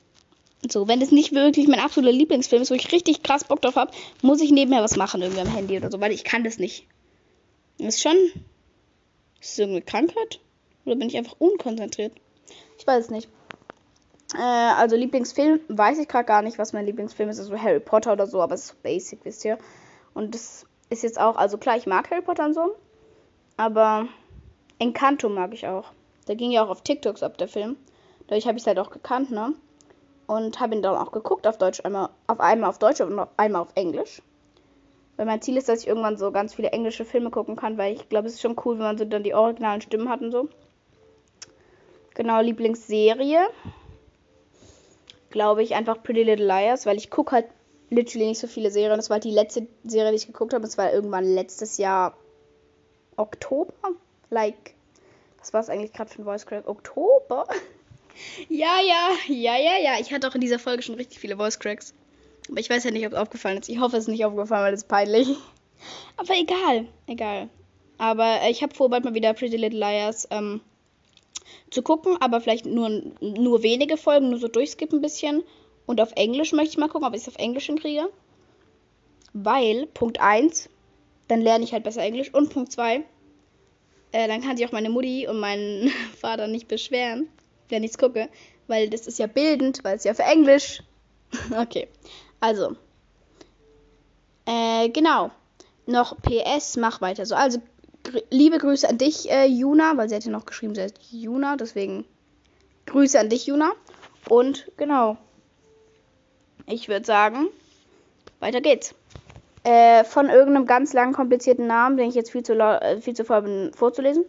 So, 0.69 0.87
wenn 0.87 1.01
das 1.01 1.11
nicht 1.11 1.33
wirklich 1.33 1.67
mein 1.67 1.81
absoluter 1.81 2.13
Lieblingsfilm 2.13 2.61
ist, 2.61 2.71
wo 2.71 2.75
ich 2.75 2.93
richtig 2.93 3.23
krass 3.23 3.43
Bock 3.43 3.61
drauf 3.61 3.75
habe, 3.75 3.91
muss 4.21 4.39
ich 4.39 4.51
nebenher 4.51 4.81
was 4.81 4.95
machen, 4.95 5.21
irgendwie 5.21 5.41
am 5.41 5.53
Handy 5.53 5.75
oder 5.75 5.91
so, 5.91 5.99
weil 5.99 6.13
ich 6.13 6.23
kann 6.23 6.45
das 6.45 6.59
nicht. 6.59 6.85
Das 7.77 7.95
ist 7.95 8.03
schon. 8.03 8.15
Ist 9.41 9.51
das 9.51 9.59
irgendeine 9.59 9.81
Krankheit? 9.83 10.39
Oder 10.85 10.95
bin 10.95 11.09
ich 11.09 11.17
einfach 11.17 11.35
unkonzentriert? 11.39 12.13
Ich 12.79 12.87
weiß 12.87 13.03
es 13.03 13.11
nicht. 13.11 13.27
Äh, 14.33 14.39
also 14.39 14.95
Lieblingsfilm 14.95 15.59
weiß 15.67 15.99
ich 15.99 16.07
gerade 16.07 16.25
gar 16.25 16.41
nicht, 16.41 16.57
was 16.57 16.73
mein 16.73 16.85
Lieblingsfilm 16.85 17.29
ist. 17.29 17.39
Also 17.39 17.57
Harry 17.57 17.79
Potter 17.79 18.13
oder 18.13 18.27
so, 18.27 18.41
aber 18.41 18.55
es 18.55 18.61
ist 18.61 18.67
so 18.69 18.75
basic, 18.83 19.19
wisst 19.23 19.45
ihr. 19.45 19.57
Und 20.13 20.35
das 20.35 20.65
ist 20.89 21.03
jetzt 21.03 21.19
auch, 21.19 21.35
also 21.35 21.57
klar, 21.57 21.77
ich 21.77 21.87
mag 21.87 22.09
Harry 22.11 22.21
Potter 22.21 22.45
und 22.45 22.53
so. 22.53 22.75
Aber 23.55 24.07
Encanto 24.79 25.29
mag 25.29 25.53
ich 25.53 25.67
auch. 25.67 25.91
Der 26.27 26.35
ging 26.35 26.51
ja 26.51 26.63
auch 26.63 26.69
auf 26.69 26.81
TikToks 26.81 27.23
ab, 27.23 27.37
der 27.37 27.47
Film. 27.47 27.77
Dadurch 28.27 28.47
habe 28.47 28.57
ich 28.57 28.63
es 28.63 28.67
halt 28.67 28.79
auch 28.79 28.89
gekannt, 28.89 29.31
ne? 29.31 29.53
Und 30.27 30.59
habe 30.59 30.75
ihn 30.75 30.81
dann 30.81 30.97
auch 30.97 31.13
geguckt 31.13 31.47
auf 31.47 31.57
Deutsch, 31.57 31.79
einmal 31.85 32.09
auf 32.27 32.41
einmal 32.41 32.69
auf 32.69 32.79
Deutsch 32.79 32.99
und 32.99 33.27
einmal 33.37 33.61
auf 33.61 33.71
Englisch. 33.75 34.21
Weil 35.15 35.25
mein 35.25 35.41
Ziel 35.41 35.57
ist, 35.57 35.69
dass 35.69 35.81
ich 35.81 35.87
irgendwann 35.87 36.17
so 36.17 36.31
ganz 36.31 36.53
viele 36.53 36.71
englische 36.71 37.05
Filme 37.05 37.31
gucken 37.31 37.55
kann, 37.55 37.77
weil 37.77 37.93
ich 37.93 38.09
glaube, 38.09 38.27
es 38.27 38.33
ist 38.33 38.41
schon 38.41 38.57
cool, 38.65 38.75
wenn 38.75 38.83
man 38.83 38.97
so 38.97 39.05
dann 39.05 39.23
die 39.23 39.33
originalen 39.33 39.81
Stimmen 39.81 40.09
hat 40.09 40.21
und 40.21 40.31
so. 40.31 40.49
Genau, 42.13 42.41
Lieblingsserie. 42.41 43.47
Glaube 45.29 45.63
ich 45.63 45.75
einfach 45.75 46.01
Pretty 46.01 46.23
Little 46.23 46.45
Liars, 46.45 46.85
weil 46.85 46.97
ich 46.97 47.09
gucke 47.09 47.33
halt 47.33 47.45
literally 47.89 48.27
nicht 48.27 48.39
so 48.39 48.47
viele 48.47 48.71
Serien. 48.71 48.97
Das 48.97 49.09
war 49.09 49.15
halt 49.15 49.23
die 49.23 49.31
letzte 49.31 49.67
Serie, 49.83 50.11
die 50.11 50.17
ich 50.17 50.27
geguckt 50.27 50.53
habe. 50.53 50.63
Das 50.63 50.77
war 50.77 50.93
irgendwann 50.93 51.25
letztes 51.25 51.77
Jahr 51.77 52.15
Oktober. 53.17 53.73
Like, 54.29 54.75
was 55.39 55.53
war 55.53 55.61
es 55.61 55.69
eigentlich 55.69 55.93
gerade 55.93 56.09
für 56.09 56.21
ein 56.21 56.25
Voice 56.25 56.45
Crack? 56.45 56.67
Oktober? 56.67 57.47
ja, 58.49 58.77
ja, 58.85 59.09
ja, 59.27 59.57
ja, 59.57 59.77
ja. 59.81 59.99
Ich 59.99 60.13
hatte 60.13 60.27
auch 60.27 60.35
in 60.35 60.41
dieser 60.41 60.59
Folge 60.59 60.83
schon 60.83 60.95
richtig 60.95 61.19
viele 61.19 61.37
Voice 61.37 61.59
Cracks. 61.59 61.93
Aber 62.49 62.59
ich 62.59 62.69
weiß 62.69 62.83
ja 62.83 62.91
nicht, 62.91 63.05
ob 63.05 63.13
es 63.13 63.19
aufgefallen 63.19 63.57
ist. 63.57 63.69
Ich 63.69 63.79
hoffe, 63.79 63.97
es 63.97 64.03
ist 64.03 64.09
nicht 64.09 64.25
aufgefallen, 64.25 64.63
weil 64.63 64.71
das 64.71 64.83
ist 64.83 64.87
peinlich. 64.87 65.27
Aber 66.17 66.33
egal, 66.33 66.87
egal. 67.07 67.49
Aber 67.97 68.41
äh, 68.41 68.51
ich 68.51 68.63
habe 68.63 68.75
vor, 68.75 68.89
bald 68.89 69.03
mal 69.03 69.13
wieder 69.13 69.33
Pretty 69.33 69.57
Little 69.57 69.79
Liars 69.79 70.27
ähm, 70.31 70.61
zu 71.69 71.81
gucken, 71.81 72.17
aber 72.19 72.41
vielleicht 72.41 72.65
nur, 72.65 72.89
nur 73.19 73.63
wenige 73.63 73.97
Folgen, 73.97 74.29
nur 74.29 74.39
so 74.39 74.47
durchskippen 74.47 74.99
ein 74.99 75.01
bisschen. 75.01 75.43
Und 75.85 76.01
auf 76.01 76.11
Englisch 76.15 76.53
möchte 76.53 76.71
ich 76.71 76.77
mal 76.77 76.89
gucken, 76.89 77.07
ob 77.07 77.13
ich 77.13 77.21
es 77.21 77.27
auf 77.27 77.37
Englisch 77.37 77.65
hinkriege. 77.65 78.09
Weil, 79.33 79.87
Punkt 79.87 80.19
1, 80.19 80.69
dann 81.27 81.41
lerne 81.41 81.63
ich 81.63 81.73
halt 81.73 81.83
besser 81.83 82.01
Englisch. 82.01 82.33
Und 82.33 82.49
Punkt 82.49 82.71
2, 82.71 83.03
äh, 84.11 84.27
dann 84.27 84.41
kann 84.41 84.57
sich 84.57 84.65
auch 84.65 84.71
meine 84.71 84.89
Mutti 84.89 85.27
und 85.27 85.39
mein 85.39 85.91
Vater 86.19 86.47
nicht 86.47 86.67
beschweren, 86.67 87.27
wenn 87.69 87.83
ich 87.83 87.91
es 87.91 87.97
gucke. 87.97 88.29
Weil 88.67 88.89
das 88.89 89.07
ist 89.07 89.19
ja 89.19 89.27
bildend, 89.27 89.83
weil 89.83 89.95
es 89.95 90.03
ja 90.03 90.13
für 90.13 90.23
Englisch. 90.23 90.83
okay, 91.57 91.87
also. 92.39 92.75
Äh, 94.45 94.89
genau. 94.89 95.31
Noch 95.85 96.17
PS, 96.21 96.75
mach 96.75 96.99
weiter 96.99 97.25
so. 97.25 97.35
Also, 97.35 97.59
liebe 98.29 98.57
Grüße 98.57 98.87
an 98.87 98.97
dich, 98.97 99.29
äh, 99.29 99.45
Juna, 99.45 99.97
weil 99.97 100.09
sie 100.09 100.15
hat 100.15 100.25
ja 100.25 100.31
noch 100.31 100.45
geschrieben, 100.45 100.75
sie 100.75 100.81
heißt 100.81 100.99
Juna, 101.11 101.57
deswegen 101.57 102.05
Grüße 102.85 103.19
an 103.19 103.29
dich, 103.29 103.47
Juna. 103.47 103.71
Und 104.29 104.71
genau. 104.77 105.17
Ich 106.65 106.87
würde 106.87 107.05
sagen, 107.05 107.47
weiter 108.39 108.61
geht's. 108.61 108.93
Äh, 109.63 110.03
von 110.03 110.29
irgendeinem 110.29 110.65
ganz 110.65 110.93
langen, 110.93 111.13
komplizierten 111.13 111.67
Namen, 111.67 111.97
den 111.97 112.09
ich 112.09 112.15
jetzt 112.15 112.31
viel 112.31 112.43
zu, 112.43 112.53
äh, 112.53 113.01
viel 113.01 113.15
zu 113.15 113.25
voll 113.25 113.41
bin 113.41 113.71
vorzulesen. 113.73 114.25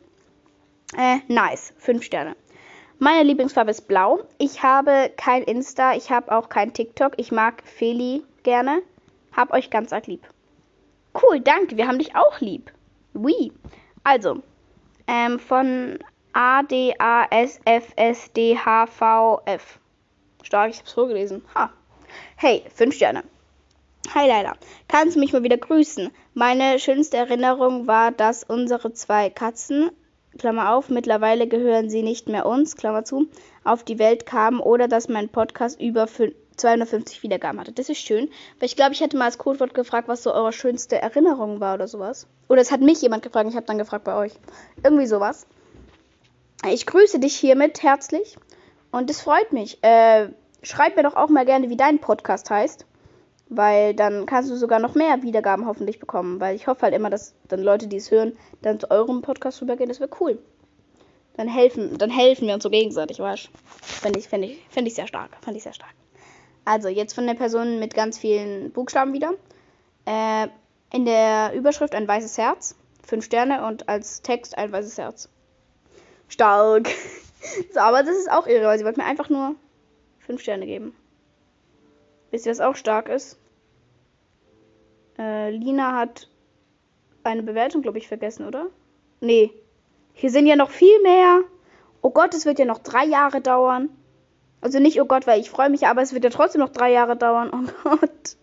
Äh, 0.96 1.18
nice. 1.28 1.72
Fünf 1.78 2.02
Sterne. 2.02 2.34
Meine 2.98 3.22
Lieblingsfarbe 3.22 3.70
ist 3.70 3.86
blau. 3.86 4.20
Ich 4.38 4.62
habe 4.62 5.12
kein 5.16 5.44
Insta, 5.44 5.94
ich 5.94 6.10
habe 6.10 6.36
auch 6.36 6.48
kein 6.48 6.72
TikTok. 6.72 7.12
Ich 7.16 7.30
mag 7.30 7.62
Feli 7.64 8.24
gerne. 8.42 8.82
Hab 9.32 9.52
euch 9.52 9.70
ganz 9.70 9.92
arg 9.92 10.08
lieb. 10.08 10.26
Cool, 11.14 11.40
danke. 11.40 11.76
Wir 11.76 11.86
haben 11.86 11.98
dich 11.98 12.16
auch 12.16 12.40
lieb. 12.40 12.72
Oui. 13.18 13.52
Also, 14.04 14.42
ähm, 15.06 15.38
von 15.40 15.98
A, 16.32 16.62
D, 16.62 16.94
A, 16.98 17.24
S, 17.30 17.60
F, 17.64 17.92
S, 17.96 18.32
D, 18.32 18.56
H, 18.56 18.86
V, 18.86 19.40
F. 19.44 19.80
Stark, 20.44 20.70
ich 20.70 20.78
hab's 20.78 20.92
vorgelesen. 20.92 21.42
Ha. 21.54 21.70
Hey, 22.36 22.62
fünf 22.74 22.94
Sterne. 22.94 23.24
Hi 24.14 24.26
Leila, 24.26 24.54
kannst 24.86 25.16
du 25.16 25.20
mich 25.20 25.32
mal 25.32 25.42
wieder 25.42 25.58
grüßen? 25.58 26.10
Meine 26.32 26.78
schönste 26.78 27.16
Erinnerung 27.18 27.86
war, 27.86 28.12
dass 28.12 28.44
unsere 28.44 28.92
zwei 28.94 29.28
Katzen, 29.28 29.90
Klammer 30.38 30.72
auf, 30.74 30.88
mittlerweile 30.88 31.46
gehören 31.48 31.90
sie 31.90 32.02
nicht 32.02 32.28
mehr 32.28 32.46
uns, 32.46 32.76
Klammer 32.76 33.04
zu, 33.04 33.26
auf 33.64 33.82
die 33.82 33.98
Welt 33.98 34.24
kamen 34.24 34.60
oder 34.60 34.88
dass 34.88 35.08
mein 35.08 35.28
Podcast 35.28 35.80
über 35.80 36.04
fün- 36.04 36.34
250 36.60 37.22
Wiedergaben 37.22 37.60
hatte. 37.60 37.72
Das 37.72 37.88
ist 37.88 37.98
schön, 37.98 38.28
weil 38.58 38.66
ich 38.66 38.76
glaube, 38.76 38.92
ich 38.92 39.00
hätte 39.00 39.16
mal 39.16 39.26
als 39.26 39.38
Codewort 39.38 39.74
gefragt, 39.74 40.08
was 40.08 40.22
so 40.22 40.32
eure 40.32 40.52
schönste 40.52 41.00
Erinnerung 41.00 41.60
war 41.60 41.74
oder 41.74 41.88
sowas. 41.88 42.26
Oder 42.48 42.60
es 42.60 42.70
hat 42.70 42.80
mich 42.80 43.00
jemand 43.02 43.22
gefragt, 43.22 43.48
ich 43.48 43.56
habe 43.56 43.66
dann 43.66 43.78
gefragt 43.78 44.04
bei 44.04 44.14
euch. 44.14 44.32
Irgendwie 44.82 45.06
sowas. 45.06 45.46
Ich 46.66 46.86
grüße 46.86 47.20
dich 47.20 47.36
hiermit 47.36 47.82
herzlich 47.82 48.36
Und 48.90 49.10
das 49.10 49.20
freut 49.20 49.52
mich. 49.52 49.82
Äh, 49.82 50.30
schreib 50.62 50.96
mir 50.96 51.02
doch 51.02 51.14
auch 51.14 51.28
mal 51.28 51.44
gerne, 51.44 51.70
wie 51.70 51.76
dein 51.76 52.00
Podcast 52.00 52.50
heißt. 52.50 52.84
Weil 53.50 53.94
dann 53.94 54.26
kannst 54.26 54.50
du 54.50 54.56
sogar 54.56 54.78
noch 54.78 54.94
mehr 54.94 55.22
Wiedergaben 55.22 55.66
hoffentlich 55.66 56.00
bekommen. 56.00 56.40
Weil 56.40 56.56
ich 56.56 56.66
hoffe 56.66 56.82
halt 56.82 56.94
immer, 56.94 57.10
dass 57.10 57.34
dann 57.48 57.62
Leute, 57.62 57.86
die 57.86 57.96
es 57.96 58.10
hören, 58.10 58.36
dann 58.62 58.80
zu 58.80 58.90
eurem 58.90 59.22
Podcast 59.22 59.62
rübergehen. 59.62 59.88
Das 59.88 60.00
wäre 60.00 60.10
cool. 60.20 60.38
Dann 61.38 61.46
helfen, 61.46 61.96
dann 61.98 62.10
helfen 62.10 62.48
wir 62.48 62.54
uns 62.54 62.64
so 62.64 62.70
gegenseitig, 62.70 63.20
weißt 63.20 63.48
Fände 63.80 64.18
ich, 64.18 64.28
fände 64.28 64.48
ich, 64.48 64.58
fände 64.70 64.88
ich 64.88 64.96
sehr 64.96 65.06
stark. 65.06 65.30
Fand 65.40 65.56
ich 65.56 65.62
sehr 65.62 65.72
stark. 65.72 65.94
Also, 66.68 66.88
jetzt 66.88 67.14
von 67.14 67.26
der 67.26 67.32
Person 67.32 67.78
mit 67.78 67.94
ganz 67.94 68.18
vielen 68.18 68.72
Buchstaben 68.72 69.14
wieder. 69.14 69.32
Äh, 70.04 70.48
in 70.92 71.06
der 71.06 71.54
Überschrift 71.54 71.94
ein 71.94 72.06
weißes 72.06 72.36
Herz. 72.36 72.76
Fünf 73.02 73.24
Sterne 73.24 73.66
und 73.66 73.88
als 73.88 74.20
Text 74.20 74.58
ein 74.58 74.70
weißes 74.70 74.98
Herz. 74.98 75.30
Stark. 76.28 76.90
so, 77.72 77.80
aber 77.80 78.02
das 78.02 78.18
ist 78.18 78.30
auch 78.30 78.46
irre, 78.46 78.66
weil 78.66 78.78
sie 78.78 78.84
wollte 78.84 79.00
mir 79.00 79.06
einfach 79.06 79.30
nur 79.30 79.54
fünf 80.18 80.42
Sterne 80.42 80.66
geben. 80.66 80.94
Wisst 82.32 82.44
ihr, 82.44 82.52
was 82.52 82.60
auch 82.60 82.76
stark 82.76 83.08
ist? 83.08 83.38
Äh, 85.18 85.48
Lina 85.48 85.96
hat 85.96 86.28
eine 87.24 87.44
Bewertung, 87.44 87.80
glaube 87.80 87.96
ich, 87.96 88.08
vergessen, 88.08 88.46
oder? 88.46 88.66
Nee. 89.20 89.54
Hier 90.12 90.30
sind 90.30 90.46
ja 90.46 90.54
noch 90.54 90.68
viel 90.68 91.00
mehr. 91.00 91.44
Oh 92.02 92.10
Gott, 92.10 92.34
es 92.34 92.44
wird 92.44 92.58
ja 92.58 92.66
noch 92.66 92.80
drei 92.80 93.06
Jahre 93.06 93.40
dauern. 93.40 93.88
Also 94.60 94.80
nicht, 94.80 95.00
oh 95.00 95.04
Gott, 95.04 95.26
weil 95.26 95.40
ich 95.40 95.50
freue 95.50 95.70
mich, 95.70 95.86
aber 95.86 96.02
es 96.02 96.12
wird 96.12 96.24
ja 96.24 96.30
trotzdem 96.30 96.60
noch 96.60 96.70
drei 96.70 96.92
Jahre 96.92 97.16
dauern. 97.16 97.50
Oh 97.52 97.90
Gott. 97.90 98.36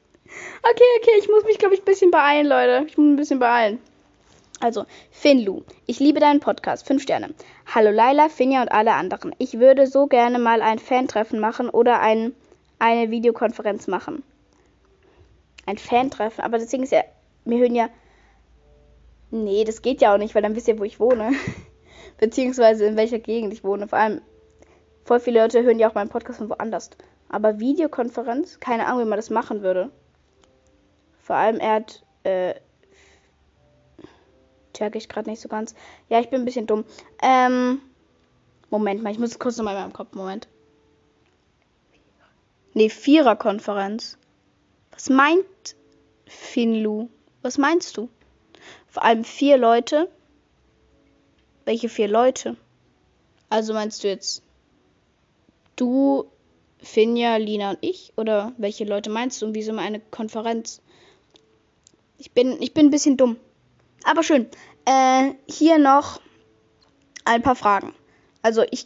Okay, 0.63 0.83
okay, 0.99 1.11
ich 1.19 1.29
muss 1.29 1.43
mich, 1.43 1.59
glaube 1.59 1.75
ich, 1.75 1.81
ein 1.81 1.85
bisschen 1.85 2.11
beeilen, 2.11 2.47
Leute. 2.47 2.85
Ich 2.87 2.97
muss 2.97 3.07
ein 3.07 3.15
bisschen 3.15 3.39
beeilen. 3.39 3.79
Also, 4.59 4.85
Finlu, 5.11 5.63
ich 5.85 5.99
liebe 5.99 6.19
deinen 6.19 6.39
Podcast. 6.39 6.87
Fünf 6.87 7.03
Sterne. 7.03 7.33
Hallo 7.73 7.91
Laila, 7.91 8.29
Finja 8.29 8.61
und 8.61 8.71
alle 8.71 8.93
anderen. 8.93 9.35
Ich 9.37 9.59
würde 9.59 9.85
so 9.87 10.07
gerne 10.07 10.39
mal 10.39 10.61
ein 10.61 10.79
Fan-Treffen 10.79 11.39
machen 11.39 11.69
oder 11.69 11.99
ein 11.99 12.33
eine 12.79 13.11
Videokonferenz 13.11 13.87
machen. 13.87 14.23
Ein 15.65 15.77
Fan-Treffen. 15.77 16.43
Aber 16.43 16.57
das 16.57 16.67
Ding 16.67 16.83
ist 16.83 16.91
ja, 16.91 17.03
wir 17.45 17.57
hören 17.57 17.75
ja. 17.75 17.89
Nee, 19.31 19.63
das 19.63 19.81
geht 19.81 20.01
ja 20.01 20.13
auch 20.13 20.17
nicht, 20.17 20.35
weil 20.35 20.41
dann 20.41 20.55
wisst 20.55 20.67
ihr, 20.67 20.79
wo 20.79 20.83
ich 20.83 20.99
wohne. 20.99 21.31
Beziehungsweise 22.17 22.85
in 22.85 22.95
welcher 22.95 23.19
Gegend 23.19 23.53
ich 23.53 23.63
wohne. 23.63 23.87
Vor 23.87 23.99
allem, 23.99 24.21
voll 25.05 25.21
viele 25.21 25.41
Leute 25.41 25.63
hören 25.63 25.79
ja 25.79 25.89
auch 25.89 25.93
meinen 25.93 26.09
Podcast 26.09 26.39
von 26.39 26.49
woanders. 26.49 26.89
Aber 27.29 27.59
Videokonferenz, 27.59 28.59
keine 28.59 28.85
Ahnung, 28.85 29.01
wie 29.01 29.09
man 29.09 29.17
das 29.17 29.29
machen 29.29 29.61
würde. 29.61 29.89
Vor 31.19 31.37
allem, 31.37 31.59
er 31.59 31.75
hat. 31.75 32.03
Äh, 32.23 32.55
check 34.73 34.95
ich 34.95 35.07
gerade 35.07 35.29
nicht 35.29 35.41
so 35.41 35.47
ganz. 35.47 35.73
Ja, 36.09 36.19
ich 36.19 36.29
bin 36.29 36.41
ein 36.41 36.45
bisschen 36.45 36.67
dumm. 36.67 36.83
Ähm. 37.21 37.81
Moment 38.71 39.03
mal, 39.03 39.11
ich 39.11 39.19
muss 39.19 39.39
kurz 39.39 39.57
nochmal 39.57 39.75
in 39.75 39.81
meinem 39.81 39.93
Kopf. 39.93 40.13
Moment. 40.13 40.47
Nee, 42.73 42.89
Viererkonferenz. 42.89 44.17
Was 44.91 45.09
meint 45.09 45.75
Finlu? 46.25 47.09
Was 47.41 47.57
meinst 47.57 47.95
du? 47.95 48.09
Vor 48.87 49.03
allem 49.03 49.23
vier 49.23 49.57
Leute. 49.57 50.09
Welche 51.63 51.89
vier 51.89 52.07
Leute? 52.07 52.57
Also 53.49 53.73
meinst 53.73 54.03
du 54.03 54.07
jetzt 54.07 54.44
du, 55.75 56.25
Finja, 56.79 57.37
Lina 57.37 57.71
und 57.71 57.79
ich? 57.81 58.13
Oder 58.17 58.53
welche 58.57 58.85
Leute 58.85 59.09
meinst 59.09 59.41
du? 59.41 59.47
Und 59.47 59.55
wieso 59.55 59.73
mal 59.73 59.83
eine 59.83 59.99
Konferenz? 59.99 60.81
Ich 62.17 62.31
bin, 62.31 62.61
ich 62.61 62.73
bin 62.73 62.87
ein 62.87 62.91
bisschen 62.91 63.17
dumm. 63.17 63.37
Aber 64.03 64.23
schön. 64.23 64.47
Äh, 64.85 65.31
hier 65.47 65.77
noch 65.79 66.21
ein 67.25 67.41
paar 67.41 67.55
Fragen. 67.55 67.93
Also 68.41 68.63
ich, 68.69 68.85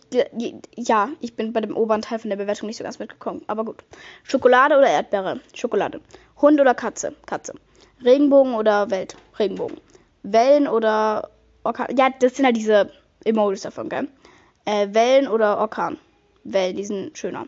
ja, 0.78 1.10
ich 1.20 1.36
bin 1.36 1.52
bei 1.52 1.60
dem 1.60 1.76
oberen 1.76 2.02
Teil 2.02 2.20
von 2.20 2.30
der 2.30 2.38
Bewertung 2.38 2.68
nicht 2.68 2.78
so 2.78 2.84
ganz 2.86 2.98
mitgekommen. 2.98 3.44
Aber 3.48 3.66
gut. 3.66 3.84
Schokolade 4.24 4.78
oder 4.78 4.88
Erdbeere? 4.88 5.42
Schokolade. 5.54 6.00
Hund 6.42 6.62
oder 6.62 6.74
Katze? 6.74 7.14
Katze. 7.26 7.54
Regenbogen 8.02 8.54
oder 8.54 8.90
Welt? 8.90 9.18
Regenbogen. 9.38 9.78
Wellen 10.24 10.68
oder 10.68 11.30
Orkan? 11.64 11.94
Ja, 11.98 12.10
das 12.10 12.38
sind 12.38 12.46
halt 12.46 12.56
diese 12.56 12.90
Emojis 13.26 13.62
davon, 13.64 13.90
gell? 13.90 14.08
Äh, 14.64 14.88
Wellen 14.94 15.28
oder 15.28 15.58
Orkan? 15.58 15.98
Wellen, 16.44 16.78
die 16.78 16.86
sind 16.86 17.18
schöner. 17.18 17.48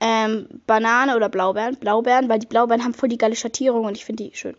Ähm, 0.00 0.48
Banane 0.66 1.16
oder 1.16 1.28
Blaubeeren? 1.28 1.76
Blaubeeren, 1.76 2.28
weil 2.28 2.38
die 2.38 2.46
Blaubeeren 2.46 2.82
haben 2.82 2.94
voll 2.94 3.08
die 3.08 3.18
geile 3.18 3.36
Schattierung 3.36 3.84
und 3.84 3.96
ich 3.96 4.04
finde 4.04 4.24
die 4.24 4.36
schön. 4.36 4.56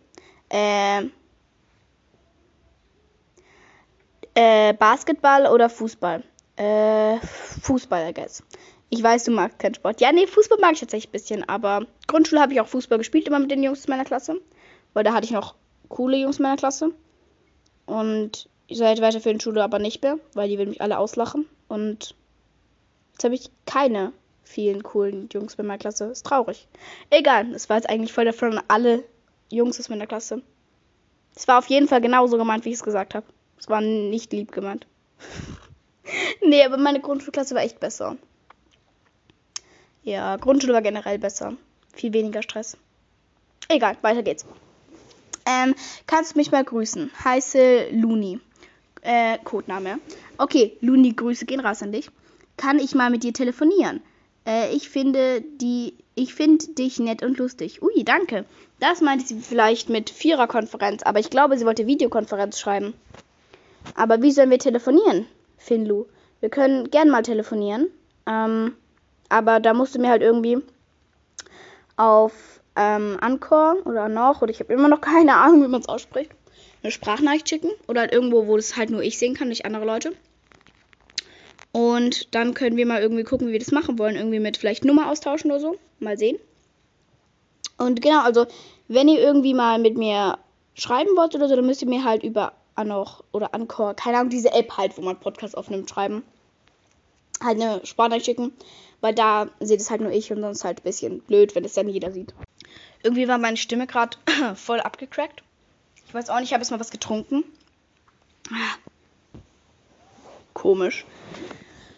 Ähm, 0.50 1.10
äh, 4.34 4.72
Basketball 4.74 5.46
oder 5.46 5.68
Fußball? 5.68 6.22
Äh, 6.56 7.18
Fußball, 7.18 8.10
I 8.10 8.14
guess. 8.14 8.42
Ich 8.90 9.02
weiß, 9.02 9.24
du 9.24 9.32
magst 9.32 9.58
keinen 9.58 9.74
Sport. 9.74 10.00
Ja, 10.00 10.12
nee, 10.12 10.26
Fußball 10.26 10.58
mag 10.60 10.72
ich 10.72 10.80
tatsächlich 10.80 11.08
ein 11.08 11.12
bisschen, 11.12 11.48
aber 11.48 11.86
Grundschule 12.06 12.40
habe 12.40 12.52
ich 12.52 12.60
auch 12.60 12.68
Fußball 12.68 12.98
gespielt, 12.98 13.26
immer 13.26 13.38
mit 13.38 13.50
den 13.50 13.62
Jungs 13.62 13.88
meiner 13.88 14.04
Klasse. 14.04 14.40
Weil 14.92 15.04
da 15.04 15.12
hatte 15.12 15.26
ich 15.26 15.32
noch 15.32 15.56
coole 15.88 16.16
Jungs 16.16 16.38
meiner 16.38 16.56
Klasse. 16.56 16.92
Und 17.86 18.48
seit 18.70 19.00
weiterführenden 19.00 19.40
Schule 19.40 19.62
aber 19.62 19.78
nicht 19.78 20.02
mehr, 20.02 20.18
weil 20.34 20.48
die 20.48 20.58
will 20.58 20.66
mich 20.66 20.80
alle 20.80 20.98
auslachen. 20.98 21.46
Und 21.68 22.14
jetzt 23.14 23.24
habe 23.24 23.34
ich 23.34 23.50
keine 23.64 24.12
vielen 24.42 24.82
coolen 24.82 25.28
Jungs 25.32 25.54
in 25.54 25.66
meiner 25.66 25.78
Klasse. 25.78 26.06
Ist 26.06 26.26
traurig. 26.26 26.68
Egal, 27.10 27.52
es 27.54 27.68
war 27.68 27.76
jetzt 27.76 27.88
eigentlich 27.88 28.12
voll 28.12 28.24
der 28.24 28.34
Front 28.34 28.58
an 28.58 28.64
alle 28.68 29.04
Jungs 29.50 29.80
aus 29.80 29.88
meiner 29.88 30.06
Klasse. 30.06 30.42
Es 31.34 31.48
war 31.48 31.58
auf 31.58 31.66
jeden 31.66 31.88
Fall 31.88 32.00
genauso 32.00 32.36
gemeint, 32.36 32.64
wie 32.64 32.70
ich 32.70 32.76
es 32.76 32.82
gesagt 32.82 33.14
habe. 33.14 33.26
Es 33.58 33.68
war 33.68 33.80
nicht 33.80 34.32
lieb 34.32 34.52
gemeint. 34.52 34.86
nee, 36.42 36.62
aber 36.62 36.76
meine 36.76 37.00
Grundschulklasse 37.00 37.54
war 37.54 37.62
echt 37.62 37.80
besser. 37.80 38.16
Ja, 40.02 40.36
Grundschule 40.36 40.74
war 40.74 40.82
generell 40.82 41.18
besser. 41.18 41.54
Viel 41.94 42.12
weniger 42.12 42.42
Stress. 42.42 42.76
Egal, 43.68 43.96
weiter 44.02 44.22
geht's. 44.22 44.44
Ähm, 45.46 45.74
kannst 46.06 46.34
du 46.34 46.38
mich 46.38 46.52
mal 46.52 46.64
grüßen? 46.64 47.10
Heiße 47.24 47.88
Luni. 47.90 48.40
Äh, 49.00 49.38
Codename. 49.44 49.98
Okay, 50.38 50.76
Luni, 50.80 51.12
Grüße 51.12 51.46
gehen 51.46 51.60
raus 51.60 51.82
an 51.82 51.92
dich. 51.92 52.10
Kann 52.56 52.78
ich 52.78 52.94
mal 52.94 53.10
mit 53.10 53.22
dir 53.24 53.32
telefonieren? 53.32 54.02
Äh, 54.46 54.74
ich 54.74 54.88
finde 54.88 55.40
die, 55.40 55.94
ich 56.14 56.34
finde 56.34 56.66
dich 56.74 56.98
nett 56.98 57.22
und 57.22 57.38
lustig. 57.38 57.82
Ui, 57.82 58.04
danke. 58.04 58.44
Das 58.80 59.00
meinte 59.00 59.26
sie 59.26 59.40
vielleicht 59.40 59.88
mit 59.88 60.10
Viererkonferenz, 60.10 61.02
aber 61.02 61.18
ich 61.18 61.30
glaube, 61.30 61.58
sie 61.58 61.66
wollte 61.66 61.86
Videokonferenz 61.86 62.58
schreiben. 62.58 62.94
Aber 63.94 64.22
wie 64.22 64.32
sollen 64.32 64.50
wir 64.50 64.58
telefonieren? 64.58 65.26
Finlu. 65.58 66.06
Wir 66.40 66.50
können 66.50 66.90
gern 66.90 67.10
mal 67.10 67.22
telefonieren. 67.22 67.88
Ähm, 68.26 68.74
aber 69.28 69.60
da 69.60 69.74
musst 69.74 69.94
du 69.94 70.00
mir 70.00 70.10
halt 70.10 70.22
irgendwie 70.22 70.58
auf 71.96 72.60
ähm, 72.76 73.18
Anchor 73.20 73.76
oder 73.84 74.08
noch, 74.08 74.42
oder 74.42 74.50
ich 74.50 74.60
habe 74.60 74.72
immer 74.72 74.88
noch 74.88 75.00
keine 75.00 75.36
Ahnung, 75.36 75.62
wie 75.62 75.68
man 75.68 75.80
es 75.80 75.88
ausspricht, 75.88 76.30
eine 76.82 76.90
Sprachnachricht 76.90 77.48
schicken. 77.48 77.70
Oder 77.88 78.02
halt 78.02 78.12
irgendwo, 78.12 78.46
wo 78.46 78.56
das 78.56 78.76
halt 78.76 78.90
nur 78.90 79.02
ich 79.02 79.18
sehen 79.18 79.34
kann, 79.34 79.48
nicht 79.48 79.64
andere 79.64 79.84
Leute. 79.84 80.12
Und 81.74 82.32
dann 82.36 82.54
können 82.54 82.76
wir 82.76 82.86
mal 82.86 83.02
irgendwie 83.02 83.24
gucken, 83.24 83.48
wie 83.48 83.52
wir 83.52 83.58
das 83.58 83.72
machen 83.72 83.98
wollen. 83.98 84.14
Irgendwie 84.14 84.38
mit 84.38 84.56
vielleicht 84.56 84.84
Nummer 84.84 85.10
austauschen 85.10 85.50
oder 85.50 85.58
so. 85.58 85.76
Mal 85.98 86.16
sehen. 86.16 86.38
Und 87.78 88.00
genau, 88.00 88.22
also, 88.22 88.46
wenn 88.86 89.08
ihr 89.08 89.20
irgendwie 89.20 89.54
mal 89.54 89.80
mit 89.80 89.98
mir 89.98 90.38
schreiben 90.76 91.10
wollt 91.16 91.34
oder 91.34 91.48
so, 91.48 91.56
dann 91.56 91.66
müsst 91.66 91.82
ihr 91.82 91.88
mir 91.88 92.04
halt 92.04 92.22
über 92.22 92.52
Anoch 92.76 93.24
oder 93.32 93.54
Anchor, 93.54 93.94
keine 93.94 94.18
Ahnung, 94.18 94.30
diese 94.30 94.52
App 94.52 94.76
halt, 94.76 94.96
wo 94.96 95.02
man 95.02 95.18
Podcast 95.18 95.56
aufnimmt, 95.56 95.90
schreiben. 95.90 96.22
Halt 97.42 97.60
eine 97.60 97.84
Sprachnachricht 97.84 98.26
schicken, 98.26 98.52
weil 99.00 99.12
da 99.12 99.48
sieht 99.58 99.80
es 99.80 99.90
halt 99.90 100.00
nur 100.00 100.12
ich 100.12 100.30
und 100.30 100.42
sonst 100.42 100.62
halt 100.62 100.78
ein 100.78 100.84
bisschen 100.84 101.22
blöd, 101.22 101.56
wenn 101.56 101.64
es 101.64 101.74
dann 101.74 101.88
jeder 101.88 102.12
sieht. 102.12 102.34
Irgendwie 103.02 103.26
war 103.26 103.38
meine 103.38 103.56
Stimme 103.56 103.88
gerade 103.88 104.16
voll 104.54 104.78
abgecrackt. 104.78 105.42
Ich 106.06 106.14
weiß 106.14 106.30
auch 106.30 106.38
nicht, 106.38 106.50
ich 106.50 106.52
habe 106.52 106.62
jetzt 106.62 106.70
mal 106.70 106.78
was 106.78 106.92
getrunken. 106.92 107.42
Komisch. 110.52 111.04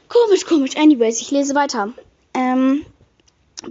Komisch, 0.08 0.46
komisch. 0.46 0.76
Anyways, 0.76 1.20
ich 1.20 1.30
lese 1.30 1.54
weiter. 1.54 1.92
Ähm, 2.34 2.84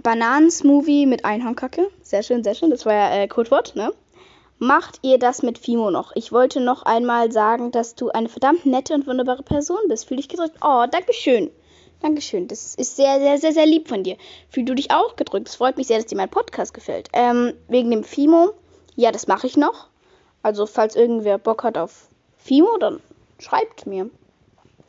Bananensmoothie 0.02 1.06
mit 1.06 1.24
Einhornkacke. 1.24 1.88
Sehr 2.02 2.22
schön, 2.22 2.44
sehr 2.44 2.54
schön. 2.54 2.70
Das 2.70 2.84
war 2.84 2.94
ja 2.94 3.14
äh, 3.14 3.28
Codewort, 3.28 3.74
ne? 3.76 3.92
macht 4.58 5.00
ihr 5.02 5.18
das 5.18 5.42
mit 5.42 5.58
Fimo 5.58 5.90
noch? 5.90 6.12
Ich 6.14 6.32
wollte 6.32 6.60
noch 6.60 6.82
einmal 6.82 7.32
sagen, 7.32 7.70
dass 7.72 7.94
du 7.94 8.10
eine 8.10 8.28
verdammt 8.28 8.66
nette 8.66 8.94
und 8.94 9.06
wunderbare 9.06 9.42
Person 9.42 9.78
bist. 9.88 10.08
Fühl 10.08 10.16
dich 10.16 10.28
gedrückt. 10.28 10.56
Oh, 10.62 10.86
Dankeschön. 10.90 11.50
Dankeschön. 12.00 12.48
Das 12.48 12.74
ist 12.74 12.96
sehr, 12.96 13.20
sehr, 13.20 13.38
sehr, 13.38 13.52
sehr 13.52 13.66
lieb 13.66 13.88
von 13.88 14.02
dir. 14.02 14.16
Fühl 14.50 14.64
du 14.64 14.74
dich 14.74 14.90
auch 14.90 15.16
gedrückt. 15.16 15.48
Es 15.48 15.56
freut 15.56 15.76
mich 15.76 15.86
sehr, 15.86 15.98
dass 15.98 16.06
dir 16.06 16.16
mein 16.16 16.28
Podcast 16.28 16.74
gefällt. 16.74 17.08
Ähm, 17.12 17.54
wegen 17.68 17.90
dem 17.90 18.04
Fimo. 18.04 18.52
Ja, 18.94 19.12
das 19.12 19.26
mache 19.26 19.46
ich 19.46 19.56
noch. 19.56 19.88
Also, 20.42 20.66
falls 20.66 20.96
irgendwer 20.96 21.38
Bock 21.38 21.64
hat 21.64 21.76
auf 21.76 22.08
Fimo, 22.38 22.76
dann 22.78 23.00
schreibt 23.38 23.86
mir. 23.86 24.08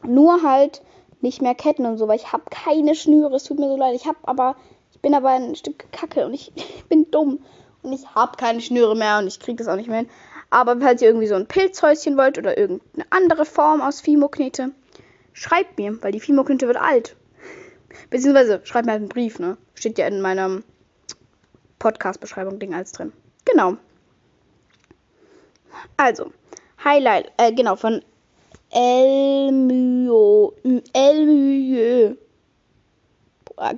Nur 0.03 0.43
halt 0.43 0.81
nicht 1.21 1.41
mehr 1.41 1.55
Ketten 1.55 1.85
und 1.85 1.97
so, 1.97 2.07
weil 2.07 2.17
ich 2.17 2.31
habe 2.31 2.43
keine 2.49 2.95
Schnüre. 2.95 3.35
Es 3.35 3.43
tut 3.43 3.59
mir 3.59 3.67
so 3.67 3.77
leid. 3.77 3.95
Ich 3.95 4.05
habe 4.05 4.17
aber, 4.23 4.55
ich 4.91 5.01
bin 5.01 5.13
aber 5.13 5.29
ein 5.29 5.55
Stück 5.55 5.91
Kacke 5.91 6.25
und 6.25 6.33
ich, 6.33 6.51
bin 6.89 7.09
dumm 7.11 7.39
und 7.81 7.93
ich 7.93 8.15
habe 8.15 8.37
keine 8.37 8.61
Schnüre 8.61 8.95
mehr 8.95 9.19
und 9.19 9.27
ich 9.27 9.39
kriege 9.39 9.57
das 9.57 9.67
auch 9.67 9.75
nicht 9.75 9.89
mehr 9.89 9.99
hin. 9.99 10.09
Aber 10.49 10.79
falls 10.79 11.01
ihr 11.01 11.09
irgendwie 11.09 11.27
so 11.27 11.35
ein 11.35 11.47
Pilzhäuschen 11.47 12.17
wollt 12.17 12.37
oder 12.37 12.57
irgendeine 12.57 13.05
andere 13.09 13.45
Form 13.45 13.81
aus 13.81 13.99
Fimo-Knete, 13.99 14.71
schreibt 15.33 15.77
mir, 15.77 16.01
weil 16.01 16.11
die 16.11 16.21
Fimo-Knete 16.21 16.67
wird 16.67 16.77
alt. 16.77 17.15
Beziehungsweise 18.09 18.61
schreib 18.63 18.85
mir 18.85 18.91
halt 18.91 19.01
einen 19.01 19.09
Brief, 19.09 19.39
ne? 19.39 19.57
Steht 19.73 19.97
ja 19.97 20.07
in 20.07 20.21
meiner 20.21 20.61
Podcast-Beschreibung 21.79 22.59
Ding 22.59 22.73
alles 22.73 22.93
drin. 22.93 23.11
Genau. 23.45 23.77
Also, 25.95 26.31
Highlight, 26.83 27.31
äh, 27.37 27.51
genau, 27.53 27.75
von 27.75 28.03
Elmyo. 28.69 30.53
Elmyo. 30.93 32.17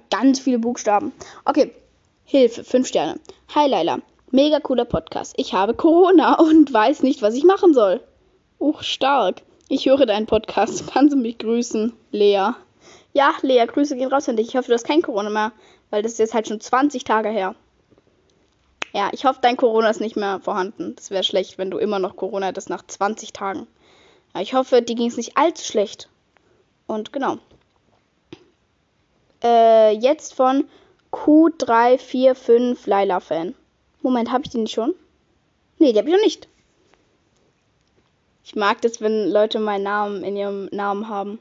Ganz 0.10 0.40
viele 0.40 0.60
Buchstaben. 0.60 1.14
Okay, 1.46 1.72
Hilfe, 2.26 2.64
5 2.64 2.88
Sterne. 2.88 3.20
Hi 3.54 3.70
Laila, 3.70 4.00
mega 4.32 4.60
cooler 4.60 4.86
Podcast. 4.86 5.34
Ich 5.38 5.54
habe 5.54 5.74
Corona 5.74 6.34
und 6.40 6.74
weiß 6.74 7.04
nicht, 7.04 7.22
was 7.22 7.36
ich 7.36 7.44
machen 7.44 7.74
soll. 7.74 8.02
Uch, 8.60 8.82
stark. 8.82 9.44
Ich 9.68 9.86
höre 9.86 10.06
deinen 10.06 10.26
Podcast. 10.26 10.92
Kannst 10.92 11.14
du 11.14 11.18
mich 11.18 11.38
grüßen, 11.38 11.94
Lea? 12.12 12.50
Ja, 13.14 13.34
Lea, 13.42 13.66
Grüße 13.68 13.96
gehen 13.96 14.12
raus 14.12 14.28
an 14.28 14.38
dich. 14.38 14.50
Ich 14.50 14.56
hoffe, 14.56 14.68
du 14.68 14.74
hast 14.74 14.88
kein 14.88 15.04
Corona 15.04 15.30
mehr, 15.30 15.52
weil 15.92 16.02
das 16.02 16.14
ist 16.14 16.20
jetzt 16.20 16.34
halt 16.34 16.48
schon 16.48 16.60
20 16.60 17.04
Tage 17.04 17.30
her. 17.30 17.56
Ja, 18.94 19.10
ich 19.12 19.26
hoffe, 19.26 19.40
dein 19.42 19.56
Corona 19.56 19.90
ist 19.90 20.02
nicht 20.02 20.16
mehr 20.16 20.40
vorhanden. 20.40 20.96
Das 20.96 21.12
wäre 21.12 21.24
schlecht, 21.24 21.60
wenn 21.60 21.70
du 21.70 21.78
immer 21.78 22.00
noch 22.00 22.16
Corona 22.16 22.48
hättest 22.48 22.72
nach 22.72 22.86
20 22.86 23.34
Tagen. 23.34 23.68
Ja, 24.34 24.42
ich 24.42 24.54
hoffe, 24.54 24.82
dir 24.82 24.96
ging 24.96 25.08
es 25.08 25.18
nicht 25.18 25.38
allzu 25.38 25.64
schlecht. 25.64 26.10
Und 26.88 27.14
genau. 27.14 27.38
Äh, 29.44 29.92
jetzt 29.96 30.34
von 30.34 30.66
Q345 31.12 32.78
Laila 32.86 33.20
Fan. 33.20 33.56
Moment, 34.02 34.32
habe 34.32 34.44
ich 34.46 34.52
die 34.52 34.60
nicht 34.60 34.74
schon? 34.74 34.94
Nee, 35.78 35.94
die 35.94 36.00
habe 36.00 36.10
ich 36.10 36.16
noch 36.16 36.24
nicht. 36.24 36.48
Ich 38.44 38.56
mag 38.56 38.82
das, 38.82 39.00
wenn 39.02 39.30
Leute 39.30 39.60
meinen 39.60 39.84
Namen 39.84 40.24
in 40.24 40.36
ihrem 40.36 40.66
Namen 40.72 41.08
haben. 41.08 41.40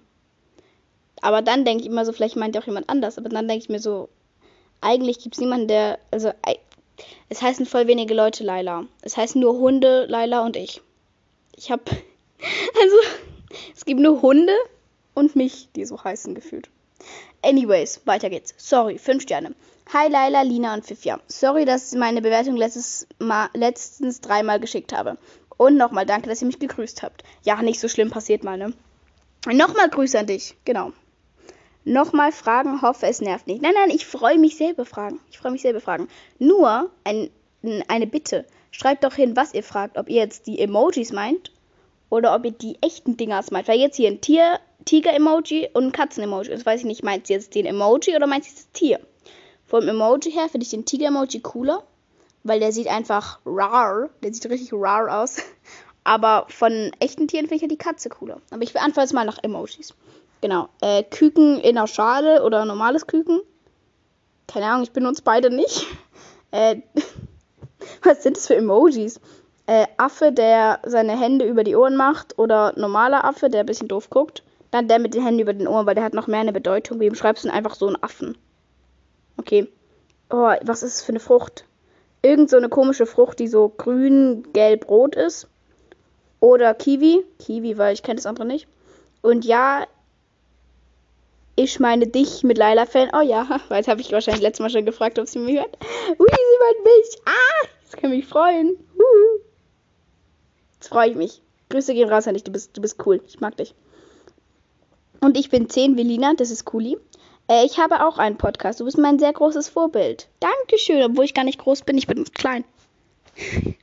Aber 1.22 1.42
dann 1.42 1.64
denke 1.64 1.82
ich 1.82 1.88
immer 1.88 2.04
so, 2.04 2.12
vielleicht 2.12 2.36
meint 2.36 2.54
ja 2.54 2.60
auch 2.60 2.66
jemand 2.66 2.88
anders. 2.88 3.18
Aber 3.18 3.28
dann 3.28 3.48
denke 3.48 3.62
ich 3.62 3.68
mir 3.68 3.80
so, 3.80 4.08
eigentlich 4.80 5.18
gibt 5.18 5.34
es 5.34 5.40
niemanden, 5.40 5.68
der. 5.68 5.98
Also, 6.10 6.32
es 7.28 7.42
heißen 7.42 7.66
voll 7.66 7.86
wenige 7.86 8.14
Leute 8.14 8.44
Laila. 8.44 8.84
Es 9.02 9.16
heißen 9.16 9.40
nur 9.40 9.54
Hunde 9.54 10.06
Laila 10.06 10.44
und 10.44 10.56
ich. 10.56 10.80
Ich 11.56 11.70
habe. 11.70 11.82
Also, 12.80 12.96
es 13.74 13.84
gibt 13.84 14.00
nur 14.00 14.22
Hunde 14.22 14.54
und 15.14 15.36
mich, 15.36 15.68
die 15.74 15.84
so 15.84 16.02
heißen 16.02 16.34
gefühlt. 16.34 16.70
Anyways, 17.42 18.02
weiter 18.04 18.30
geht's. 18.30 18.54
Sorry, 18.56 18.98
5 18.98 19.22
Sterne. 19.22 19.54
Hi 19.92 20.10
Laila, 20.10 20.42
Lina 20.42 20.74
und 20.74 20.84
Fifia. 20.84 21.18
Sorry, 21.28 21.64
dass 21.64 21.92
ich 21.92 21.98
meine 21.98 22.20
Bewertung 22.20 22.56
letztes 22.56 23.06
Mal, 23.18 23.48
letztens 23.54 24.20
dreimal 24.20 24.60
geschickt 24.60 24.92
habe. 24.92 25.16
Und 25.56 25.76
nochmal 25.76 26.06
danke, 26.06 26.28
dass 26.28 26.42
ihr 26.42 26.46
mich 26.46 26.58
gegrüßt 26.58 27.02
habt. 27.02 27.24
Ja, 27.42 27.62
nicht 27.62 27.80
so 27.80 27.88
schlimm, 27.88 28.10
passiert 28.10 28.44
mal, 28.44 28.58
ne? 28.58 28.74
Nochmal 29.46 29.88
Grüße 29.88 30.18
an 30.18 30.26
dich. 30.26 30.56
Genau. 30.64 30.92
Nochmal 31.84 32.32
fragen, 32.32 32.82
hoffe, 32.82 33.06
es 33.06 33.20
nervt 33.20 33.46
nicht. 33.46 33.62
Nein, 33.62 33.72
nein, 33.74 33.90
ich 33.90 34.06
freue 34.06 34.38
mich 34.38 34.56
selber 34.56 34.84
fragen. 34.84 35.20
Ich 35.30 35.38
freue 35.38 35.52
mich 35.52 35.62
selber 35.62 35.80
fragen. 35.80 36.08
Nur 36.38 36.90
ein, 37.04 37.30
eine 37.88 38.06
Bitte. 38.06 38.44
Schreibt 38.70 39.04
doch 39.04 39.14
hin, 39.14 39.36
was 39.36 39.54
ihr 39.54 39.62
fragt. 39.62 39.96
Ob 39.96 40.10
ihr 40.10 40.16
jetzt 40.16 40.46
die 40.46 40.60
Emojis 40.60 41.12
meint 41.12 41.50
oder 42.10 42.34
ob 42.34 42.44
ihr 42.44 42.52
die 42.52 42.78
echten 42.80 43.16
Dingers 43.16 43.50
meint. 43.50 43.68
Weil 43.68 43.78
jetzt 43.78 43.96
hier 43.96 44.08
ein 44.08 44.20
Tier, 44.20 44.60
Tiger-Emoji 44.84 45.70
und 45.74 45.84
ein 45.84 45.92
Katzen-Emoji. 45.92 46.50
Das 46.50 46.66
weiß 46.66 46.80
ich 46.80 46.86
nicht, 46.86 47.02
meint 47.02 47.26
sie 47.26 47.34
jetzt 47.34 47.54
den 47.54 47.66
Emoji 47.66 48.16
oder 48.16 48.26
meint 48.26 48.44
sie 48.44 48.54
das 48.54 48.70
Tier? 48.72 49.00
Vom 49.66 49.86
Emoji 49.86 50.32
her 50.32 50.48
finde 50.48 50.64
ich 50.64 50.70
den 50.70 50.84
Tiger-Emoji 50.84 51.40
cooler 51.40 51.82
weil 52.48 52.60
der 52.60 52.72
sieht 52.72 52.88
einfach 52.88 53.40
rar, 53.44 54.10
der 54.22 54.32
sieht 54.32 54.48
richtig 54.50 54.72
rar 54.72 55.22
aus. 55.22 55.36
Aber 56.04 56.46
von 56.48 56.90
echten 57.00 57.28
Tieren 57.28 57.46
finde 57.46 57.56
ich 57.56 57.62
ja 57.62 57.68
die 57.68 57.76
Katze 57.76 58.08
cooler. 58.08 58.40
Aber 58.50 58.62
ich 58.62 58.72
beantworte 58.72 59.06
jetzt 59.06 59.12
mal 59.12 59.26
nach 59.26 59.38
Emojis. 59.42 59.94
Genau. 60.40 60.68
Äh, 60.80 61.02
Küken 61.02 61.60
in 61.60 61.74
der 61.74 61.86
Schale 61.86 62.42
oder 62.44 62.64
normales 62.64 63.06
Küken. 63.06 63.40
Keine 64.46 64.66
Ahnung, 64.66 64.84
ich 64.84 64.92
benutze 64.92 65.22
beide 65.22 65.50
nicht. 65.50 65.86
Äh, 66.50 66.80
was 68.02 68.22
sind 68.22 68.38
das 68.38 68.46
für 68.46 68.56
Emojis? 68.56 69.20
Äh, 69.68 69.86
Affe, 69.96 70.32
der 70.32 70.80
seine 70.84 71.18
Hände 71.18 71.44
über 71.44 71.62
die 71.62 71.76
Ohren 71.76 71.96
macht. 71.96 72.36
Oder 72.38 72.72
normaler 72.76 73.24
Affe, 73.24 73.48
der 73.48 73.60
ein 73.60 73.66
bisschen 73.66 73.88
doof 73.88 74.10
guckt. 74.10 74.42
Dann 74.72 74.88
der 74.88 74.98
mit 74.98 75.14
den 75.14 75.24
Händen 75.24 75.40
über 75.40 75.54
den 75.54 75.68
Ohren, 75.68 75.86
weil 75.86 75.94
der 75.94 76.04
hat 76.04 76.14
noch 76.14 76.26
mehr 76.26 76.40
eine 76.40 76.52
Bedeutung. 76.52 76.98
Wie 76.98 77.14
schreibst 77.14 77.44
du 77.44 77.48
denn 77.48 77.56
einfach 77.56 77.76
so 77.76 77.86
einen 77.86 78.02
Affen? 78.02 78.36
Okay. 79.36 79.68
Oh, 80.30 80.52
was 80.62 80.82
ist 80.82 80.98
das 80.98 81.04
für 81.04 81.12
eine 81.12 81.20
Frucht? 81.20 81.64
irgend 82.22 82.50
so 82.50 82.56
eine 82.56 82.68
komische 82.68 83.06
Frucht, 83.06 83.38
die 83.38 83.48
so 83.48 83.68
grün, 83.68 84.46
gelb, 84.52 84.88
rot 84.88 85.14
ist. 85.14 85.48
Oder 86.40 86.74
Kiwi. 86.74 87.24
Kiwi, 87.38 87.78
weil 87.78 87.94
ich 87.94 88.02
kenne 88.02 88.16
das 88.16 88.26
andere 88.26 88.46
nicht. 88.46 88.68
Und 89.22 89.44
ja, 89.44 89.86
ich 91.56 91.80
meine 91.80 92.06
dich 92.06 92.44
mit 92.44 92.58
Laila 92.58 92.86
Fan. 92.86 93.10
Oh 93.12 93.20
ja, 93.20 93.60
weil 93.68 93.78
jetzt 93.78 93.88
habe 93.88 94.00
ich 94.00 94.12
wahrscheinlich 94.12 94.42
letztes 94.42 94.62
Mal 94.62 94.70
schon 94.70 94.86
gefragt, 94.86 95.18
ob 95.18 95.26
sie 95.26 95.38
mich 95.38 95.56
hört. 95.56 95.76
Ui, 96.18 96.26
sie 96.28 96.58
meint 96.60 96.84
mich. 96.84 97.18
Ah, 97.24 97.66
das 97.84 98.00
kann 98.00 98.10
mich 98.10 98.26
freuen. 98.26 98.76
Uh. 98.96 99.47
Jetzt 100.78 100.88
freue 100.88 101.10
ich 101.10 101.16
mich. 101.16 101.42
Grüße 101.70 101.92
gehen 101.94 102.08
raus 102.08 102.26
an 102.26 102.34
dich. 102.34 102.44
Du 102.44 102.52
bist, 102.52 102.76
du 102.76 102.80
bist 102.80 103.04
cool. 103.04 103.20
Ich 103.26 103.40
mag 103.40 103.56
dich. 103.56 103.74
Und 105.20 105.36
ich 105.36 105.50
bin 105.50 105.68
10 105.68 105.96
wie 105.96 106.02
Lina. 106.02 106.34
Das 106.34 106.50
ist 106.50 106.64
cooli. 106.64 106.96
Äh, 107.48 107.64
ich 107.66 107.78
habe 107.78 108.06
auch 108.06 108.18
einen 108.18 108.38
Podcast. 108.38 108.80
Du 108.80 108.84
bist 108.84 108.98
mein 108.98 109.18
sehr 109.18 109.32
großes 109.32 109.68
Vorbild. 109.68 110.28
Dankeschön, 110.40 111.02
obwohl 111.02 111.24
ich 111.24 111.34
gar 111.34 111.44
nicht 111.44 111.58
groß 111.58 111.82
bin. 111.82 111.98
Ich 111.98 112.06
bin 112.06 112.24
klein. 112.24 112.64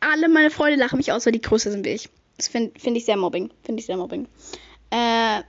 Alle 0.00 0.28
meine 0.28 0.50
Freunde 0.50 0.78
lachen 0.78 0.96
mich 0.96 1.12
aus, 1.12 1.26
weil 1.26 1.32
die 1.32 1.42
größer 1.42 1.70
sind 1.70 1.84
wie 1.84 1.90
ich. 1.90 2.08
Das 2.36 2.48
finde 2.48 2.78
find 2.78 2.96
ich 2.96 3.04
sehr 3.04 3.16
mobbing. 3.16 3.50
Finde 3.62 3.80
ich 3.80 3.86
sehr 3.86 3.96
mobbing. 3.96 4.28
Äh, 4.90 5.42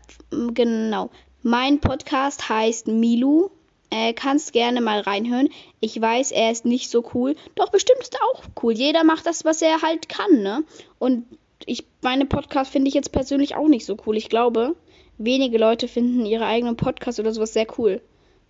genau. 0.54 1.10
Mein 1.41 1.80
Podcast 1.80 2.50
heißt 2.50 2.88
Milu. 2.88 3.52
Äh, 3.91 4.13
kannst 4.13 4.54
gerne 4.54 4.82
mal 4.82 4.99
reinhören. 4.99 5.49
Ich 5.80 5.99
weiß, 5.99 6.32
er 6.32 6.52
ist 6.52 6.65
nicht 6.65 6.91
so 6.91 7.04
cool. 7.13 7.36
Doch, 7.56 7.69
bestimmt 7.69 8.02
ist 8.02 8.13
er 8.13 8.23
auch 8.32 8.43
cool. 8.62 8.73
Jeder 8.73 9.04
macht 9.04 9.25
das, 9.25 9.45
was 9.45 9.62
er 9.62 9.82
halt 9.82 10.10
kann, 10.10 10.43
ne? 10.43 10.63
Und 10.99 11.25
ich, 11.65 11.86
meine 12.02 12.25
Podcast 12.25 12.71
finde 12.71 12.88
ich 12.88 12.93
jetzt 12.93 13.12
persönlich 13.12 13.56
auch 13.56 13.67
nicht 13.67 13.86
so 13.86 13.97
cool. 14.06 14.15
Ich 14.17 14.30
glaube, 14.30 14.75
wenige 15.17 15.58
Leute 15.58 15.88
finden 15.88 16.25
ihre 16.25 16.45
eigenen 16.45 16.78
Podcasts 16.78 17.19
oder 17.19 17.34
sowas 17.34 17.54
sehr 17.54 17.67
cool. 17.78 18.02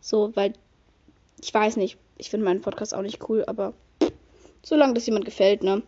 So, 0.01 0.35
weil 0.35 0.53
ich 1.41 1.53
weiß 1.53 1.77
nicht. 1.77 1.97
Ich 2.17 2.29
finde 2.29 2.45
meinen 2.45 2.61
Podcast 2.61 2.93
auch 2.93 3.01
nicht 3.01 3.29
cool, 3.29 3.45
aber 3.47 3.73
solange 4.61 4.93
das 4.93 5.05
jemand 5.05 5.25
gefällt, 5.25 5.63
ne? 5.63 5.81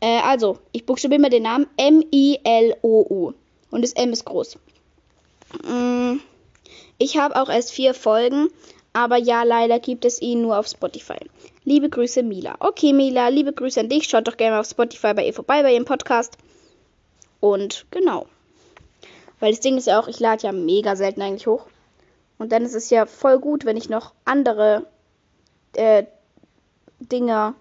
Äh, 0.00 0.20
also, 0.20 0.58
ich 0.72 0.86
buchstabiere 0.86 1.20
mal 1.20 1.30
den 1.30 1.42
Namen 1.42 1.66
M-I-L-O-U. 1.76 3.32
Und 3.70 3.82
das 3.82 3.92
M 3.92 4.12
ist 4.12 4.24
groß. 4.24 4.58
Mm, 5.64 6.18
ich 6.98 7.16
habe 7.18 7.40
auch 7.40 7.48
erst 7.48 7.72
vier 7.72 7.94
Folgen, 7.94 8.48
aber 8.92 9.16
ja, 9.16 9.42
leider 9.44 9.78
gibt 9.78 10.04
es 10.04 10.20
ihn 10.20 10.42
nur 10.42 10.58
auf 10.58 10.66
Spotify. 10.66 11.18
Liebe 11.64 11.88
Grüße, 11.88 12.22
Mila. 12.22 12.56
Okay, 12.58 12.92
Mila, 12.92 13.28
liebe 13.28 13.52
Grüße 13.52 13.80
an 13.80 13.88
dich. 13.88 14.08
Schaut 14.08 14.26
doch 14.26 14.36
gerne 14.36 14.56
mal 14.56 14.60
auf 14.60 14.66
Spotify 14.66 15.14
bei 15.14 15.26
ihr 15.26 15.34
vorbei, 15.34 15.62
bei 15.62 15.72
ihrem 15.72 15.84
Podcast. 15.84 16.36
Und 17.38 17.86
genau. 17.90 18.26
Weil 19.38 19.52
das 19.52 19.60
Ding 19.60 19.76
ist 19.76 19.86
ja 19.86 20.00
auch, 20.00 20.08
ich 20.08 20.20
lade 20.20 20.42
ja 20.42 20.52
mega 20.52 20.96
selten 20.96 21.22
eigentlich 21.22 21.46
hoch. 21.46 21.66
Und 22.38 22.52
dann 22.52 22.64
ist 22.64 22.74
es 22.74 22.90
ja 22.90 23.06
voll 23.06 23.38
gut, 23.38 23.64
wenn 23.64 23.76
ich 23.76 23.88
noch 23.88 24.12
andere 24.24 24.86
äh, 25.74 26.04
Dinge, 26.98 27.54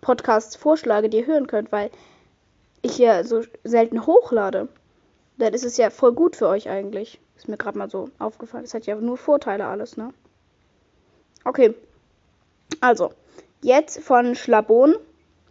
Podcasts 0.00 0.54
vorschlage, 0.54 1.08
die 1.08 1.18
ihr 1.18 1.26
hören 1.26 1.46
könnt, 1.46 1.72
weil 1.72 1.90
ich 2.82 2.98
ja 2.98 3.24
so 3.24 3.42
selten 3.64 4.06
hochlade. 4.06 4.68
Dann 5.38 5.54
ist 5.54 5.64
es 5.64 5.78
ja 5.78 5.90
voll 5.90 6.12
gut 6.12 6.36
für 6.36 6.48
euch 6.48 6.68
eigentlich. 6.68 7.18
Ist 7.36 7.48
mir 7.48 7.56
gerade 7.56 7.78
mal 7.78 7.90
so 7.90 8.10
aufgefallen. 8.18 8.64
Es 8.64 8.74
hat 8.74 8.86
ja 8.86 8.96
nur 8.96 9.16
Vorteile 9.16 9.66
alles, 9.66 9.96
ne? 9.96 10.12
Okay. 11.44 11.74
Also, 12.80 13.10
jetzt 13.62 14.00
von 14.00 14.34
Schlabon. 14.34 14.96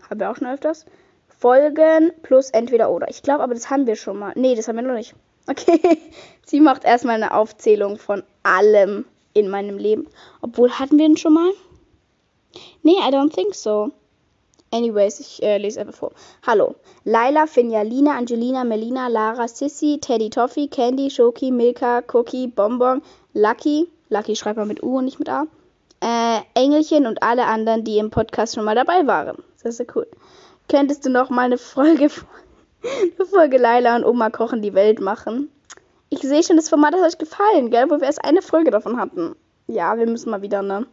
Haben 0.10 0.20
wir 0.20 0.32
auch 0.32 0.36
schon 0.36 0.48
öfters. 0.48 0.86
Folgen 1.28 2.12
plus 2.22 2.50
entweder 2.50 2.90
oder. 2.90 3.10
Ich 3.10 3.22
glaube 3.22 3.44
aber, 3.44 3.54
das 3.54 3.70
haben 3.70 3.88
wir 3.88 3.96
schon 3.96 4.18
mal. 4.18 4.34
Nee, 4.36 4.56
das 4.56 4.68
haben 4.68 4.76
wir 4.78 4.84
noch 4.84 4.94
nicht. 4.94 5.16
Okay. 5.48 5.80
Sie 6.46 6.60
macht 6.60 6.84
erstmal 6.84 7.16
eine 7.16 7.34
Aufzählung 7.34 7.98
von 7.98 8.24
allem 8.44 9.06
in 9.34 9.50
meinem 9.50 9.78
Leben. 9.78 10.08
Obwohl, 10.42 10.72
hatten 10.72 10.98
wir 10.98 11.06
ihn 11.06 11.18
schon 11.18 11.34
mal? 11.34 11.52
Nee, 12.84 12.98
I 13.00 13.12
don't 13.12 13.34
think 13.34 13.56
so. 13.56 13.92
Anyways, 14.74 15.20
ich 15.20 15.44
äh, 15.44 15.58
lese 15.58 15.82
einfach 15.82 15.94
vor. 15.94 16.12
Hallo. 16.46 16.76
Laila, 17.06 17.48
Finja, 17.48 17.84
Lina, 17.84 18.18
Angelina, 18.18 18.64
Melina, 18.64 19.08
Lara, 19.08 19.48
Sissy, 19.48 20.00
Teddy 20.02 20.30
Toffee, 20.30 20.68
Candy, 20.68 21.10
Shoki, 21.10 21.52
Milka, 21.52 22.02
Cookie, 22.12 22.48
Bonbon, 22.48 23.02
Lucky. 23.34 23.88
Lucky 24.10 24.36
schreibt 24.36 24.58
man 24.58 24.68
mit 24.68 24.84
U 24.84 24.98
und 24.98 25.06
nicht 25.06 25.20
mit 25.20 25.30
A. 25.30 25.46
Äh, 26.02 26.42
Engelchen 26.56 27.06
und 27.06 27.24
alle 27.24 27.46
anderen, 27.46 27.84
die 27.84 27.98
im 27.98 28.10
Podcast 28.10 28.56
schon 28.56 28.66
mal 28.66 28.76
dabei 28.76 29.08
waren. 29.08 29.38
Das 29.62 29.76
ist 29.76 29.80
ja 29.80 29.86
cool 29.96 30.08
könntest 30.70 31.06
du 31.06 31.10
noch 31.10 31.30
mal 31.30 31.44
eine 31.44 31.58
Folge, 31.58 32.10
eine 32.84 33.26
Folge 33.28 33.58
Laila 33.58 33.96
und 33.96 34.06
Oma 34.06 34.30
kochen 34.30 34.62
die 34.62 34.74
Welt 34.74 35.00
machen. 35.00 35.50
Ich 36.10 36.20
sehe 36.20 36.44
schon, 36.44 36.58
das 36.58 36.70
Format 36.70 36.94
hat 36.94 37.02
euch 37.02 37.18
gefallen, 37.18 37.72
gell? 37.72 37.90
Wo 37.90 38.00
wir 38.00 38.04
erst 38.04 38.24
eine 38.24 38.42
Folge 38.42 38.72
davon 38.72 38.98
hatten. 38.98 39.36
Ja, 39.68 39.98
wir 39.98 40.06
müssen 40.06 40.30
mal 40.30 40.42
wieder, 40.42 40.62
ne? 40.62 40.86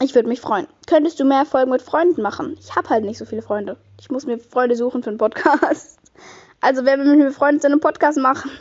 Ich 0.00 0.14
würde 0.14 0.28
mich 0.28 0.40
freuen. 0.40 0.66
Könntest 0.86 1.20
du 1.20 1.24
mehr 1.24 1.46
Folgen 1.46 1.70
mit 1.70 1.82
Freunden 1.82 2.20
machen? 2.20 2.56
Ich 2.58 2.74
habe 2.74 2.88
halt 2.88 3.04
nicht 3.04 3.18
so 3.18 3.24
viele 3.24 3.42
Freunde. 3.42 3.76
Ich 4.00 4.10
muss 4.10 4.26
mir 4.26 4.38
Freunde 4.38 4.76
suchen 4.76 5.02
für 5.02 5.10
einen 5.10 5.18
Podcast. 5.18 5.98
Also 6.60 6.86
wer 6.86 6.98
will 6.98 7.04
mit 7.04 7.18
mir 7.18 7.30
Freunden 7.30 7.66
einen 7.66 7.80
Podcast 7.80 8.18
machen? 8.18 8.50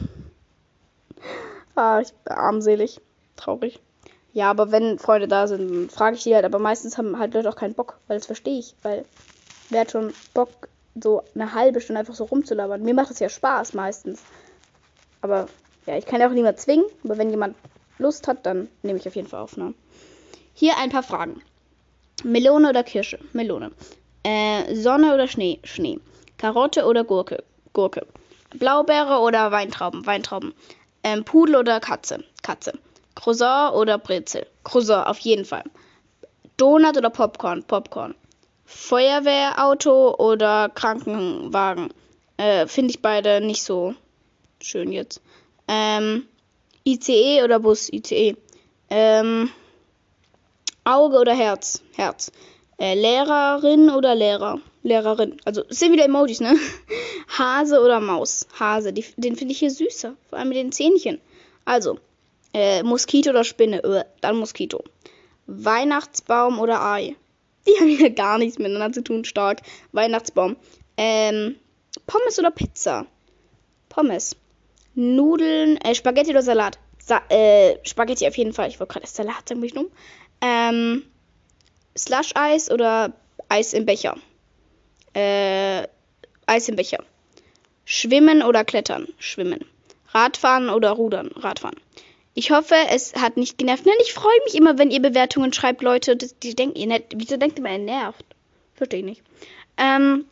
Ah, 1.76 2.02
ich 2.02 2.14
bin 2.14 2.34
armselig. 2.34 3.02
Traurig. 3.36 3.80
Ja, 4.34 4.50
aber 4.50 4.72
wenn 4.72 5.00
Freunde 5.00 5.28
da 5.28 5.48
sind, 5.48 5.92
frage 5.92 6.18
ich 6.18 6.24
die 6.24 6.36
halt. 6.36 6.46
Aber 6.46 6.60
meistens 6.60 6.98
haben 6.98 7.18
halt 7.18 7.34
Leute 7.34 7.50
auch 7.50 7.56
keinen 7.56 7.74
Bock, 7.76 7.98
weil 8.08 8.18
das 8.18 8.28
verstehe 8.28 8.60
ich. 8.60 8.76
Weil 8.84 9.06
wer 9.70 9.82
hat 9.82 9.92
schon 9.92 10.14
Bock, 10.34 10.68
so 11.02 11.24
eine 11.34 11.56
halbe 11.56 11.82
Stunde 11.82 12.02
einfach 12.02 12.14
so 12.14 12.26
rumzulabern? 12.26 12.84
Mir 12.84 12.94
macht 12.94 13.10
es 13.10 13.20
ja 13.20 13.30
Spaß 13.30 13.74
meistens. 13.74 14.22
Aber 15.22 15.48
ja, 15.86 15.98
ich 15.98 16.06
kann 16.06 16.20
ja 16.20 16.28
auch 16.28 16.34
niemand 16.34 16.60
zwingen. 16.60 16.86
Aber 17.04 17.18
wenn 17.18 17.30
jemand 17.30 17.56
Lust 17.98 18.28
hat, 18.28 18.46
dann 18.46 18.68
nehme 18.84 19.00
ich 19.00 19.08
auf 19.08 19.16
jeden 19.16 19.30
Fall 19.30 19.40
auf. 19.40 19.58
Ne? 19.58 19.74
Hier 20.54 20.78
ein 20.78 20.90
paar 20.90 21.04
Fragen. 21.04 21.42
Melone 22.24 22.70
oder 22.70 22.84
Kirsche? 22.84 23.20
Melone. 23.34 23.72
Äh, 24.24 24.76
Sonne 24.76 25.14
oder 25.14 25.28
Schnee? 25.28 25.60
Schnee. 25.64 26.00
Karotte 26.38 26.86
oder 26.86 27.04
Gurke? 27.04 27.44
Gurke. 27.74 28.06
Blaubeere 28.52 29.20
oder 29.20 29.52
Weintrauben? 29.52 30.06
Weintrauben. 30.06 30.54
Ähm, 31.04 31.26
Pudel 31.26 31.56
oder 31.56 31.80
Katze? 31.80 32.24
Katze. 32.44 32.74
Croissant 33.16 33.74
oder 33.76 33.98
Brezel? 33.98 34.46
Croissant, 34.64 35.08
auf 35.08 35.20
jeden 35.20 35.46
Fall. 35.46 35.64
Donut 36.58 36.98
oder 36.98 37.10
Popcorn? 37.10 37.64
Popcorn. 37.64 38.16
Feuerwehrauto 38.66 40.16
oder 40.18 40.70
Krankenwagen? 40.70 41.94
Äh, 42.38 42.68
Finde 42.68 42.92
ich 42.92 43.02
beide 43.02 43.42
nicht 43.42 43.64
so 43.64 43.96
schön 44.62 44.92
jetzt. 44.92 45.22
Ähm, 45.68 46.28
ICE 46.86 47.44
oder 47.44 47.60
Bus? 47.60 47.92
ICE. 47.92 48.36
Ähm, 48.90 49.50
Auge 50.84 51.18
oder 51.18 51.34
Herz? 51.34 51.82
Herz. 51.96 52.32
Äh, 52.78 52.96
Lehrerin 52.96 53.90
oder 53.90 54.16
Lehrer? 54.16 54.60
Lehrerin. 54.84 55.38
Also, 55.46 55.64
es 55.70 55.80
sind 55.80 55.94
wieder 55.94 56.06
Emojis, 56.06 56.42
ne? 56.42 56.58
Hase 57.38 57.82
oder 57.82 58.00
Maus? 58.00 58.48
Hase. 58.60 58.92
Die, 58.92 59.06
den 59.16 59.36
finde 59.36 59.54
ich 59.54 59.60
hier 59.60 59.72
süßer. 59.72 60.16
Vor 60.30 60.40
allem 60.40 60.50
mit 60.50 60.58
den 60.58 60.72
Zähnchen. 60.72 61.22
Also, 61.66 62.00
äh, 62.54 62.84
Moskito 62.84 63.30
oder 63.30 63.44
Spinne? 63.44 63.84
Äh, 63.84 64.04
dann 64.22 64.38
Moskito. 64.38 64.84
Weihnachtsbaum 65.48 66.60
oder 66.60 66.82
Ei? 66.84 67.16
Die 67.68 67.80
haben 67.80 67.90
ja 67.90 68.10
gar 68.10 68.38
nichts 68.38 68.58
miteinander 68.58 68.92
zu 68.92 69.04
tun, 69.04 69.24
stark. 69.24 69.62
Weihnachtsbaum. 69.94 70.58
Ähm, 70.98 71.56
Pommes 72.06 72.38
oder 72.40 72.52
Pizza? 72.52 73.06
Pommes. 73.90 74.36
Nudeln, 74.96 75.78
äh, 75.78 75.96
Spaghetti 75.96 76.32
oder 76.32 76.42
Salat? 76.42 76.78
Sa 77.00 77.22
äh, 77.30 77.78
Spaghetti 77.84 78.28
auf 78.28 78.38
jeden 78.38 78.54
Fall. 78.54 78.70
Ich 78.70 78.80
wollte 78.80 78.94
gerade 78.94 79.08
Salat 79.08 79.48
sagen, 79.48 79.62
mich 79.62 79.76
um. 79.76 79.88
Ähm, 80.44 81.04
Slush-Eis 81.98 82.70
oder 82.70 83.14
Eis 83.48 83.72
im 83.72 83.86
Becher? 83.86 84.18
Äh, 85.16 85.88
Eis 86.46 86.68
im 86.68 86.76
Becher. 86.76 87.02
Schwimmen 87.86 88.44
oder 88.44 88.66
Klettern? 88.66 89.08
Schwimmen. 89.20 89.64
Radfahren 90.10 90.70
oder 90.70 90.92
Rudern? 90.92 91.28
Radfahren. 91.36 91.80
Ich 92.34 92.52
hoffe, 92.52 92.76
es 92.90 93.14
hat 93.16 93.38
nicht 93.38 93.58
genervt. 93.58 93.86
Nein, 93.86 93.96
ich 94.02 94.14
freue 94.14 94.40
mich 94.46 94.56
immer, 94.56 94.78
wenn 94.78 94.92
ihr 94.92 95.02
Bewertungen 95.02 95.54
schreibt, 95.54 95.82
Leute. 95.82 96.18
Die, 96.18 96.30
die 96.42 96.56
denken, 96.56 96.78
ihr 96.78 96.88
nicht, 96.88 97.06
wieso 97.16 97.38
denkt 97.38 97.58
ihr 97.60 97.64
mal, 97.64 97.72
er 97.72 97.78
nervt? 97.78 98.26
Verstehe 98.74 99.00
ich 99.00 99.06
nicht. 99.06 99.22
Ähm, 99.78 100.26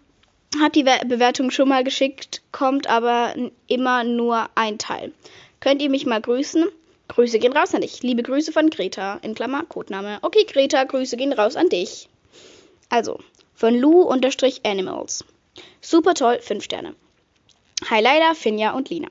hat 0.59 0.75
die 0.75 0.83
Bewertung 0.83 1.51
schon 1.51 1.69
mal 1.69 1.83
geschickt, 1.83 2.41
kommt 2.51 2.87
aber 2.87 3.33
immer 3.67 4.03
nur 4.03 4.49
ein 4.55 4.77
Teil. 4.77 5.13
Könnt 5.61 5.81
ihr 5.81 5.89
mich 5.89 6.05
mal 6.05 6.19
grüßen? 6.19 6.67
Grüße 7.11 7.39
gehen 7.39 7.51
raus 7.51 7.75
an 7.75 7.81
dich. 7.81 8.03
Liebe 8.03 8.23
Grüße 8.23 8.53
von 8.53 8.69
Greta. 8.69 9.15
In 9.21 9.35
Klammer, 9.35 9.65
Codename. 9.65 10.19
Okay, 10.21 10.45
Greta, 10.45 10.85
Grüße 10.85 11.17
gehen 11.17 11.33
raus 11.33 11.57
an 11.57 11.67
dich. 11.67 12.07
Also, 12.87 13.19
von 13.53 13.77
Lu-Animals. 13.77 15.25
Super 15.81 16.13
toll, 16.13 16.39
5 16.39 16.63
Sterne. 16.63 16.95
Hi 17.89 18.01
Leila, 18.01 18.33
Finja 18.33 18.71
und 18.71 18.89
Lina. 18.89 19.09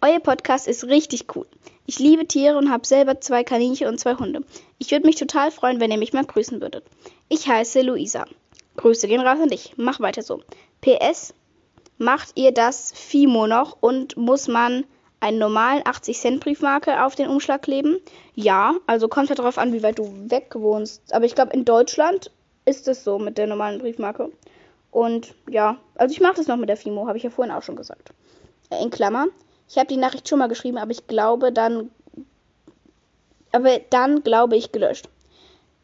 Euer 0.00 0.20
Podcast 0.20 0.68
ist 0.68 0.84
richtig 0.84 1.34
cool. 1.34 1.44
Ich 1.86 1.98
liebe 1.98 2.24
Tiere 2.24 2.56
und 2.56 2.70
habe 2.70 2.86
selber 2.86 3.20
zwei 3.20 3.42
Kaninchen 3.42 3.88
und 3.88 3.98
zwei 3.98 4.14
Hunde. 4.14 4.44
Ich 4.78 4.92
würde 4.92 5.06
mich 5.06 5.16
total 5.16 5.50
freuen, 5.50 5.80
wenn 5.80 5.90
ihr 5.90 5.98
mich 5.98 6.12
mal 6.12 6.24
grüßen 6.24 6.60
würdet. 6.60 6.84
Ich 7.28 7.48
heiße 7.48 7.82
Luisa. 7.82 8.26
Grüße 8.76 9.08
gehen 9.08 9.22
raus 9.22 9.40
an 9.42 9.48
dich. 9.48 9.72
Mach 9.76 9.98
weiter 9.98 10.22
so. 10.22 10.40
PS, 10.82 11.34
macht 11.98 12.30
ihr 12.36 12.52
das 12.52 12.92
FIMO 12.92 13.48
noch 13.48 13.76
und 13.80 14.16
muss 14.16 14.46
man 14.46 14.84
einen 15.20 15.38
normalen 15.38 15.82
80-Cent-Briefmarke 15.82 17.04
auf 17.04 17.14
den 17.14 17.28
Umschlag 17.28 17.62
kleben? 17.62 17.98
Ja, 18.34 18.74
also 18.86 19.08
kommt 19.08 19.28
ja 19.28 19.34
darauf 19.34 19.58
an, 19.58 19.72
wie 19.72 19.82
weit 19.82 19.98
du 19.98 20.10
weg 20.30 20.54
wohnst. 20.54 21.14
Aber 21.14 21.26
ich 21.26 21.34
glaube, 21.34 21.52
in 21.52 21.64
Deutschland 21.64 22.30
ist 22.64 22.88
es 22.88 23.04
so 23.04 23.18
mit 23.18 23.38
der 23.38 23.46
normalen 23.46 23.80
Briefmarke. 23.80 24.30
Und 24.90 25.34
ja, 25.48 25.76
also 25.94 26.12
ich 26.12 26.20
mache 26.20 26.36
das 26.36 26.46
noch 26.46 26.56
mit 26.56 26.68
der 26.68 26.76
FIMO, 26.76 27.06
habe 27.06 27.18
ich 27.18 27.24
ja 27.24 27.30
vorhin 27.30 27.54
auch 27.54 27.62
schon 27.62 27.76
gesagt. 27.76 28.12
Äh, 28.70 28.82
in 28.82 28.90
Klammer. 28.90 29.26
Ich 29.68 29.76
habe 29.76 29.86
die 29.86 29.96
Nachricht 29.96 30.28
schon 30.28 30.38
mal 30.38 30.48
geschrieben, 30.48 30.78
aber 30.78 30.90
ich 30.90 31.06
glaube 31.06 31.52
dann. 31.52 31.90
Aber 33.52 33.78
dann 33.90 34.22
glaube 34.22 34.56
ich 34.56 34.72
gelöscht. 34.72 35.08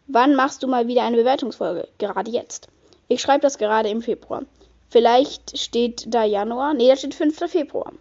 Wann 0.09 0.35
machst 0.35 0.63
du 0.63 0.69
mal 0.69 0.87
wieder 0.87 1.03
eine 1.03 1.17
Bewertungsfolge? 1.17 1.89
Gerade 1.99 2.31
jetzt. 2.31 2.69
Ich 3.09 3.21
schreibe 3.21 3.41
das 3.41 3.59
gerade 3.59 3.89
im 3.89 4.03
Februar. 4.03 4.43
Vielleicht 4.89 5.59
steht 5.59 6.13
da 6.13 6.25
Januar. 6.25 6.75
Nee, 6.75 6.89
da 6.89 6.97
steht 6.97 7.15
5. 7.15 7.51
Februar. 7.51 7.93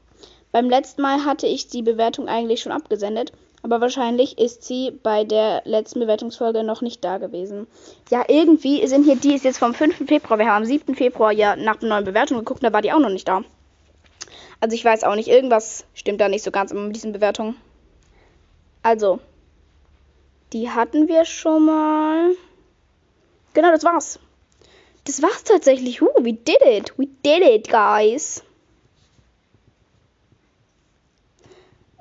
Beim 0.55 0.69
letzten 0.69 1.01
Mal 1.01 1.25
hatte 1.25 1.47
ich 1.47 1.67
die 1.67 1.81
Bewertung 1.81 2.29
eigentlich 2.29 2.61
schon 2.61 2.71
abgesendet, 2.71 3.33
aber 3.61 3.81
wahrscheinlich 3.81 4.37
ist 4.37 4.63
sie 4.63 4.89
bei 4.89 5.25
der 5.25 5.61
letzten 5.65 5.99
Bewertungsfolge 5.99 6.63
noch 6.63 6.81
nicht 6.81 7.03
da 7.03 7.17
gewesen. 7.17 7.67
Ja, 8.09 8.23
irgendwie 8.29 8.87
sind 8.87 9.03
hier, 9.03 9.17
die 9.17 9.33
ist 9.33 9.43
jetzt 9.43 9.57
vom 9.57 9.73
5. 9.73 10.07
Februar. 10.07 10.39
Wir 10.39 10.45
haben 10.45 10.63
am 10.63 10.65
7. 10.65 10.95
Februar 10.95 11.33
ja 11.33 11.57
nach 11.57 11.75
der 11.75 11.89
neuen 11.89 12.05
Bewertung 12.05 12.37
geguckt, 12.37 12.63
da 12.63 12.71
war 12.71 12.81
die 12.81 12.93
auch 12.93 12.99
noch 12.99 13.09
nicht 13.09 13.27
da. 13.27 13.43
Also 14.61 14.75
ich 14.75 14.85
weiß 14.85 15.03
auch 15.03 15.15
nicht, 15.15 15.27
irgendwas 15.27 15.83
stimmt 15.93 16.21
da 16.21 16.29
nicht 16.29 16.43
so 16.43 16.51
ganz 16.51 16.71
mit 16.71 16.95
diesen 16.95 17.11
Bewertungen. 17.11 17.57
Also, 18.81 19.19
die 20.53 20.69
hatten 20.69 21.09
wir 21.09 21.25
schon 21.25 21.65
mal. 21.65 22.31
Genau, 23.53 23.71
das 23.71 23.83
war's. 23.83 24.19
Das 25.03 25.21
war's 25.21 25.43
tatsächlich. 25.43 26.01
Uh, 26.01 26.13
we 26.21 26.31
did 26.31 26.61
it. 26.65 26.93
We 26.97 27.07
did 27.25 27.41
it, 27.43 27.69
guys. 27.69 28.41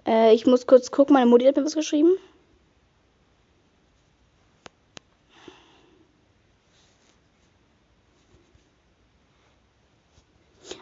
Äh, 0.06 0.34
ich 0.34 0.46
muss 0.46 0.66
kurz 0.66 0.90
gucken, 0.90 1.14
meine 1.14 1.26
Mutti 1.26 1.44
hat 1.44 1.56
mir 1.56 1.64
was 1.64 1.74
geschrieben. 1.74 2.16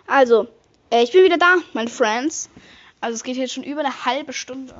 Also, 0.06 0.46
äh, 0.90 1.02
ich 1.02 1.12
bin 1.12 1.24
wieder 1.24 1.38
da, 1.38 1.56
meine 1.72 1.88
Friends. 1.88 2.50
Also 3.00 3.14
es 3.16 3.24
geht 3.24 3.36
jetzt 3.36 3.54
schon 3.54 3.64
über 3.64 3.80
eine 3.80 4.04
halbe 4.04 4.32
Stunde. 4.32 4.74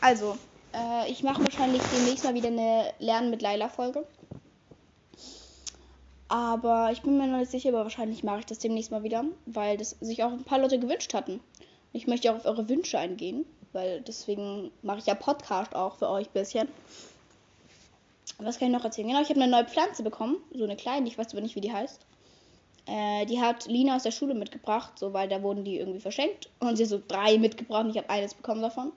Also, 0.00 0.36
äh, 0.74 1.10
ich 1.10 1.22
mache 1.22 1.42
wahrscheinlich 1.42 1.82
demnächst 1.94 2.24
mal 2.24 2.34
wieder 2.34 2.48
eine 2.48 2.92
Lernen 2.98 3.30
mit 3.30 3.42
Laila 3.42 3.68
Folge. 3.68 4.06
Aber 6.28 6.92
ich 6.92 7.02
bin 7.02 7.18
mir 7.18 7.26
noch 7.26 7.38
nicht 7.38 7.50
sicher, 7.50 7.70
aber 7.70 7.82
wahrscheinlich 7.82 8.22
mache 8.22 8.40
ich 8.40 8.46
das 8.46 8.60
demnächst 8.60 8.90
mal 8.92 9.02
wieder, 9.02 9.24
weil 9.46 9.76
das 9.76 9.96
sich 10.00 10.22
auch 10.22 10.30
ein 10.30 10.44
paar 10.44 10.60
Leute 10.60 10.78
gewünscht 10.78 11.12
hatten. 11.12 11.40
Ich 11.92 12.06
möchte 12.06 12.30
auch 12.30 12.36
auf 12.36 12.46
eure 12.46 12.68
Wünsche 12.68 12.98
eingehen, 12.98 13.44
weil 13.72 14.00
deswegen 14.02 14.70
mache 14.82 14.98
ich 14.98 15.06
ja 15.06 15.14
Podcast 15.14 15.74
auch 15.74 15.96
für 15.96 16.08
euch 16.08 16.28
ein 16.28 16.32
bisschen. 16.32 16.68
Was 18.38 18.58
kann 18.58 18.68
ich 18.68 18.74
noch 18.74 18.84
erzählen? 18.84 19.08
Genau, 19.08 19.20
ich 19.20 19.28
habe 19.28 19.40
eine 19.40 19.50
neue 19.50 19.66
Pflanze 19.66 20.02
bekommen, 20.02 20.36
so 20.54 20.64
eine 20.64 20.76
kleine, 20.76 21.08
ich 21.08 21.18
weiß 21.18 21.32
aber 21.32 21.42
nicht, 21.42 21.56
wie 21.56 21.60
die 21.60 21.72
heißt. 21.72 22.00
Äh, 22.86 23.26
die 23.26 23.40
hat 23.40 23.66
Lina 23.66 23.96
aus 23.96 24.04
der 24.04 24.10
Schule 24.10 24.34
mitgebracht, 24.34 24.98
so 24.98 25.12
weil 25.12 25.28
da 25.28 25.42
wurden 25.42 25.64
die 25.64 25.78
irgendwie 25.78 26.00
verschenkt. 26.00 26.48
Und 26.60 26.76
sie 26.76 26.84
hat 26.84 26.90
so 26.90 27.02
drei 27.06 27.38
mitgebracht 27.38 27.84
und 27.84 27.90
ich 27.90 27.98
habe 27.98 28.08
eines 28.08 28.34
bekommen 28.34 28.62
davon. 28.62 28.92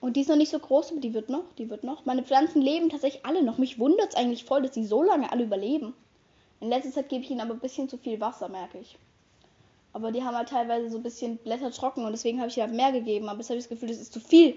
Und 0.00 0.16
die 0.16 0.22
ist 0.22 0.28
noch 0.28 0.36
nicht 0.36 0.50
so 0.50 0.58
groß, 0.58 0.92
aber 0.92 1.00
die 1.00 1.14
wird 1.14 1.28
noch, 1.28 1.44
die 1.58 1.70
wird 1.70 1.84
noch. 1.84 2.04
Meine 2.06 2.24
Pflanzen 2.24 2.60
leben 2.60 2.88
tatsächlich 2.88 3.24
alle 3.24 3.42
noch. 3.42 3.58
Mich 3.58 3.78
wundert 3.78 4.10
es 4.10 4.16
eigentlich 4.16 4.44
voll, 4.44 4.62
dass 4.62 4.74
sie 4.74 4.84
so 4.84 5.02
lange 5.02 5.30
alle 5.30 5.44
überleben. 5.44 5.94
In 6.60 6.68
letzter 6.70 6.90
Zeit 6.90 7.08
gebe 7.08 7.22
ich 7.22 7.30
ihnen 7.30 7.40
aber 7.40 7.54
ein 7.54 7.60
bisschen 7.60 7.88
zu 7.88 7.98
viel 7.98 8.20
Wasser, 8.20 8.48
merke 8.48 8.78
ich. 8.78 8.98
Aber 9.92 10.10
die 10.10 10.22
haben 10.22 10.36
halt 10.36 10.48
teilweise 10.48 10.90
so 10.90 10.98
ein 10.98 11.02
bisschen 11.02 11.36
Blätter 11.38 11.70
trocken 11.70 12.04
und 12.04 12.12
deswegen 12.12 12.38
habe 12.38 12.48
ich 12.48 12.58
halt 12.58 12.72
mehr 12.72 12.92
gegeben. 12.92 13.28
Aber 13.28 13.38
jetzt 13.38 13.50
habe 13.50 13.58
ich 13.58 13.64
das 13.64 13.68
Gefühl, 13.68 13.88
das 13.88 13.98
ist 13.98 14.12
zu 14.12 14.20
viel. 14.20 14.56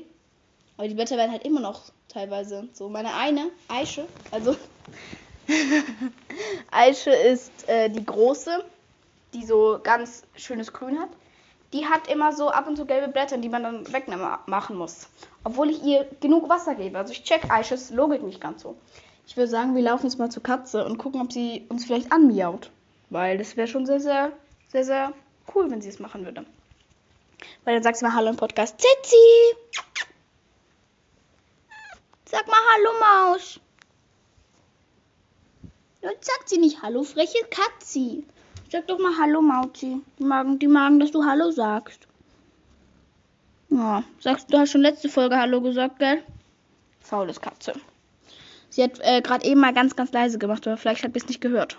Aber 0.78 0.88
die 0.88 0.94
Blätter 0.94 1.18
werden 1.18 1.32
halt 1.32 1.46
immer 1.46 1.60
noch 1.60 1.84
teilweise 2.08 2.68
so. 2.74 2.90
Meine 2.90 3.14
eine, 3.16 3.50
Eische, 3.68 4.06
also 4.32 4.56
Eische 6.72 7.12
ist 7.12 7.68
äh, 7.68 7.90
die 7.90 8.06
große, 8.06 8.64
die 9.34 9.46
so 9.46 9.80
ganz 9.84 10.24
schönes 10.36 10.72
Grün 10.74 11.00
hat. 11.00 11.10
Die 11.74 11.86
hat 11.86 12.08
immer 12.08 12.32
so 12.32 12.50
ab 12.50 12.68
und 12.68 12.78
zu 12.78 12.86
gelbe 12.86 13.12
Blätter, 13.12 13.38
die 13.38 13.50
man 13.50 13.64
dann 13.64 13.94
wegmachen 13.94 14.78
muss. 14.78 15.10
Obwohl 15.44 15.70
ich 15.70 15.84
ihr 15.84 16.08
genug 16.22 16.48
Wasser 16.48 16.76
gebe. 16.76 16.98
Also 16.98 17.12
ich 17.12 17.24
check 17.24 17.52
Eisches 17.52 17.90
Logik 17.90 18.24
nicht 18.24 18.40
ganz 18.40 18.62
so. 18.62 18.78
Ich 19.28 19.36
würde 19.36 19.50
sagen, 19.50 19.76
wir 19.76 19.82
laufen 19.82 20.06
jetzt 20.06 20.20
mal 20.20 20.30
zur 20.30 20.44
Katze 20.44 20.86
und 20.86 20.98
gucken, 20.98 21.20
ob 21.22 21.34
sie 21.34 21.66
uns 21.70 21.86
vielleicht 21.86 22.12
anmiaut. 22.12 22.72
Weil 23.10 23.38
das 23.38 23.58
wäre 23.58 23.68
schon 23.68 23.86
sehr, 23.86 24.00
sehr, 24.00 24.32
sehr, 24.70 24.86
sehr 24.86 25.14
cool, 25.54 25.70
wenn 25.70 25.82
sie 25.82 25.90
es 25.90 26.00
machen 26.00 26.26
würde. 26.26 26.46
Weil 27.64 27.76
dann 27.76 27.84
sagst 27.84 28.02
du 28.02 28.06
mal 28.06 28.16
Hallo 28.16 28.30
im 28.30 28.38
Podcast. 28.38 28.80
Zizi! 28.80 29.86
Sag 32.26 32.48
mal 32.48 32.58
Hallo, 32.74 32.90
Maus. 33.00 33.60
Jetzt 36.02 36.26
sagt 36.26 36.50
sie 36.50 36.58
nicht 36.58 36.82
Hallo, 36.82 37.04
freche 37.04 37.44
Katzi. 37.50 38.24
Sag 38.72 38.88
doch 38.88 39.00
mal 39.00 39.18
Hallo, 39.20 39.42
Mauzi. 39.42 40.02
Die 40.20 40.24
magen, 40.24 40.60
die 40.60 40.68
magen, 40.68 41.00
dass 41.00 41.12
du 41.12 41.24
Hallo 41.26 41.52
sagst. 41.52 42.08
Ja, 43.70 44.04
sagst 44.20 44.54
du 44.54 44.58
hast 44.58 44.72
schon 44.72 44.82
letzte 44.82 45.10
Folge 45.10 45.38
Hallo 45.38 45.62
gesagt, 45.62 46.00
gell? 46.00 46.24
Faules 47.00 47.42
Katze. 47.42 47.74
Sie 48.70 48.84
hat 48.84 49.00
äh, 49.02 49.22
gerade 49.22 49.46
eben 49.46 49.62
mal 49.62 49.74
ganz, 49.74 49.96
ganz 49.96 50.12
leise 50.12 50.38
gemacht, 50.38 50.68
aber 50.68 50.78
vielleicht 50.78 51.04
hat 51.04 51.16
es 51.16 51.28
nicht 51.28 51.42
gehört. 51.42 51.78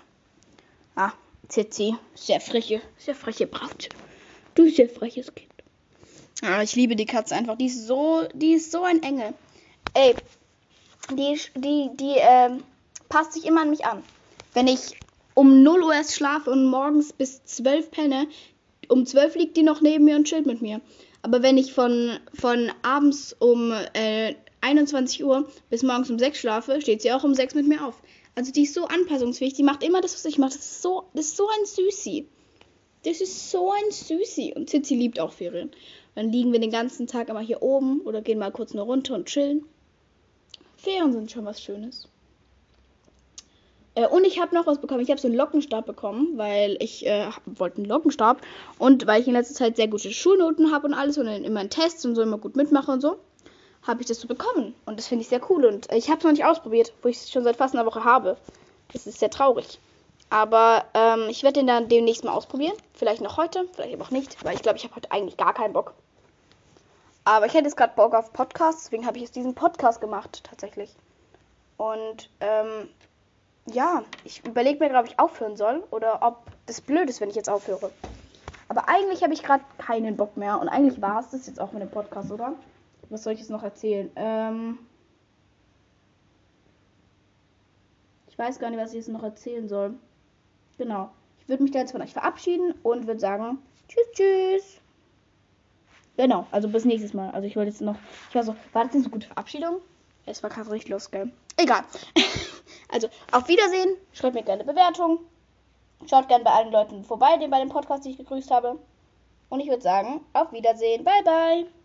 Ah, 0.95 1.11
Zizi. 1.47 1.95
Sehr 2.15 2.41
freche, 2.41 2.81
sehr 2.97 3.15
freche 3.15 3.47
Braut. 3.47 3.89
Du 4.55 4.69
sehr 4.69 4.89
freches 4.89 5.33
Kind. 5.33 5.51
Ja, 6.41 6.61
ich 6.61 6.75
liebe 6.75 6.95
die 6.95 7.05
Katze 7.05 7.35
einfach. 7.35 7.57
Die 7.57 7.67
ist 7.67 7.87
so, 7.87 8.23
die 8.33 8.53
ist 8.53 8.71
so 8.71 8.83
ein 8.83 9.01
Engel. 9.03 9.33
Ey, 9.93 10.15
die, 11.11 11.39
die, 11.55 11.89
die 11.95 12.15
ähm, 12.17 12.63
passt 13.09 13.33
sich 13.33 13.45
immer 13.45 13.61
an 13.61 13.69
mich 13.69 13.85
an. 13.85 14.03
Wenn 14.53 14.67
ich 14.67 14.97
um 15.33 15.63
0 15.63 15.83
Uhr 15.83 15.93
erst 15.93 16.15
schlafe 16.15 16.51
und 16.51 16.65
morgens 16.65 17.13
bis 17.13 17.43
12 17.45 17.91
penne, 17.91 18.27
um 18.89 19.05
12 19.05 19.35
liegt 19.35 19.57
die 19.57 19.63
noch 19.63 19.81
neben 19.81 20.05
mir 20.05 20.15
und 20.15 20.25
chillt 20.25 20.45
mit 20.45 20.61
mir. 20.61 20.81
Aber 21.21 21.41
wenn 21.41 21.57
ich 21.57 21.73
von, 21.73 22.19
von 22.33 22.71
abends 22.83 23.35
um 23.39 23.71
äh, 23.93 24.35
21 24.61 25.23
Uhr 25.23 25.49
bis 25.69 25.83
morgens 25.83 26.09
um 26.09 26.19
6 26.19 26.39
schlafe, 26.39 26.81
steht 26.81 27.01
sie 27.01 27.11
auch 27.11 27.23
um 27.23 27.33
6 27.33 27.55
mit 27.55 27.67
mir 27.67 27.85
auf. 27.85 28.01
Also 28.37 28.51
die 28.51 28.63
ist 28.63 28.75
so 28.75 28.85
anpassungsfähig, 28.85 29.55
die 29.55 29.63
macht 29.63 29.83
immer 29.83 29.99
das, 29.99 30.13
was 30.13 30.23
ich 30.25 30.37
mache. 30.37 30.51
Das 30.51 30.59
ist 30.59 30.83
so, 30.83 31.05
das 31.15 31.25
ist 31.25 31.37
so 31.37 31.47
ein 31.47 31.65
Süßi. 31.65 32.27
Das 33.03 33.19
ist 33.19 33.49
so 33.49 33.71
ein 33.71 33.89
Süßi. 33.89 34.53
Und 34.55 34.69
Zizi 34.69 34.93
liebt 34.93 35.19
auch 35.19 35.31
Ferien. 35.31 35.71
Dann 36.13 36.31
liegen 36.31 36.51
wir 36.51 36.59
den 36.59 36.69
ganzen 36.69 37.07
Tag 37.07 37.29
immer 37.29 37.39
hier 37.39 37.63
oben 37.63 38.01
oder 38.01 38.21
gehen 38.21 38.37
mal 38.37 38.51
kurz 38.51 38.73
eine 38.73 38.83
Runde 38.83 39.11
und 39.15 39.25
chillen. 39.25 39.65
Ferien 40.75 41.13
sind 41.13 41.31
schon 41.31 41.45
was 41.45 41.63
Schönes. 41.63 42.09
Äh, 43.95 44.07
und 44.07 44.23
ich 44.23 44.39
habe 44.39 44.53
noch 44.53 44.67
was 44.67 44.79
bekommen. 44.79 45.01
Ich 45.01 45.09
habe 45.09 45.19
so 45.19 45.27
einen 45.27 45.35
Lockenstab 45.35 45.87
bekommen, 45.87 46.37
weil 46.37 46.77
ich 46.79 47.07
äh, 47.07 47.31
wollte 47.47 47.77
einen 47.77 47.85
Lockenstab 47.85 48.41
und 48.77 49.07
weil 49.07 49.19
ich 49.19 49.27
in 49.27 49.33
letzter 49.33 49.55
Zeit 49.55 49.77
sehr 49.77 49.87
gute 49.87 50.11
Schulnoten 50.11 50.71
habe 50.71 50.85
und 50.85 50.93
alles 50.93 51.17
und 51.17 51.25
dann 51.25 51.43
immer 51.43 51.61
in 51.61 51.71
Tests 51.71 52.05
und 52.05 52.13
so 52.13 52.21
immer 52.21 52.37
gut 52.37 52.55
mitmache 52.55 52.91
und 52.91 53.01
so, 53.01 53.17
habe 53.87 54.01
ich 54.01 54.07
das 54.07 54.19
so 54.19 54.27
bekommen. 54.27 54.75
Und 54.85 54.99
das 54.99 55.07
finde 55.07 55.23
ich 55.23 55.29
sehr 55.29 55.41
cool. 55.49 55.65
Und 55.65 55.91
ich 55.93 56.09
habe 56.09 56.19
es 56.19 56.23
noch 56.23 56.31
nicht 56.31 56.45
ausprobiert, 56.45 56.93
wo 57.01 57.07
ich 57.07 57.17
es 57.17 57.31
schon 57.31 57.43
seit 57.43 57.55
fast 57.55 57.73
einer 57.73 57.85
Woche 57.85 58.03
habe. 58.03 58.37
Das 58.93 59.07
ist 59.07 59.19
sehr 59.19 59.29
traurig. 59.29 59.79
Aber 60.29 60.85
ähm, 60.93 61.27
ich 61.29 61.43
werde 61.43 61.59
den 61.59 61.67
dann 61.67 61.87
demnächst 61.87 62.23
mal 62.23 62.33
ausprobieren. 62.33 62.75
Vielleicht 62.93 63.21
noch 63.21 63.37
heute, 63.37 63.65
vielleicht 63.73 63.93
aber 63.93 64.03
auch 64.03 64.11
nicht, 64.11 64.43
weil 64.43 64.55
ich 64.55 64.61
glaube, 64.61 64.77
ich 64.77 64.83
habe 64.83 64.95
heute 64.95 65.11
eigentlich 65.11 65.37
gar 65.37 65.53
keinen 65.53 65.73
Bock. 65.73 65.93
Aber 67.23 67.45
ich 67.45 67.53
hätte 67.53 67.65
jetzt 67.65 67.77
gerade 67.77 67.93
Bock 67.95 68.13
auf 68.13 68.31
Podcasts, 68.31 68.85
deswegen 68.85 69.05
habe 69.05 69.17
ich 69.17 69.23
jetzt 69.23 69.35
diesen 69.35 69.53
Podcast 69.53 69.99
gemacht, 69.99 70.43
tatsächlich. 70.43 70.95
Und 71.75 72.29
ähm, 72.39 72.89
ja, 73.65 74.03
ich 74.23 74.45
überlege 74.45 74.79
mir, 74.79 74.97
ob 74.97 75.07
ich 75.07 75.19
aufhören 75.19 75.57
soll 75.57 75.83
oder 75.91 76.19
ob 76.21 76.43
das 76.65 76.81
blöd 76.81 77.09
ist, 77.09 77.19
wenn 77.19 77.29
ich 77.29 77.35
jetzt 77.35 77.49
aufhöre. 77.49 77.91
Aber 78.69 78.89
eigentlich 78.89 79.23
habe 79.23 79.33
ich 79.33 79.43
gerade 79.43 79.63
keinen 79.77 80.17
Bock 80.17 80.37
mehr. 80.37 80.59
Und 80.59 80.69
eigentlich 80.69 81.01
war 81.01 81.19
es 81.19 81.29
das 81.29 81.47
jetzt 81.47 81.59
auch 81.59 81.71
mit 81.71 81.81
dem 81.81 81.91
Podcast, 81.91 82.31
oder? 82.31 82.53
Was 83.09 83.23
soll 83.23 83.33
ich 83.33 83.39
jetzt 83.39 83.49
noch 83.49 83.63
erzählen? 83.63 84.11
Ähm 84.15 84.79
ich 88.27 88.37
weiß 88.37 88.59
gar 88.59 88.69
nicht, 88.69 88.79
was 88.79 88.91
ich 88.91 88.97
jetzt 88.97 89.09
noch 89.09 89.23
erzählen 89.23 89.67
soll. 89.67 89.95
Genau. 90.77 91.09
Ich 91.41 91.49
würde 91.49 91.63
mich 91.63 91.71
da 91.71 91.79
jetzt 91.79 91.91
von 91.91 92.01
euch 92.01 92.13
verabschieden 92.13 92.73
und 92.83 93.07
würde 93.07 93.19
sagen, 93.19 93.59
tschüss, 93.87 94.07
tschüss. 94.13 94.81
Genau, 96.17 96.47
also 96.51 96.67
bis 96.67 96.83
nächstes 96.83 97.13
Mal. 97.13 97.29
Also 97.31 97.47
ich 97.47 97.55
wollte 97.55 97.69
jetzt 97.69 97.81
noch. 97.81 97.95
Ich 98.29 98.35
war 98.35 98.43
so, 98.43 98.55
war 98.73 98.83
das 98.83 98.91
denn 98.91 99.03
so 99.03 99.09
gute 99.09 99.27
Verabschiedung? 99.27 99.77
Es 100.25 100.43
war 100.43 100.49
gerade 100.49 100.69
richtig 100.71 100.89
los, 100.89 101.09
gell? 101.09 101.31
Egal. 101.55 101.83
also, 102.89 103.07
auf 103.31 103.47
Wiedersehen. 103.47 103.95
Schreibt 104.11 104.35
mir 104.35 104.43
gerne 104.43 104.65
Bewertung. 104.65 105.19
Schaut 106.05 106.27
gerne 106.27 106.43
bei 106.43 106.51
allen 106.51 106.71
Leuten 106.71 107.03
vorbei, 107.03 107.37
die 107.37 107.47
bei 107.47 107.59
dem 107.59 107.69
Podcast, 107.69 108.05
die 108.05 108.11
ich 108.11 108.17
gegrüßt 108.17 108.51
habe. 108.51 108.77
Und 109.49 109.61
ich 109.61 109.69
würde 109.69 109.81
sagen, 109.81 110.21
auf 110.33 110.51
Wiedersehen. 110.51 111.03
Bye, 111.03 111.23
bye. 111.23 111.76